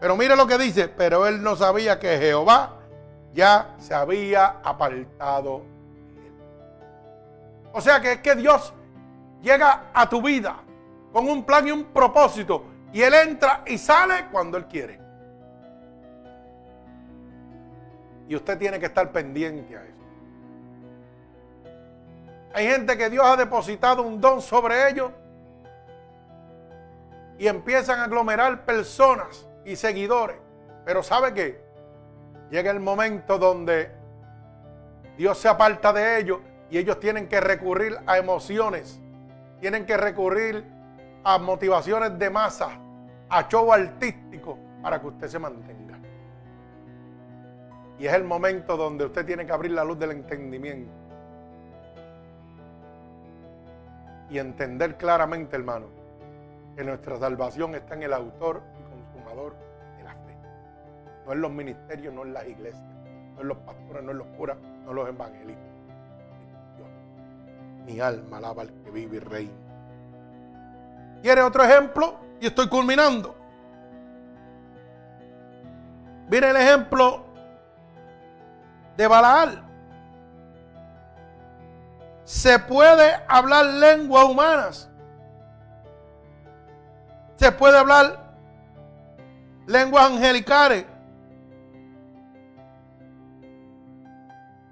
Pero 0.00 0.16
mire 0.16 0.36
lo 0.36 0.46
que 0.46 0.58
dice, 0.58 0.88
pero 0.88 1.26
él 1.26 1.42
no 1.42 1.56
sabía 1.56 1.98
que 1.98 2.18
Jehová 2.18 2.76
ya 3.32 3.74
se 3.78 3.94
había 3.94 4.56
apartado. 4.62 5.62
O 7.72 7.80
sea 7.80 8.00
que 8.00 8.12
es 8.12 8.18
que 8.18 8.34
Dios 8.34 8.72
llega 9.40 9.90
a 9.94 10.08
tu 10.08 10.20
vida 10.20 10.56
con 11.12 11.28
un 11.28 11.44
plan 11.44 11.66
y 11.68 11.70
un 11.70 11.84
propósito 11.84 12.64
y 12.92 13.02
Él 13.02 13.14
entra 13.14 13.62
y 13.66 13.78
sale 13.78 14.26
cuando 14.30 14.56
Él 14.56 14.66
quiere. 14.66 15.07
Y 18.28 18.36
usted 18.36 18.58
tiene 18.58 18.78
que 18.78 18.86
estar 18.86 19.10
pendiente 19.10 19.76
a 19.76 19.82
eso. 19.82 19.94
Hay 22.54 22.66
gente 22.66 22.96
que 22.96 23.10
Dios 23.10 23.24
ha 23.26 23.36
depositado 23.36 24.02
un 24.02 24.20
don 24.20 24.42
sobre 24.42 24.90
ellos 24.90 25.10
y 27.38 27.46
empiezan 27.46 28.00
a 28.00 28.04
aglomerar 28.04 28.64
personas 28.64 29.48
y 29.64 29.76
seguidores. 29.76 30.36
Pero 30.84 31.02
¿sabe 31.02 31.32
qué? 31.32 31.60
Llega 32.50 32.70
el 32.70 32.80
momento 32.80 33.38
donde 33.38 33.90
Dios 35.16 35.38
se 35.38 35.48
aparta 35.48 35.92
de 35.92 36.18
ellos 36.18 36.40
y 36.70 36.78
ellos 36.78 36.98
tienen 37.00 37.28
que 37.28 37.40
recurrir 37.40 37.98
a 38.06 38.18
emociones, 38.18 39.00
tienen 39.60 39.86
que 39.86 39.96
recurrir 39.96 40.64
a 41.24 41.38
motivaciones 41.38 42.18
de 42.18 42.30
masa, 42.30 42.70
a 43.28 43.48
show 43.48 43.72
artístico 43.72 44.58
para 44.82 45.00
que 45.00 45.06
usted 45.06 45.28
se 45.28 45.38
mantenga. 45.38 45.87
Y 47.98 48.06
es 48.06 48.14
el 48.14 48.24
momento 48.24 48.76
donde 48.76 49.06
usted 49.06 49.26
tiene 49.26 49.44
que 49.44 49.52
abrir 49.52 49.72
la 49.72 49.84
luz 49.84 49.98
del 49.98 50.12
entendimiento 50.12 50.92
y 54.30 54.38
entender 54.38 54.96
claramente, 54.96 55.56
hermano, 55.56 55.86
que 56.76 56.84
nuestra 56.84 57.18
salvación 57.18 57.74
está 57.74 57.94
en 57.94 58.04
el 58.04 58.12
autor 58.12 58.62
y 58.78 59.14
consumador 59.14 59.54
de 59.96 60.04
la 60.04 60.12
fe. 60.12 60.36
No 61.26 61.32
en 61.32 61.40
los 61.40 61.50
ministerios, 61.50 62.14
no 62.14 62.22
en 62.22 62.34
las 62.34 62.46
iglesias, 62.46 62.82
no 63.34 63.40
en 63.40 63.48
los 63.48 63.58
pastores, 63.58 64.02
no 64.02 64.12
en 64.12 64.18
los 64.18 64.26
curas, 64.28 64.58
no 64.84 64.90
en 64.90 64.96
los 64.96 65.08
evangelistas. 65.08 65.64
Mi 67.84 68.00
alma 68.00 68.36
alaba 68.36 68.62
al 68.62 68.72
que 68.84 68.90
vive 68.90 69.16
y 69.16 69.20
reina. 69.20 69.52
¿Quiere 71.22 71.42
otro 71.42 71.64
ejemplo? 71.64 72.16
Y 72.40 72.46
estoy 72.46 72.68
culminando. 72.68 73.34
Mire 76.30 76.50
el 76.50 76.56
ejemplo 76.56 77.24
de 78.98 79.06
Balaal 79.06 79.64
se 82.24 82.58
puede 82.58 83.12
hablar 83.28 83.64
lenguas 83.64 84.24
humanas. 84.24 84.90
Se 87.36 87.52
puede 87.52 87.78
hablar 87.78 88.34
lenguas 89.66 90.10
angelicales. 90.10 90.84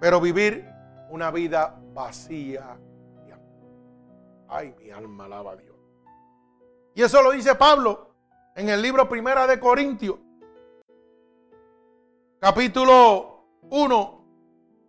Pero 0.01 0.21
vivir 0.21 0.69
una 1.09 1.31
vida 1.31 1.75
vacía. 1.95 2.77
Ay, 4.49 4.75
mi 4.79 4.91
alma 4.91 5.25
alaba 5.27 5.53
a 5.53 5.57
Dios. 5.57 5.77
Y 6.95 7.03
eso 7.03 7.23
lo 7.23 7.31
dice 7.31 7.55
Pablo 7.55 8.11
en 8.57 8.69
el 8.69 8.83
libro 8.83 9.09
Primera 9.09 9.47
de 9.47 9.61
Corintios, 9.61 10.19
capítulo 12.41 13.36
1, 13.71 14.25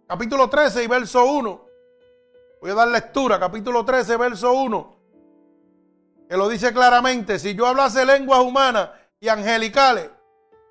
capítulo 0.07 0.49
13 0.49 0.83
y 0.83 0.87
verso 0.87 1.25
1. 1.25 1.65
Voy 2.61 2.71
a 2.71 2.75
dar 2.75 2.87
lectura, 2.87 3.39
capítulo 3.39 3.83
13, 3.83 4.17
verso 4.17 4.53
1. 4.53 4.97
que 6.29 6.37
lo 6.37 6.49
dice 6.49 6.73
claramente, 6.73 7.39
si 7.39 7.55
yo 7.55 7.65
hablase 7.65 8.05
lenguas 8.05 8.41
humanas 8.41 8.89
y 9.19 9.29
angelicales 9.29 10.09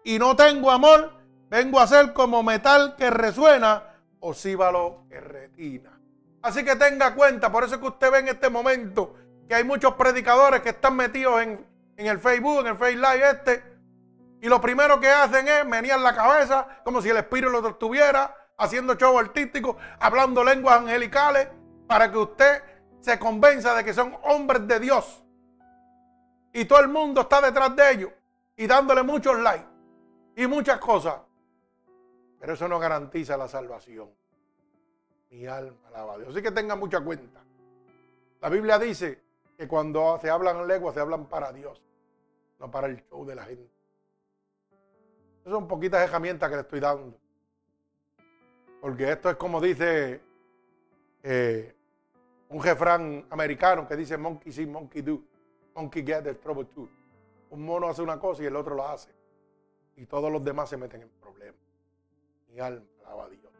y 0.04 0.18
no 0.18 0.36
tengo 0.36 0.70
amor, 0.70 1.14
vengo 1.48 1.80
a 1.80 1.86
ser 1.86 2.12
como 2.12 2.42
metal 2.42 2.94
que 2.96 3.10
resuena 3.10 3.82
o 4.20 4.34
síbalo 4.34 5.04
que 5.08 5.20
retina. 5.20 5.98
Así 6.42 6.64
que 6.64 6.76
tenga 6.76 7.14
cuenta, 7.14 7.50
por 7.50 7.64
eso 7.64 7.76
es 7.76 7.80
que 7.80 7.88
usted 7.88 8.12
ve 8.12 8.18
en 8.18 8.28
este 8.28 8.50
momento 8.50 9.14
que 9.48 9.54
hay 9.54 9.64
muchos 9.64 9.94
predicadores 9.94 10.60
que 10.60 10.70
están 10.70 10.94
metidos 10.94 11.42
en, 11.42 11.66
en 11.96 12.06
el 12.06 12.18
Facebook, 12.18 12.60
en 12.60 12.66
el 12.68 12.76
Facebook 12.76 13.08
Live 13.12 13.30
este, 13.30 13.75
y 14.46 14.48
lo 14.48 14.60
primero 14.60 15.00
que 15.00 15.08
hacen 15.08 15.48
es 15.48 15.66
menear 15.66 15.98
la 15.98 16.14
cabeza 16.14 16.68
como 16.84 17.02
si 17.02 17.08
el 17.08 17.16
espíritu 17.16 17.50
lo 17.50 17.66
estuviera, 17.66 18.32
haciendo 18.56 18.94
show 18.94 19.18
artístico, 19.18 19.76
hablando 19.98 20.44
lenguas 20.44 20.78
angelicales, 20.82 21.48
para 21.88 22.12
que 22.12 22.18
usted 22.18 22.62
se 23.00 23.18
convenza 23.18 23.74
de 23.74 23.82
que 23.82 23.92
son 23.92 24.16
hombres 24.22 24.68
de 24.68 24.78
Dios. 24.78 25.24
Y 26.52 26.64
todo 26.64 26.78
el 26.78 26.86
mundo 26.86 27.22
está 27.22 27.40
detrás 27.40 27.74
de 27.74 27.90
ellos 27.90 28.12
y 28.56 28.68
dándole 28.68 29.02
muchos 29.02 29.36
likes 29.36 29.66
y 30.36 30.46
muchas 30.46 30.78
cosas. 30.78 31.16
Pero 32.38 32.52
eso 32.52 32.68
no 32.68 32.78
garantiza 32.78 33.36
la 33.36 33.48
salvación. 33.48 34.08
Mi 35.28 35.44
alma 35.48 35.88
alaba 35.88 36.14
a 36.14 36.18
Dios. 36.18 36.28
Así 36.30 36.40
que 36.40 36.52
tenga 36.52 36.76
mucha 36.76 37.00
cuenta. 37.00 37.40
La 38.40 38.48
Biblia 38.48 38.78
dice 38.78 39.20
que 39.58 39.66
cuando 39.66 40.20
se 40.22 40.30
hablan 40.30 40.68
lenguas 40.68 40.94
se 40.94 41.00
hablan 41.00 41.26
para 41.26 41.52
Dios, 41.52 41.82
no 42.60 42.70
para 42.70 42.86
el 42.86 43.04
show 43.08 43.26
de 43.26 43.34
la 43.34 43.42
gente. 43.42 43.75
Esas 45.46 45.60
son 45.60 45.68
poquitas 45.68 46.02
herramientas 46.02 46.50
que 46.50 46.56
le 46.56 46.62
estoy 46.62 46.80
dando. 46.80 47.16
Porque 48.80 49.12
esto 49.12 49.30
es 49.30 49.36
como 49.36 49.60
dice 49.60 50.20
eh, 51.22 51.72
un 52.48 52.60
refrán 52.60 53.24
americano 53.30 53.86
que 53.86 53.94
dice 53.94 54.16
monkey 54.16 54.50
see, 54.50 54.66
monkey 54.66 55.02
do. 55.02 55.22
Monkey 55.76 56.04
get 56.04 56.24
the 56.24 56.34
trouble 56.34 56.64
too. 56.64 56.88
Un 57.50 57.64
mono 57.64 57.86
hace 57.86 58.02
una 58.02 58.18
cosa 58.18 58.42
y 58.42 58.46
el 58.46 58.56
otro 58.56 58.74
lo 58.74 58.88
hace. 58.88 59.14
Y 59.94 60.06
todos 60.06 60.32
los 60.32 60.42
demás 60.42 60.68
se 60.68 60.76
meten 60.76 61.02
en 61.02 61.10
problemas. 61.10 61.60
Mi 62.48 62.58
alma 62.58 62.84
alaba 63.04 63.26
a 63.26 63.28
Dios. 63.28 63.52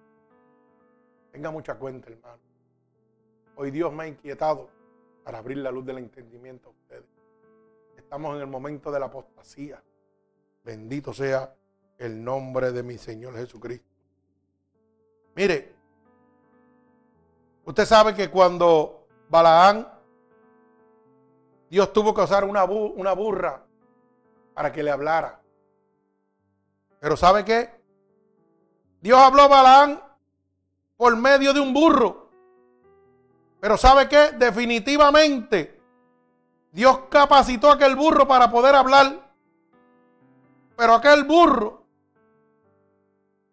Tenga 1.30 1.52
mucha 1.52 1.76
cuenta, 1.76 2.10
hermano. 2.10 2.42
Hoy 3.54 3.70
Dios 3.70 3.92
me 3.92 4.02
ha 4.02 4.06
inquietado 4.08 4.70
para 5.22 5.38
abrir 5.38 5.58
la 5.58 5.70
luz 5.70 5.86
del 5.86 5.98
entendimiento 5.98 6.70
a 6.70 6.72
ustedes. 6.72 7.06
Estamos 7.96 8.34
en 8.34 8.40
el 8.40 8.48
momento 8.48 8.90
de 8.90 8.98
la 8.98 9.06
apostasía. 9.06 9.80
Bendito 10.64 11.12
sea 11.12 11.54
el 11.98 12.22
nombre 12.22 12.72
de 12.72 12.82
mi 12.82 12.98
Señor 12.98 13.34
Jesucristo. 13.36 13.86
Mire, 15.34 15.74
usted 17.64 17.84
sabe 17.84 18.14
que 18.14 18.30
cuando 18.30 19.06
Balaán, 19.28 19.88
Dios 21.68 21.92
tuvo 21.92 22.14
que 22.14 22.22
usar 22.22 22.44
una, 22.44 22.64
una 22.64 23.12
burra 23.12 23.64
para 24.54 24.72
que 24.72 24.82
le 24.82 24.90
hablara. 24.90 25.40
Pero 27.00 27.16
¿sabe 27.16 27.44
qué? 27.44 27.70
Dios 29.00 29.18
habló 29.18 29.42
a 29.42 29.48
Balaán 29.48 30.02
por 30.96 31.16
medio 31.16 31.52
de 31.52 31.60
un 31.60 31.74
burro. 31.74 32.30
Pero 33.60 33.76
¿sabe 33.76 34.08
qué? 34.08 34.32
Definitivamente 34.32 35.80
Dios 36.72 37.00
capacitó 37.10 37.70
a 37.70 37.74
aquel 37.74 37.96
burro 37.96 38.28
para 38.28 38.50
poder 38.50 38.74
hablar. 38.74 39.32
Pero 40.76 40.94
aquel 40.94 41.24
burro 41.24 41.85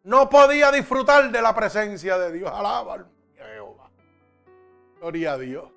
no 0.03 0.29
podía 0.29 0.71
disfrutar 0.71 1.31
de 1.31 1.41
la 1.41 1.55
presencia 1.55 2.17
de 2.17 2.31
Dios. 2.31 2.51
Alaba 2.53 2.95
a 2.95 3.05
Jehová. 3.35 3.89
Gloria 4.99 5.33
a 5.33 5.37
Dios. 5.37 5.71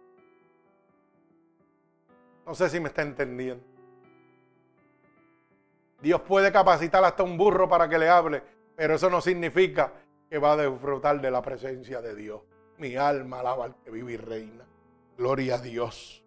No 2.45 2.55
sé 2.55 2.68
si 2.68 2.81
me 2.81 2.89
está 2.89 3.03
entendiendo. 3.03 3.64
Dios 6.01 6.20
puede 6.22 6.53
capacitar 6.53 7.03
hasta 7.05 7.22
un 7.22 7.37
burro 7.37 7.68
para 7.68 7.89
que 7.89 7.99
le 7.99 8.09
hable, 8.09 8.43
pero 8.77 8.95
eso 8.95 9.09
no 9.09 9.20
significa 9.20 9.93
que 10.29 10.39
va 10.39 10.53
a 10.53 10.66
disfrutar 10.66 11.20
de 11.20 11.31
la 11.31 11.43
presencia 11.43 12.01
de 12.03 12.14
Dios. 12.14 12.43
Mi 12.79 12.97
alma 12.97 13.41
alaba 13.41 13.64
al 13.64 13.77
que 13.77 13.91
vive 13.91 14.12
y 14.12 14.16
reina. 14.16 14.64
Gloria 15.16 15.55
a 15.55 15.59
Dios. 15.59 16.22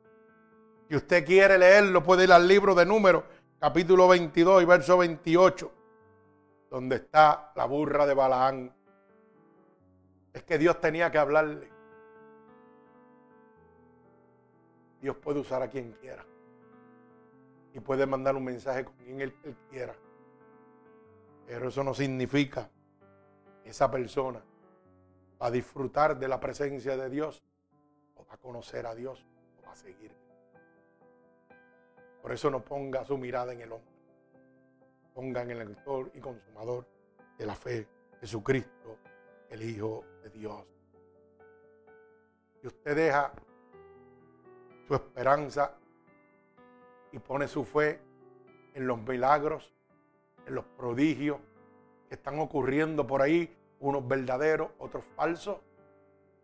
Si 0.89 0.95
usted 0.95 1.23
quiere 1.23 1.57
leerlo, 1.57 2.03
puede 2.03 2.23
ir 2.23 2.33
al 2.33 2.47
libro 2.47 2.73
de 2.73 2.85
Números, 2.85 3.23
capítulo 3.59 4.07
22 4.07 4.63
y 4.63 4.65
verso 4.65 4.97
28 4.97 5.78
donde 6.69 6.97
está 6.97 7.51
la 7.55 7.65
burra 7.65 8.05
de 8.05 8.13
Balaán. 8.13 8.73
Es 10.33 10.43
que 10.43 10.57
Dios 10.57 10.79
tenía 10.79 11.11
que 11.11 11.17
hablarle. 11.17 11.69
Dios 15.01 15.17
puede 15.17 15.39
usar 15.39 15.61
a 15.61 15.69
quien 15.69 15.93
quiera. 15.93 16.25
Y 17.73 17.79
puede 17.79 18.05
mandar 18.05 18.35
un 18.35 18.43
mensaje 18.43 18.85
con 18.85 18.95
quien 18.97 19.21
él, 19.21 19.33
quiera. 19.69 19.95
Pero 21.47 21.69
eso 21.69 21.83
no 21.83 21.93
significa 21.93 22.69
que 23.63 23.69
esa 23.69 23.89
persona 23.89 24.43
va 25.41 25.47
a 25.47 25.51
disfrutar 25.51 26.17
de 26.17 26.27
la 26.27 26.39
presencia 26.39 26.95
de 26.97 27.09
Dios 27.09 27.43
o 28.15 28.25
va 28.25 28.35
a 28.35 28.37
conocer 28.37 28.85
a 28.85 28.93
Dios 28.93 29.25
o 29.57 29.65
va 29.65 29.71
a 29.71 29.75
seguir. 29.75 30.15
Por 32.21 32.31
eso 32.31 32.51
no 32.51 32.63
ponga 32.63 33.05
su 33.05 33.17
mirada 33.17 33.53
en 33.53 33.61
el 33.61 33.71
hombre 33.71 33.98
pongan 35.19 35.51
el 35.51 35.59
autor 35.59 36.11
y 36.13 36.21
consumador 36.21 36.87
de 37.37 37.45
la 37.45 37.53
fe, 37.53 37.85
Jesucristo, 38.21 38.99
el 39.49 39.63
Hijo 39.63 40.05
de 40.23 40.29
Dios. 40.29 40.65
Y 42.63 42.67
usted 42.67 42.95
deja 42.95 43.33
su 44.87 44.95
esperanza 44.95 45.75
y 47.11 47.19
pone 47.19 47.49
su 47.49 47.65
fe 47.65 47.99
en 48.73 48.87
los 48.87 48.97
milagros, 49.01 49.73
en 50.47 50.55
los 50.55 50.63
prodigios 50.77 51.41
que 52.07 52.15
están 52.15 52.39
ocurriendo 52.39 53.05
por 53.05 53.21
ahí, 53.21 53.53
unos 53.81 54.07
verdaderos, 54.07 54.71
otros 54.77 55.03
falsos, 55.17 55.57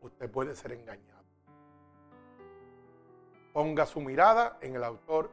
usted 0.01 0.29
puede 0.29 0.53
ser 0.53 0.73
engañado. 0.73 1.23
Ponga 3.53 3.85
su 3.85 4.01
mirada 4.01 4.57
en 4.59 4.75
el 4.75 4.83
autor 4.83 5.31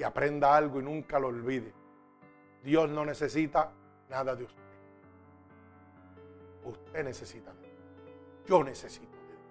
y 0.00 0.02
aprenda 0.02 0.56
algo 0.56 0.80
y 0.80 0.82
nunca 0.82 1.18
lo 1.20 1.28
olvide. 1.28 1.74
Dios 2.64 2.88
no 2.88 3.04
necesita 3.04 3.70
nada 4.08 4.34
de 4.34 4.44
usted. 4.44 4.62
Usted 6.64 7.04
necesita 7.04 7.52
de. 7.52 7.70
Yo 8.46 8.64
necesito 8.64 9.14
de 9.14 9.26
Dios. 9.26 9.42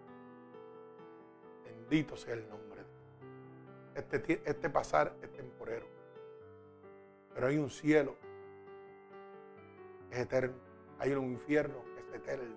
Bendito 1.66 2.18
sea 2.18 2.34
el 2.34 2.50
nombre 2.50 2.82
de 2.82 2.88
Dios. 2.90 4.12
Este, 4.12 4.42
este 4.44 4.70
pasar 4.72 5.14
es 5.22 5.32
temporero. 5.34 5.86
Pero 7.36 7.46
hay 7.46 7.58
un 7.60 7.70
cielo 7.70 8.16
que 10.10 10.16
es 10.16 10.22
eterno. 10.22 10.58
Hay 10.98 11.12
un 11.12 11.26
infierno 11.26 11.84
que 11.94 12.00
es 12.00 12.22
eterno. 12.24 12.56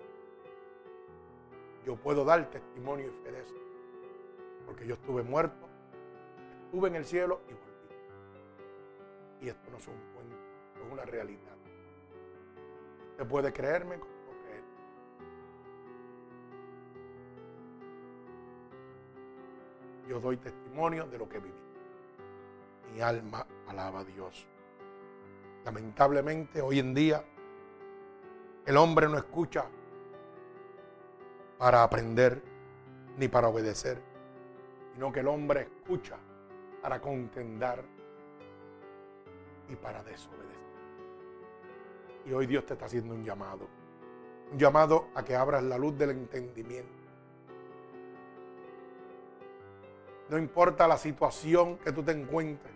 Yo 1.85 1.95
puedo 1.95 2.25
dar 2.25 2.49
testimonio 2.49 3.05
y 3.05 3.23
fe 3.23 3.31
de 3.31 3.39
eso. 3.39 3.55
Porque 4.65 4.87
yo 4.87 4.95
estuve 4.95 5.21
muerto, 5.21 5.67
estuve 6.65 6.87
en 6.87 6.95
el 6.95 7.05
cielo 7.05 7.41
y 7.51 7.72
y 9.43 9.49
esto 9.49 9.69
no 9.69 9.77
es 9.77 9.87
un 9.87 9.95
cuento, 10.13 10.35
es 10.77 10.91
una 10.91 11.03
realidad. 11.03 11.57
Usted 13.11 13.27
puede 13.27 13.51
creerme 13.51 13.99
como 13.99 14.13
no 14.13 14.43
creer. 14.45 14.63
Yo 20.07 20.19
doy 20.21 20.37
testimonio 20.37 21.07
de 21.07 21.17
lo 21.17 21.27
que 21.27 21.39
viví. 21.39 21.53
Mi 22.93 23.01
alma 23.01 23.45
alaba 23.67 23.99
a 23.99 24.03
Dios. 24.05 24.47
Lamentablemente 25.65 26.61
hoy 26.61 26.79
en 26.79 26.93
día 26.93 27.23
el 28.65 28.77
hombre 28.77 29.09
no 29.09 29.17
escucha 29.17 29.65
para 31.57 31.83
aprender 31.83 32.41
ni 33.17 33.27
para 33.27 33.49
obedecer, 33.49 34.01
sino 34.93 35.11
que 35.11 35.19
el 35.19 35.27
hombre 35.27 35.63
escucha 35.63 36.17
para 36.81 37.01
contendar 37.01 37.83
y 39.73 39.75
para 39.75 40.03
desobedecer. 40.03 40.43
Y 42.25 42.31
hoy 42.31 42.47
Dios 42.47 42.65
te 42.65 42.73
está 42.73 42.85
haciendo 42.85 43.13
un 43.13 43.23
llamado. 43.23 43.67
Un 44.51 44.57
llamado 44.57 45.09
a 45.15 45.23
que 45.23 45.35
abras 45.35 45.63
la 45.63 45.77
luz 45.77 45.97
del 45.97 46.11
entendimiento. 46.11 46.91
No 50.29 50.37
importa 50.37 50.87
la 50.87 50.97
situación 50.97 51.77
que 51.77 51.91
tú 51.91 52.03
te 52.03 52.11
encuentres. 52.11 52.73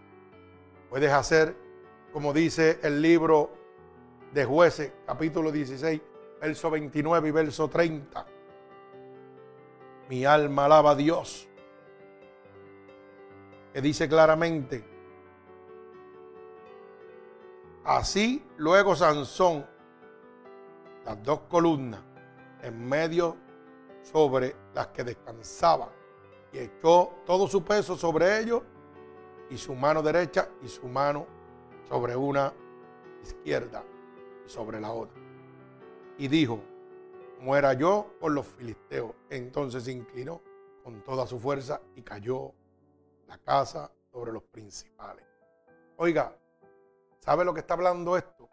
Puedes 0.90 1.12
hacer, 1.12 1.56
como 2.12 2.34
dice 2.34 2.80
el 2.84 3.02
libro 3.02 3.52
de 4.34 4.44
jueces, 4.46 4.92
capítulo 5.06 5.52
16, 5.52 6.02
verso 6.42 6.70
29 6.70 7.30
y 7.30 7.32
verso 7.32 7.70
30. 7.70 8.26
Mi 10.10 10.26
alma 10.26 10.66
alaba 10.66 10.92
a 10.92 10.96
Dios. 10.96 11.48
Que 13.74 13.82
dice 13.82 14.10
claramente, 14.10 14.97
Así 17.88 18.46
luego 18.58 18.98
Sansón, 18.98 19.66
las 21.06 21.24
dos 21.24 21.40
columnas 21.48 22.02
en 22.62 22.86
medio 22.86 23.38
sobre 24.02 24.58
las 24.74 24.88
que 24.88 25.06
descansaba 25.06 25.90
y 26.52 26.60
echó 26.60 27.14
todo 27.26 27.48
su 27.48 27.64
peso 27.64 27.96
sobre 27.96 28.42
ellos 28.42 28.62
y 29.50 29.58
su 29.58 29.74
mano 29.74 30.04
derecha 30.04 30.50
y 30.62 30.68
su 30.68 30.86
mano 30.86 31.28
sobre 31.88 32.14
una 32.14 32.54
izquierda 33.24 33.86
y 34.46 34.50
sobre 34.50 34.82
la 34.82 34.92
otra. 34.92 35.22
Y 36.18 36.28
dijo, 36.28 36.60
muera 37.40 37.72
yo 37.72 38.16
por 38.20 38.34
los 38.34 38.48
filisteos. 38.48 39.14
Entonces 39.30 39.86
se 39.86 39.94
inclinó 39.94 40.42
con 40.84 41.02
toda 41.06 41.26
su 41.26 41.40
fuerza 41.40 41.80
y 41.96 42.02
cayó 42.02 42.52
la 43.28 43.38
casa 43.38 43.90
sobre 44.12 44.34
los 44.34 44.44
principales. 44.44 45.26
Oiga, 45.96 46.36
¿sabe 47.28 47.44
lo 47.44 47.54
que 47.54 47.60
está 47.60 47.74
hablando 47.74 48.16
esto? 48.16 48.50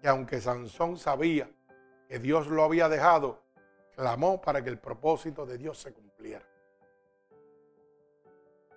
Que 0.00 0.06
aunque 0.06 0.40
Sansón 0.40 0.96
sabía 0.96 1.50
que 2.08 2.20
Dios 2.20 2.46
lo 2.46 2.62
había 2.62 2.88
dejado, 2.88 3.42
clamó 3.96 4.40
para 4.40 4.62
que 4.62 4.70
el 4.70 4.78
propósito 4.78 5.44
de 5.44 5.58
Dios 5.58 5.76
se 5.76 5.92
cumpliera. 5.92 6.46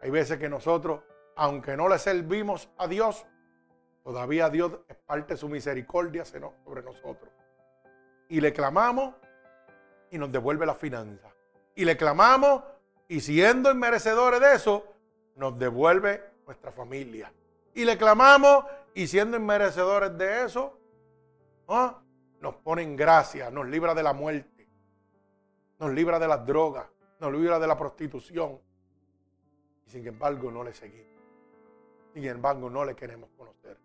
Hay 0.01 0.09
veces 0.09 0.39
que 0.39 0.49
nosotros, 0.49 1.03
aunque 1.35 1.77
no 1.77 1.87
le 1.87 1.99
servimos 1.99 2.71
a 2.79 2.87
Dios, 2.87 3.23
todavía 4.03 4.49
Dios 4.49 4.79
es 4.87 4.97
parte 4.97 5.35
de 5.35 5.37
su 5.37 5.47
misericordia 5.47 6.25
sobre 6.25 6.81
nosotros. 6.81 7.31
Y 8.29 8.41
le 8.41 8.51
clamamos 8.51 9.13
y 10.09 10.17
nos 10.17 10.31
devuelve 10.31 10.65
la 10.65 10.73
finanza. 10.73 11.29
Y 11.75 11.85
le 11.85 11.95
clamamos 11.97 12.63
y 13.07 13.21
siendo 13.21 13.69
inmerecedores 13.69 14.39
de 14.39 14.55
eso, 14.55 14.91
nos 15.35 15.59
devuelve 15.59 16.23
nuestra 16.47 16.71
familia. 16.71 17.31
Y 17.73 17.85
le 17.85 17.97
clamamos 17.97 18.65
y 18.93 19.07
siendo 19.07 19.37
inmerecedores 19.37 20.17
de 20.17 20.45
eso, 20.45 20.77
¿ah? 21.67 22.01
nos 22.39 22.55
pone 22.55 22.81
en 22.81 22.95
gracia, 22.95 23.49
nos 23.49 23.67
libra 23.67 23.93
de 23.93 24.03
la 24.03 24.13
muerte, 24.13 24.67
nos 25.79 25.91
libra 25.93 26.19
de 26.19 26.27
las 26.27 26.45
drogas, 26.45 26.87
nos 27.19 27.31
libra 27.31 27.59
de 27.59 27.67
la 27.67 27.77
prostitución, 27.77 28.59
sin 29.85 30.05
embargo 30.05 30.51
no 30.51 30.63
le 30.63 30.73
seguimos. 30.73 31.11
Sin 32.13 32.25
embargo 32.25 32.69
no 32.69 32.83
le 32.83 32.95
queremos 32.95 33.29
conocer. 33.37 33.77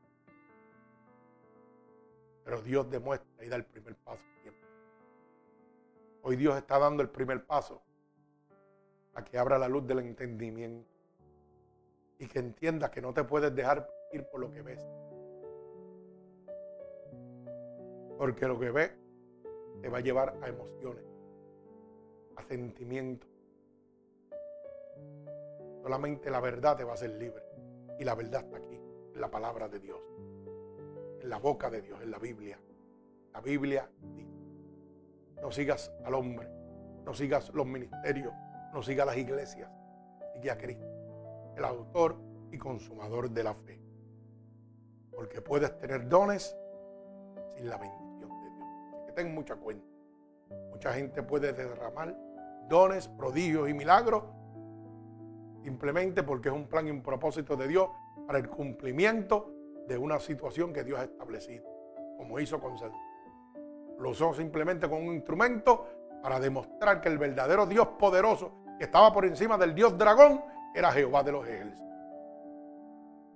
Pero 2.45 2.62
Dios 2.62 2.91
demuestra 2.91 3.45
y 3.45 3.49
da 3.49 3.57
el 3.57 3.64
primer 3.64 3.95
paso. 3.97 4.24
Hoy 6.22 6.34
Dios 6.34 6.57
está 6.57 6.78
dando 6.80 7.05
el 7.05 7.09
primer 7.09 7.47
paso 7.47 7.80
a 9.14 9.24
que 9.24 9.39
abra 9.39 9.59
la 9.59 9.68
luz 9.68 9.87
del 9.87 10.01
entendimiento 10.01 10.95
y 12.19 12.27
que 12.27 12.39
entienda 12.39 12.91
que 12.91 13.03
no 13.03 13.12
te 13.12 13.25
puedes 13.25 13.55
dejar 13.55 13.89
ir 14.12 14.25
por 14.25 14.41
lo 14.41 14.51
que 14.51 14.62
ves. 14.62 14.87
Porque 18.19 18.47
lo 18.47 18.59
que 18.59 18.71
ves 18.71 18.93
te 19.83 19.89
va 19.89 19.99
a 19.99 20.01
llevar 20.01 20.39
a 20.43 20.49
emociones, 20.49 21.05
a 22.37 22.43
sentimientos, 22.43 23.37
Solamente 25.87 26.33
la 26.33 26.41
verdad 26.41 26.77
te 26.77 26.83
va 26.83 26.91
a 26.91 26.95
hacer 26.95 27.11
libre. 27.11 27.45
Y 28.01 28.03
la 28.03 28.17
verdad 28.17 28.43
está 28.45 28.57
aquí, 28.57 28.75
en 29.14 29.21
la 29.21 29.31
palabra 29.31 29.69
de 29.69 29.79
Dios, 29.79 30.01
en 31.23 31.29
la 31.31 31.39
boca 31.39 31.71
de 31.71 31.81
Dios, 31.81 32.03
en 32.03 32.11
la 32.11 32.19
Biblia. 32.19 32.59
La 33.33 33.41
Biblia 33.41 33.89
dice, 34.01 34.29
no 35.41 35.53
sigas 35.53 35.93
al 36.05 36.14
hombre, 36.14 36.49
no 37.05 37.14
sigas 37.14 37.55
los 37.55 37.67
ministerios, 37.67 38.35
no 38.75 38.83
sigas 38.83 39.07
las 39.07 39.17
iglesias, 39.17 39.71
sigue 40.35 40.51
a 40.51 40.59
Cristo, 40.59 40.85
el 41.57 41.65
autor 41.65 42.17
y 42.51 42.59
consumador 42.59 43.31
de 43.31 43.43
la 43.43 43.55
fe. 43.55 43.81
Porque 45.11 45.41
puedes 45.41 45.77
tener 45.79 46.09
dones 46.09 46.57
sin 47.57 47.69
la 47.69 47.79
bendición 47.79 48.31
de 48.41 48.51
Dios. 48.51 48.69
Así 48.95 49.07
que 49.07 49.13
ten 49.13 49.35
mucha 49.35 49.57
cuenta. 49.57 49.87
Mucha 50.71 50.93
gente 50.93 51.23
puede 51.23 51.53
derramar 51.53 52.15
dones, 52.69 53.09
prodigios 53.09 53.69
y 53.69 53.75
milagros 53.75 54.23
simplemente 55.67 56.23
porque 56.23 56.49
es 56.49 56.55
un 56.55 56.69
plan 56.69 56.87
y 56.87 56.91
un 56.91 57.03
propósito 57.03 57.57
de 57.57 57.67
Dios 57.67 57.89
para 58.25 58.39
el 58.39 58.49
cumplimiento 58.49 59.53
de 59.89 59.99
una 59.99 60.21
situación 60.21 60.73
que 60.73 60.85
Dios 60.85 61.01
ha 61.01 61.05
establecido, 61.05 61.65
como 62.17 62.39
hizo 62.39 62.61
con 62.61 62.79
Saúl. 62.79 62.95
Lo 63.99 64.11
usó 64.11 64.33
simplemente 64.33 64.89
como 64.89 65.03
un 65.03 65.15
instrumento 65.15 65.89
para 66.23 66.39
demostrar 66.39 67.01
que 67.01 67.09
el 67.09 67.19
verdadero 67.19 67.67
Dios 67.67 67.89
poderoso 67.99 68.53
que 68.79 68.85
estaba 68.85 69.13
por 69.13 69.25
encima 69.25 69.59
del 69.59 69.75
Dios 69.75 69.99
dragón 69.99 70.41
era 70.79 70.93
Jehová 70.93 71.22
de 71.22 71.33
los 71.33 71.47
ejércitos. 71.47 71.87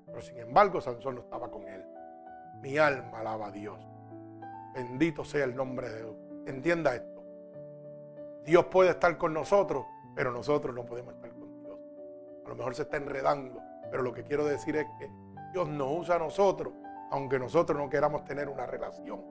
Pero 0.06 0.20
sin 0.20 0.38
embargo, 0.38 0.80
Sansón 0.80 1.16
no 1.16 1.20
estaba 1.22 1.50
con 1.50 1.66
él. 1.66 1.84
Mi 2.60 2.78
alma 2.78 3.20
alaba 3.20 3.46
a 3.46 3.50
Dios. 3.50 3.78
Bendito 4.74 5.24
sea 5.24 5.44
el 5.44 5.54
nombre 5.54 5.88
de 5.88 5.98
Dios. 5.98 6.16
Entienda 6.46 6.94
esto. 6.94 7.24
Dios 8.44 8.66
puede 8.66 8.90
estar 8.90 9.16
con 9.18 9.32
nosotros, 9.32 9.86
pero 10.14 10.32
nosotros 10.32 10.74
no 10.74 10.84
podemos 10.84 11.14
estar 11.14 11.30
con 11.30 11.40
a 12.44 12.48
lo 12.48 12.56
mejor 12.56 12.74
se 12.74 12.82
está 12.82 12.96
enredando, 12.96 13.60
pero 13.92 14.02
lo 14.02 14.12
que 14.12 14.24
quiero 14.24 14.44
decir 14.44 14.74
es 14.74 14.84
que 14.98 15.08
Dios 15.52 15.68
nos 15.68 16.00
usa 16.00 16.16
a 16.16 16.18
nosotros, 16.18 16.72
aunque 17.12 17.38
nosotros 17.38 17.78
no 17.78 17.88
queramos 17.88 18.24
tener 18.24 18.48
una 18.48 18.66
relación 18.66 19.22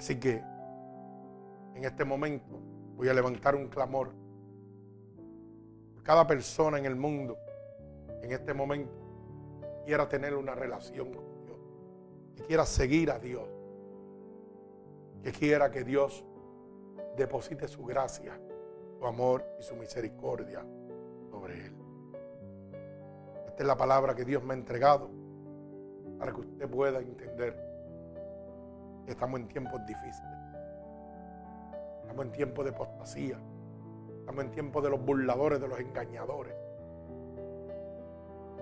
Así 0.00 0.18
que 0.18 0.42
en 1.74 1.84
este 1.84 2.06
momento 2.06 2.58
voy 2.96 3.10
a 3.10 3.12
levantar 3.12 3.54
un 3.54 3.68
clamor 3.68 4.14
cada 6.10 6.26
persona 6.26 6.76
en 6.76 6.86
el 6.86 6.96
mundo 6.96 7.38
en 8.20 8.32
este 8.32 8.52
momento 8.52 8.90
quiera 9.86 10.08
tener 10.08 10.34
una 10.34 10.56
relación 10.56 11.14
con 11.14 11.44
Dios, 11.44 11.56
que 12.34 12.42
quiera 12.46 12.66
seguir 12.66 13.12
a 13.12 13.20
Dios, 13.20 13.48
que 15.22 15.30
quiera 15.30 15.70
que 15.70 15.84
Dios 15.84 16.24
deposite 17.16 17.68
su 17.68 17.84
gracia 17.84 18.36
su 18.98 19.06
amor 19.06 19.46
y 19.60 19.62
su 19.62 19.76
misericordia 19.76 20.66
sobre 21.30 21.66
él. 21.66 21.76
Esta 23.46 23.62
es 23.62 23.66
la 23.68 23.76
palabra 23.76 24.12
que 24.12 24.24
Dios 24.24 24.42
me 24.42 24.54
ha 24.54 24.56
entregado 24.56 25.08
para 26.18 26.32
que 26.32 26.40
usted 26.40 26.68
pueda 26.68 26.98
entender 26.98 27.54
que 29.04 29.12
estamos 29.12 29.38
en 29.38 29.46
tiempos 29.46 29.80
difíciles. 29.86 30.38
Estamos 32.02 32.26
en 32.26 32.32
tiempos 32.32 32.64
de 32.64 32.72
apostasía. 32.72 33.38
Estamos 34.20 34.44
en 34.44 34.50
tiempos 34.52 34.82
de 34.82 34.90
los 34.90 35.04
burladores, 35.04 35.60
de 35.60 35.68
los 35.68 35.80
engañadores. 35.80 36.54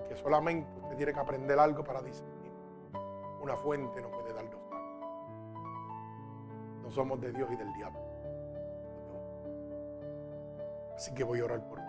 Que 0.07 0.15
solamente 0.15 0.67
usted 0.81 0.97
tiene 0.97 1.13
que 1.13 1.19
aprender 1.19 1.59
algo 1.59 1.83
para 1.83 2.01
discernir. 2.01 2.51
Una 3.41 3.55
fuente 3.55 4.01
no 4.01 4.09
puede 4.09 4.33
dar 4.33 4.49
dos 4.49 4.59
No 6.83 6.91
somos 6.91 7.21
de 7.21 7.31
Dios 7.31 7.49
y 7.51 7.55
del 7.55 7.71
diablo. 7.73 7.99
Así 10.95 11.13
que 11.13 11.23
voy 11.23 11.39
a 11.39 11.45
orar 11.45 11.63
por 11.67 11.77
ti. 11.77 11.85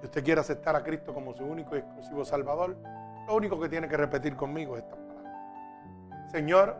Si 0.00 0.06
usted 0.06 0.22
quiere 0.22 0.40
aceptar 0.40 0.76
a 0.76 0.84
Cristo 0.84 1.14
como 1.14 1.32
su 1.32 1.44
único 1.44 1.74
y 1.74 1.78
exclusivo 1.78 2.24
Salvador, 2.24 2.76
lo 3.26 3.34
único 3.34 3.58
que 3.58 3.68
tiene 3.70 3.88
que 3.88 3.96
repetir 3.96 4.36
conmigo 4.36 4.76
es 4.76 4.82
esta 4.82 4.96
palabra. 4.96 6.28
Señor, 6.30 6.76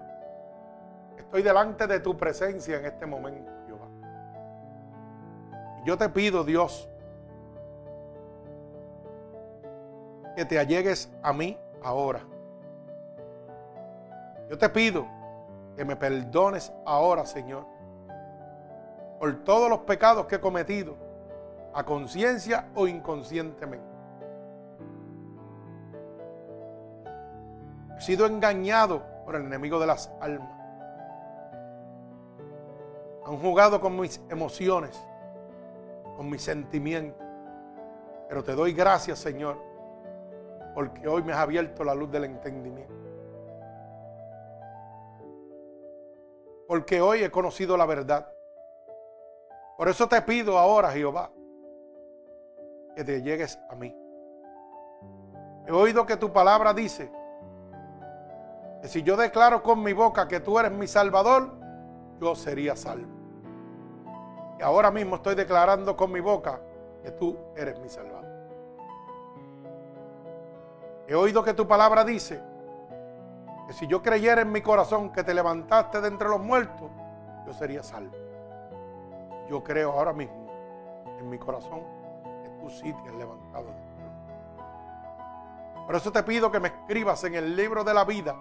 estoy 1.16 1.42
delante 1.42 1.86
de 1.86 2.00
tu 2.00 2.16
presencia 2.16 2.78
en 2.78 2.84
este 2.84 3.06
momento. 3.06 3.53
Yo 5.84 5.98
te 5.98 6.08
pido, 6.08 6.44
Dios, 6.44 6.88
que 10.36 10.44
te 10.44 10.58
allegues 10.58 11.10
a 11.22 11.32
mí 11.32 11.58
ahora. 11.82 12.20
Yo 14.50 14.58
te 14.58 14.68
pido 14.68 15.06
que 15.76 15.84
me 15.84 15.96
perdones 15.96 16.72
ahora, 16.84 17.26
Señor 17.26 17.74
por 19.24 19.36
todos 19.42 19.70
los 19.70 19.80
pecados 19.80 20.26
que 20.26 20.34
he 20.34 20.40
cometido, 20.40 20.96
a 21.72 21.82
conciencia 21.82 22.68
o 22.74 22.86
inconscientemente. 22.86 23.86
He 27.96 28.00
sido 28.02 28.26
engañado 28.26 29.02
por 29.24 29.36
el 29.36 29.46
enemigo 29.46 29.80
de 29.80 29.86
las 29.86 30.12
almas. 30.20 30.52
Han 33.26 33.38
jugado 33.38 33.80
con 33.80 33.98
mis 33.98 34.20
emociones, 34.28 34.94
con 36.16 36.28
mis 36.28 36.42
sentimientos. 36.42 37.24
Pero 38.28 38.42
te 38.42 38.52
doy 38.52 38.72
gracias, 38.72 39.18
Señor, 39.18 39.58
porque 40.74 41.06
hoy 41.06 41.22
me 41.22 41.32
has 41.32 41.38
abierto 41.38 41.84
la 41.84 41.94
luz 41.94 42.10
del 42.10 42.24
entendimiento. 42.24 42.94
Porque 46.66 47.00
hoy 47.00 47.22
he 47.22 47.30
conocido 47.30 47.76
la 47.76 47.86
verdad. 47.86 48.32
Por 49.76 49.88
eso 49.88 50.08
te 50.08 50.20
pido 50.22 50.58
ahora, 50.58 50.90
Jehová, 50.90 51.30
que 52.96 53.04
te 53.04 53.22
llegues 53.22 53.58
a 53.68 53.74
mí. 53.74 53.94
He 55.66 55.72
oído 55.72 56.06
que 56.06 56.16
tu 56.16 56.32
palabra 56.32 56.72
dice 56.72 57.10
que 58.82 58.88
si 58.88 59.02
yo 59.02 59.16
declaro 59.16 59.62
con 59.62 59.82
mi 59.82 59.92
boca 59.92 60.28
que 60.28 60.40
tú 60.40 60.58
eres 60.58 60.72
mi 60.72 60.86
salvador, 60.86 61.52
yo 62.20 62.34
sería 62.34 62.76
salvo. 62.76 63.13
Ahora 64.64 64.90
mismo 64.90 65.16
estoy 65.16 65.34
declarando 65.34 65.94
con 65.94 66.10
mi 66.10 66.20
boca 66.20 66.58
que 67.02 67.10
tú 67.10 67.36
eres 67.54 67.78
mi 67.80 67.90
salvador. 67.90 68.24
He 71.06 71.14
oído 71.14 71.44
que 71.44 71.52
tu 71.52 71.68
palabra 71.68 72.02
dice 72.02 72.40
que 73.66 73.74
si 73.74 73.86
yo 73.86 74.02
creyera 74.02 74.40
en 74.40 74.50
mi 74.50 74.62
corazón 74.62 75.12
que 75.12 75.22
te 75.22 75.34
levantaste 75.34 76.00
de 76.00 76.08
entre 76.08 76.30
los 76.30 76.40
muertos, 76.40 76.90
yo 77.46 77.52
sería 77.52 77.82
salvo. 77.82 78.16
yo 79.50 79.62
creo 79.62 79.92
ahora 79.92 80.14
mismo 80.14 80.50
en 81.18 81.28
mi 81.28 81.38
corazón 81.38 81.82
que 82.42 82.48
tú 82.58 82.70
sí 82.70 82.90
te 82.90 83.10
has 83.10 83.16
levantado. 83.16 83.66
Por 85.84 85.94
eso 85.94 86.10
te 86.10 86.22
pido 86.22 86.50
que 86.50 86.58
me 86.58 86.68
escribas 86.68 87.22
en 87.24 87.34
el 87.34 87.54
libro 87.54 87.84
de 87.84 87.92
la 87.92 88.06
vida 88.06 88.34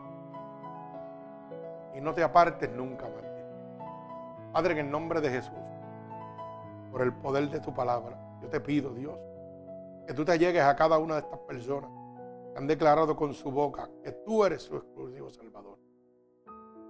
y 1.93 1.99
no 1.99 2.13
te 2.13 2.23
apartes 2.23 2.71
nunca 2.71 3.09
más. 3.09 3.25
Padre, 4.53 4.73
en 4.73 4.85
el 4.85 4.89
nombre 4.89 5.19
de 5.19 5.29
Jesús, 5.29 5.62
por 6.93 7.01
el 7.01 7.11
poder 7.11 7.49
de 7.49 7.59
tu 7.59 7.73
palabra, 7.73 8.15
yo 8.39 8.47
te 8.47 8.59
pido, 8.61 8.93
Dios, 8.93 9.17
que 10.05 10.13
tú 10.13 10.23
te 10.23 10.37
llegues 10.37 10.61
a 10.61 10.75
cada 10.75 10.99
una 10.99 11.15
de 11.15 11.21
estas 11.21 11.39
personas 11.39 11.89
que 12.51 12.59
han 12.59 12.67
declarado 12.67 13.15
con 13.15 13.33
su 13.33 13.49
boca 13.49 13.89
que 14.03 14.11
tú 14.11 14.45
eres 14.45 14.61
su 14.61 14.75
exclusivo 14.75 15.27
Salvador. 15.31 15.79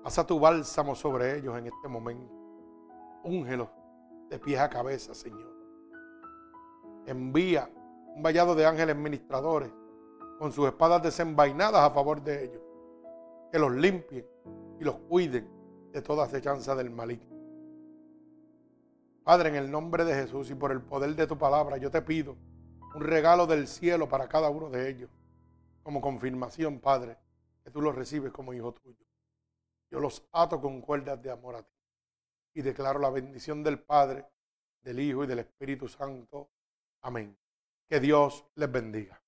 Pasa 0.03 0.27
tu 0.27 0.37
bálsamo 0.41 0.93
sobre 0.93 1.37
ellos 1.37 1.57
en 1.57 1.67
este 1.67 1.87
momento. 1.87 2.33
Úngelos 3.23 3.69
de 4.29 4.37
pies 4.39 4.59
a 4.59 4.69
cabeza, 4.69 5.15
Señor. 5.15 5.55
Envía 7.05 7.69
un 8.13 8.21
vallado 8.21 8.55
de 8.55 8.65
ángeles 8.65 8.97
ministradores 8.97 9.71
con 10.37 10.51
sus 10.51 10.67
espadas 10.67 11.01
desenvainadas 11.01 11.79
a 11.79 11.91
favor 11.91 12.21
de 12.21 12.43
ellos. 12.43 12.61
Que 13.53 13.57
los 13.57 13.71
limpien 13.71 14.27
y 14.81 14.83
los 14.83 14.95
cuiden 15.07 15.49
de 15.93 16.01
toda 16.01 16.25
acechanza 16.25 16.75
del 16.75 16.89
maligno. 16.89 17.32
Padre, 19.23 19.49
en 19.49 19.55
el 19.55 19.71
nombre 19.71 20.03
de 20.03 20.13
Jesús 20.15 20.49
y 20.51 20.55
por 20.55 20.71
el 20.71 20.81
poder 20.81 21.15
de 21.15 21.27
tu 21.27 21.37
palabra, 21.37 21.77
yo 21.77 21.89
te 21.89 22.01
pido 22.01 22.35
un 22.93 23.01
regalo 23.01 23.47
del 23.47 23.67
cielo 23.67 24.07
para 24.09 24.27
cada 24.27 24.49
uno 24.49 24.69
de 24.69 24.89
ellos, 24.89 25.09
como 25.81 26.01
confirmación, 26.01 26.79
Padre, 26.79 27.17
que 27.63 27.71
tú 27.71 27.81
los 27.81 27.95
recibes 27.95 28.31
como 28.31 28.53
hijo 28.53 28.73
tuyo. 28.73 29.05
Yo 29.89 29.99
los 29.99 30.27
ato 30.31 30.59
con 30.59 30.81
cuerdas 30.81 31.21
de 31.21 31.31
amor 31.31 31.55
a 31.55 31.63
ti 31.63 31.73
y 32.55 32.61
declaro 32.61 32.99
la 32.99 33.09
bendición 33.09 33.63
del 33.63 33.79
Padre, 33.79 34.25
del 34.81 34.99
Hijo 34.99 35.23
y 35.23 35.27
del 35.27 35.39
Espíritu 35.39 35.87
Santo. 35.87 36.49
Amén. 37.01 37.37
Que 37.87 37.99
Dios 37.99 38.45
les 38.55 38.71
bendiga. 38.71 39.22